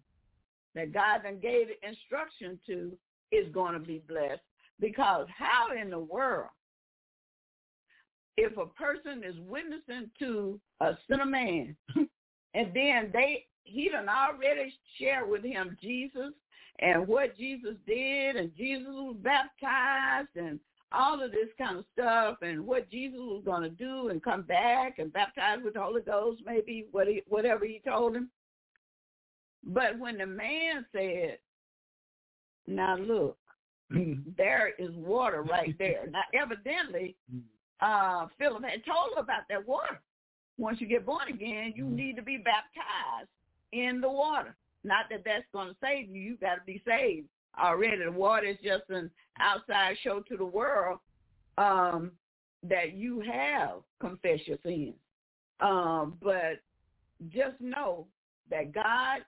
that 0.74 0.92
God 0.92 1.20
then 1.24 1.38
gave 1.40 1.68
instruction 1.86 2.58
to 2.66 2.92
is 3.30 3.52
going 3.52 3.74
to 3.74 3.80
be 3.80 4.02
blessed. 4.08 4.40
Because 4.80 5.26
how 5.36 5.68
in 5.80 5.90
the 5.90 5.98
world, 5.98 6.48
if 8.36 8.56
a 8.56 8.66
person 8.66 9.22
is 9.24 9.36
witnessing 9.46 10.10
to 10.18 10.58
a 10.80 10.92
sinner 11.08 11.26
man, 11.26 11.76
and 12.54 12.68
then 12.74 13.10
they 13.12 13.46
he 13.64 13.88
done 13.88 14.08
already 14.08 14.74
shared 14.98 15.30
with 15.30 15.44
him 15.44 15.76
Jesus 15.80 16.32
and 16.80 17.06
what 17.06 17.36
Jesus 17.36 17.74
did, 17.86 18.36
and 18.36 18.50
Jesus 18.56 18.88
was 18.88 19.16
baptized, 19.22 20.34
and 20.34 20.58
all 20.94 21.22
of 21.22 21.30
this 21.30 21.48
kind 21.58 21.78
of 21.78 21.84
stuff, 21.92 22.36
and 22.42 22.66
what 22.66 22.90
Jesus 22.90 23.18
was 23.18 23.42
going 23.44 23.62
to 23.62 23.70
do, 23.70 24.08
and 24.08 24.22
come 24.22 24.42
back 24.42 24.98
and 24.98 25.12
baptize 25.12 25.58
with 25.64 25.74
the 25.74 25.80
Holy 25.80 26.02
Ghost, 26.02 26.42
maybe 26.44 26.86
what 26.92 27.06
he, 27.06 27.22
whatever 27.28 27.64
he 27.64 27.80
told 27.86 28.16
him. 28.16 28.30
But 29.64 29.98
when 29.98 30.18
the 30.18 30.26
man 30.26 30.86
said, 30.92 31.38
"Now 32.66 32.96
look, 32.96 33.38
there 34.36 34.72
is 34.78 34.90
water 34.94 35.42
right 35.42 35.74
there," 35.78 36.06
now 36.10 36.22
evidently, 36.34 37.16
uh, 37.80 38.26
Philip 38.38 38.64
had 38.64 38.84
told 38.84 39.12
him 39.12 39.24
about 39.24 39.42
that 39.48 39.66
water. 39.66 40.00
Once 40.58 40.80
you 40.80 40.86
get 40.86 41.06
born 41.06 41.28
again, 41.28 41.72
you 41.74 41.86
need 41.86 42.14
to 42.16 42.22
be 42.22 42.36
baptized 42.36 43.30
in 43.72 44.00
the 44.00 44.10
water. 44.10 44.54
Not 44.84 45.06
that 45.10 45.22
that's 45.24 45.44
going 45.52 45.68
to 45.68 45.76
save 45.82 46.10
you. 46.10 46.20
You've 46.20 46.40
got 46.40 46.56
to 46.56 46.60
be 46.66 46.82
saved 46.86 47.28
already. 47.60 48.04
The 48.04 48.12
water 48.12 48.46
is 48.46 48.56
just 48.62 48.84
an 48.88 49.10
outside 49.40 49.96
show 50.02 50.20
to 50.28 50.36
the 50.36 50.44
world 50.44 50.98
um, 51.58 52.12
that 52.62 52.94
you 52.94 53.20
have 53.20 53.80
confessed 54.00 54.46
your 54.46 54.58
sins. 54.64 54.94
Um, 55.60 56.14
but 56.22 56.60
just 57.28 57.60
know 57.60 58.06
that 58.50 58.72
God 58.72 59.20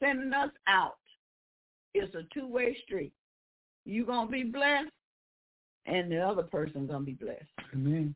sending 0.00 0.32
us 0.32 0.50
out 0.66 0.96
is 1.94 2.14
a 2.14 2.22
two-way 2.32 2.76
street. 2.84 3.12
You're 3.84 4.06
going 4.06 4.26
to 4.26 4.32
be 4.32 4.44
blessed, 4.44 4.90
and 5.86 6.10
the 6.10 6.20
other 6.20 6.42
person's 6.42 6.90
going 6.90 7.04
to 7.04 7.06
be 7.06 7.12
blessed. 7.12 7.44
Amen. 7.74 8.14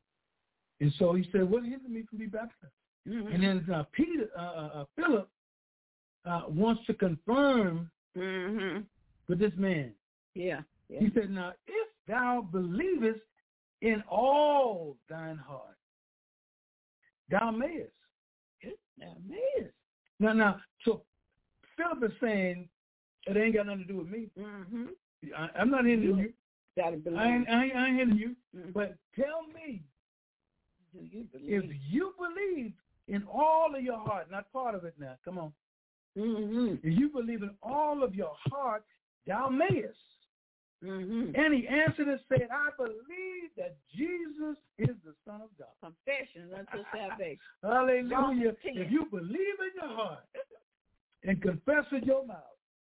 And 0.80 0.92
so 0.98 1.12
he 1.12 1.28
said, 1.32 1.50
what 1.50 1.64
hindered 1.64 1.90
me 1.90 2.04
from 2.08 2.18
being 2.18 2.30
baptized? 2.30 2.72
Mm-hmm. 3.06 3.34
And 3.34 3.42
then 3.42 3.74
uh, 3.74 3.84
Peter, 3.92 4.28
uh, 4.38 4.40
uh, 4.40 4.70
uh, 4.74 4.84
Philip, 4.96 5.28
uh, 6.24 6.42
wants 6.48 6.86
to 6.86 6.94
confirm 6.94 7.90
Mm-hmm. 8.16 8.80
With 9.28 9.38
this 9.38 9.52
man. 9.56 9.92
Yeah. 10.34 10.60
yeah. 10.88 11.00
He 11.00 11.10
said, 11.14 11.30
now 11.30 11.52
if 11.66 11.88
thou 12.06 12.46
believest 12.50 13.20
in 13.82 14.02
all 14.10 14.96
thine 15.08 15.36
heart, 15.36 15.76
thou 17.30 17.50
mayest. 17.50 17.92
Now, 18.98 19.16
man. 19.28 19.70
Now, 20.18 20.32
now, 20.32 20.60
so 20.84 21.02
Philip 21.76 22.10
is 22.10 22.16
saying, 22.20 22.68
it 23.26 23.36
ain't 23.36 23.54
got 23.54 23.66
nothing 23.66 23.86
to 23.86 23.92
do 23.92 23.98
with 23.98 24.08
me. 24.08 24.26
Mm-hmm. 24.36 24.84
I, 25.36 25.48
I'm 25.60 25.70
not 25.70 25.84
hindering 25.84 26.18
you. 26.18 26.32
Got 26.76 26.90
to 26.90 26.96
believe. 26.96 27.18
I 27.18 27.28
ain't, 27.28 27.48
I 27.48 27.64
ain't, 27.64 27.76
I 27.76 27.88
ain't 27.88 27.98
hindering 27.98 28.18
you. 28.18 28.36
Mhm. 28.56 28.72
But 28.72 28.96
tell 29.14 29.42
me, 29.54 29.82
Do 30.92 31.00
you 31.04 31.26
if 31.34 31.64
you 31.88 32.12
believe 32.18 32.72
in 33.06 33.22
all 33.32 33.74
of 33.76 33.82
your 33.82 33.98
heart, 33.98 34.30
not 34.30 34.52
part 34.52 34.74
of 34.74 34.84
it 34.84 34.94
now, 34.98 35.14
come 35.24 35.38
on. 35.38 35.52
Mm-hmm. 36.16 36.74
If 36.82 36.98
you 36.98 37.08
believe 37.10 37.42
in 37.42 37.50
all 37.62 38.02
of 38.02 38.14
your 38.14 38.32
heart, 38.50 38.84
thou 39.26 39.48
mayest. 39.48 39.96
Mm-hmm. 40.84 41.34
And 41.34 41.54
he 41.54 41.66
answered 41.66 42.06
and 42.06 42.20
said, 42.28 42.48
I 42.52 42.68
believe 42.76 43.50
that 43.56 43.76
Jesus 43.96 44.56
is 44.78 44.94
the 45.04 45.12
Son 45.26 45.40
of 45.42 45.48
God. 45.58 45.68
Confession 45.82 46.50
unto 46.56 46.84
salvation. 46.94 47.38
Hallelujah. 47.64 48.52
If 48.62 48.90
you 48.92 49.06
believe 49.10 49.32
in 49.32 49.70
your 49.74 49.88
heart 49.96 50.20
and 51.24 51.42
confess 51.42 51.84
with 51.90 52.04
your 52.04 52.24
mouth 52.24 52.38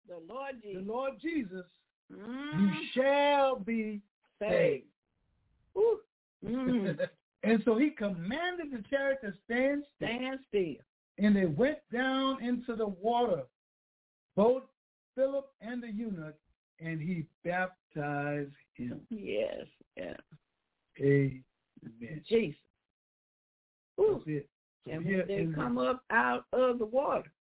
The 0.07 0.21
Lord 0.31 0.55
Jesus, 0.61 0.83
the. 0.85 0.91
Lord 0.91 1.13
Jesus, 1.21 1.65
you 2.09 2.17
Mm, 2.17 2.73
shall 2.95 3.55
be 3.59 4.01
saved. 4.39 4.85
Woo. 5.75 5.99
Mm. 6.45 6.97
and 7.43 7.61
so 7.65 7.77
he 7.77 7.89
commanded 7.91 8.71
the 8.71 8.83
chariot 8.89 9.19
to 9.23 9.33
stand 9.45 9.83
still, 9.95 10.07
Stand 10.07 10.39
still. 10.47 10.75
and 11.19 11.35
they 11.35 11.45
went 11.45 11.77
down 11.93 12.43
into 12.43 12.75
the 12.75 12.87
water, 12.87 13.43
both 14.35 14.63
Philip 15.15 15.47
and 15.61 15.81
the 15.81 15.91
eunuch, 15.91 16.35
and 16.79 17.01
he 17.01 17.25
baptized 17.43 18.51
him. 18.73 19.01
Yes. 19.09 19.65
Yeah. 19.97 20.17
Amen. 20.99 22.23
Jesus. 22.27 22.59
Ooh. 23.99 24.21
That's 24.25 24.27
it. 24.27 24.49
So 24.85 24.91
And 24.91 25.05
when 25.05 25.27
they 25.27 25.47
come 25.53 25.77
up 25.77 26.03
out 26.09 26.45
of 26.53 26.79
the 26.79 26.85
water, 26.85 27.31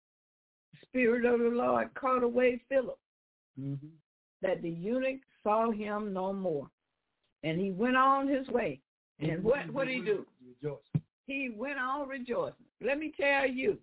the 0.72 0.78
Spirit 0.86 1.24
of 1.24 1.40
the 1.40 1.48
Lord 1.48 1.94
caught 1.94 2.22
away 2.22 2.58
Philip, 2.68 2.98
Mhm. 3.58 3.90
that 4.40 4.60
the 4.62 4.70
eunuch 4.70 5.20
saw 5.42 5.70
him 5.70 6.12
no 6.12 6.32
more. 6.32 6.70
And 7.42 7.60
he 7.60 7.70
went 7.70 7.96
on 7.96 8.28
his 8.28 8.48
way. 8.48 8.80
And 9.20 9.42
what 9.42 9.70
what 9.70 9.86
did 9.86 9.96
he 9.96 10.02
do? 10.02 10.26
Rejoice. 10.44 10.82
He 11.26 11.50
went 11.50 11.78
on 11.78 12.08
rejoicing. 12.08 12.66
Let 12.80 12.98
me 12.98 13.12
tell 13.12 13.46
you, 13.46 13.80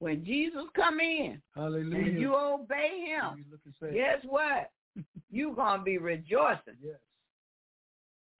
when 0.00 0.24
Jesus 0.24 0.62
come 0.74 1.00
in 1.00 1.40
Hallelujah. 1.54 2.04
and 2.04 2.20
you 2.20 2.34
obey 2.34 3.04
him, 3.06 3.38
You 3.38 3.44
look 3.50 3.60
and 3.64 3.74
say, 3.80 3.94
guess 3.94 4.22
what? 4.28 4.70
You're 5.30 5.54
going 5.54 5.78
to 5.78 5.84
be 5.84 5.98
rejoicing. 5.98 6.74
Yes. 6.82 6.96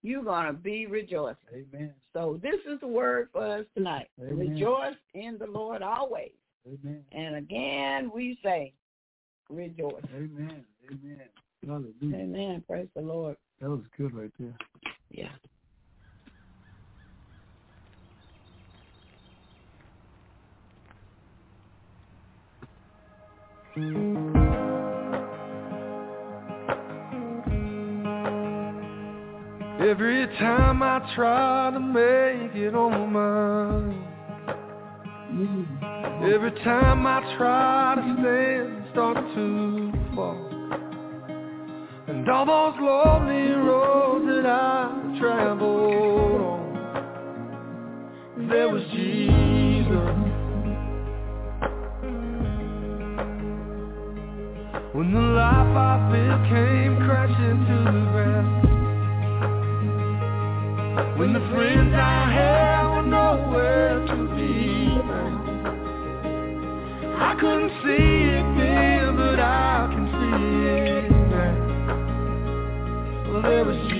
You're 0.03 0.23
going 0.23 0.47
to 0.47 0.53
be 0.53 0.87
rejoicing. 0.87 1.37
Amen. 1.53 1.93
So 2.13 2.39
this 2.43 2.61
is 2.73 2.81
the 2.81 2.87
word 2.87 3.29
for 3.33 3.59
us 3.59 3.65
tonight. 3.77 4.09
Amen. 4.21 4.39
Rejoice 4.39 4.97
in 5.15 5.37
the 5.39 5.47
Lord 5.47 5.83
always. 5.83 6.31
Amen. 6.67 7.03
And 7.13 7.37
again, 7.37 8.11
we 8.15 8.39
say, 8.43 8.73
rejoice. 9.51 10.05
Amen. 10.15 10.65
Amen. 10.91 11.21
Hallelujah. 11.67 12.25
Amen. 12.25 12.65
Praise 12.69 12.89
the 12.95 13.03
Lord. 13.03 13.37
That 13.61 13.71
was 13.71 13.81
good 13.97 14.15
right 14.15 14.31
there. 14.39 14.57
Yeah. 15.11 15.31
Every 29.81 30.27
time 30.39 30.83
I 30.83 30.99
try 31.15 31.71
to 31.73 31.81
make 31.81 32.55
it 32.55 32.75
on 32.75 33.13
my 33.13 33.21
own 33.21 34.05
mm-hmm. 35.33 36.25
Every 36.25 36.51
time 36.65 37.07
I 37.07 37.21
try 37.37 37.95
to 37.95 38.03
stand, 38.03 38.27
and 38.27 38.91
start 38.91 39.17
to 39.17 39.93
fall. 40.15 40.49
And 42.09 42.29
all 42.29 42.45
those 42.45 42.75
lonely 42.81 43.53
roads 43.53 44.27
that 44.27 44.47
I 44.47 45.17
traveled 45.21 46.41
on. 46.41 46.75
There 48.49 48.69
was 48.69 48.83
Jesus 48.93 50.38
When 54.99 55.13
the 55.13 55.21
life 55.21 55.77
I 55.77 56.11
built 56.11 56.43
came 56.49 56.97
crashing 57.07 57.59
to 57.69 57.77
the 57.87 58.03
ground 58.11 58.51
when 61.17 61.33
the 61.33 61.41
friends 61.55 61.95
I 61.95 62.33
had 62.33 62.89
were 62.97 63.07
nowhere 63.07 64.05
to 64.09 64.17
be 64.35 64.99
found. 65.07 65.67
I 67.17 67.35
couldn't 67.39 67.71
see 67.85 68.11
it 68.27 68.47
then, 68.59 69.15
but 69.15 69.39
I 69.39 69.87
can 69.95 70.05
see 70.19 70.67
it 70.67 71.11
now. 71.31 71.55
Well, 73.33 73.43
there 73.43 73.65
was 73.65 73.98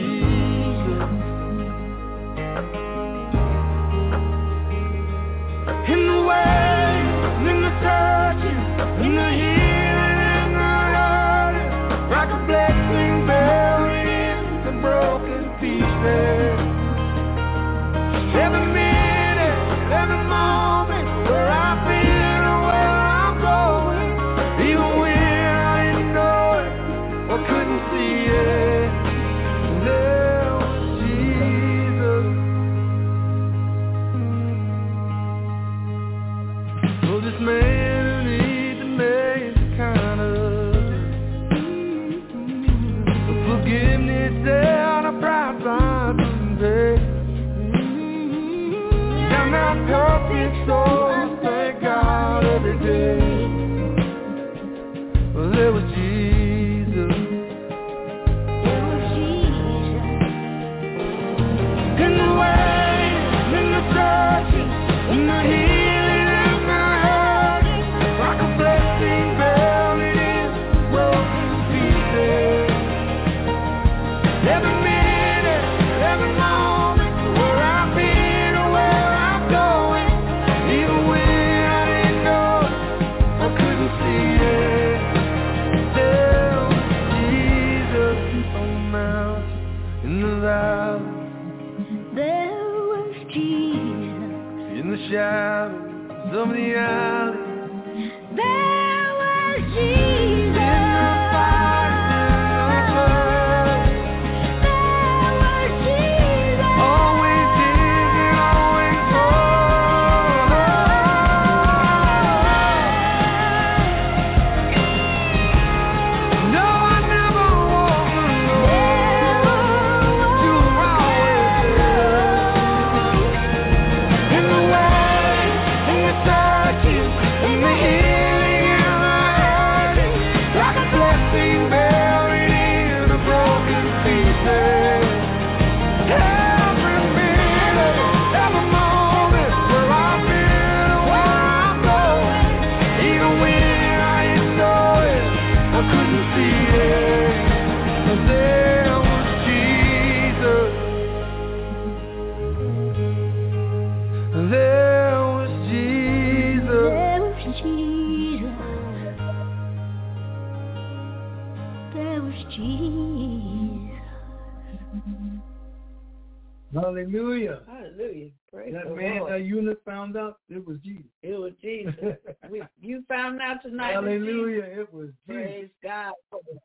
tonight. 173.71 173.93
Hallelujah. 173.93 174.63
It 174.65 174.93
was 174.93 175.09
Jesus. 175.27 175.27
Praise 175.27 175.69
God. 175.83 176.15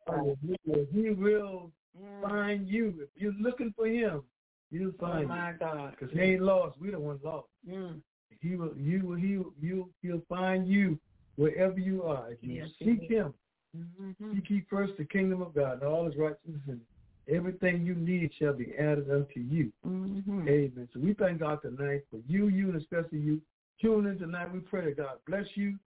Hallelujah. 0.07 0.87
He 0.91 1.09
will 1.11 1.71
Mm. 1.99 2.21
find 2.21 2.67
you. 2.67 2.95
If 3.01 3.09
you're 3.21 3.33
looking 3.39 3.71
for 3.73 3.85
him, 3.85 4.23
he'll 4.71 4.89
Oh 4.89 4.93
find 4.99 5.21
you. 5.21 5.27
my 5.27 5.53
God. 5.59 5.91
Because 5.91 6.11
he 6.11 6.19
ain't 6.21 6.41
lost. 6.41 6.79
We 6.79 6.89
the 6.91 6.99
one 6.99 7.19
lost. 7.23 7.47
Mm. 7.67 8.01
He 8.41 8.55
will 8.55 8.75
you 8.75 9.05
will 9.05 9.15
he 9.15 9.39
you 9.61 9.93
he'll 10.01 10.21
find 10.27 10.67
you 10.67 10.99
wherever 11.35 11.79
you 11.79 12.03
are. 12.03 12.31
If 12.31 12.43
you 12.43 12.53
Yes, 12.53 12.69
seek 12.79 13.01
will. 13.01 13.07
him, 13.09 13.33
Mhm. 13.77 14.35
seek 14.35 14.49
ye 14.49 14.61
first 14.61 14.97
the 14.97 15.05
kingdom 15.05 15.41
of 15.41 15.53
God 15.53 15.73
and 15.73 15.83
all 15.83 16.05
his 16.05 16.15
righteousness 16.17 16.61
and 16.67 16.81
everything 17.27 17.85
you 17.85 17.95
need 17.95 18.33
shall 18.33 18.53
be 18.53 18.75
added 18.75 19.09
unto 19.11 19.39
you. 19.39 19.71
Mhm. 19.85 20.47
Amen. 20.49 20.89
So 20.93 20.99
we 20.99 21.13
thank 21.13 21.39
God 21.39 21.61
tonight 21.61 22.05
for 22.09 22.17
you, 22.27 22.47
you, 22.47 22.69
and 22.69 22.77
especially 22.77 23.19
you. 23.19 23.41
Tune 23.79 24.07
in 24.07 24.17
tonight. 24.17 24.51
We 24.51 24.59
pray 24.61 24.85
that 24.85 24.97
God 24.97 25.19
bless 25.25 25.55
you, 25.55 25.77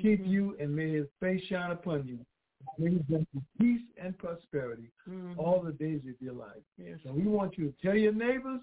keep 0.00 0.20
Mhm. 0.22 0.28
you, 0.28 0.56
and 0.58 0.74
may 0.74 0.90
his 0.90 1.08
face 1.20 1.42
shine 1.44 1.70
upon 1.70 2.06
you. 2.06 2.18
May 2.78 2.90
he 2.90 3.04
you 3.08 3.26
peace 3.58 3.82
and 3.96 4.16
prosperity 4.18 4.90
Mhm. 5.06 5.36
all 5.38 5.60
the 5.62 5.72
days 5.72 6.04
of 6.06 6.20
your 6.20 6.34
life. 6.34 6.62
Yes. 6.78 6.98
So 7.04 7.12
we 7.12 7.22
want 7.22 7.56
you 7.58 7.70
to 7.70 7.76
tell 7.82 7.96
your 7.96 8.12
neighbors 8.12 8.62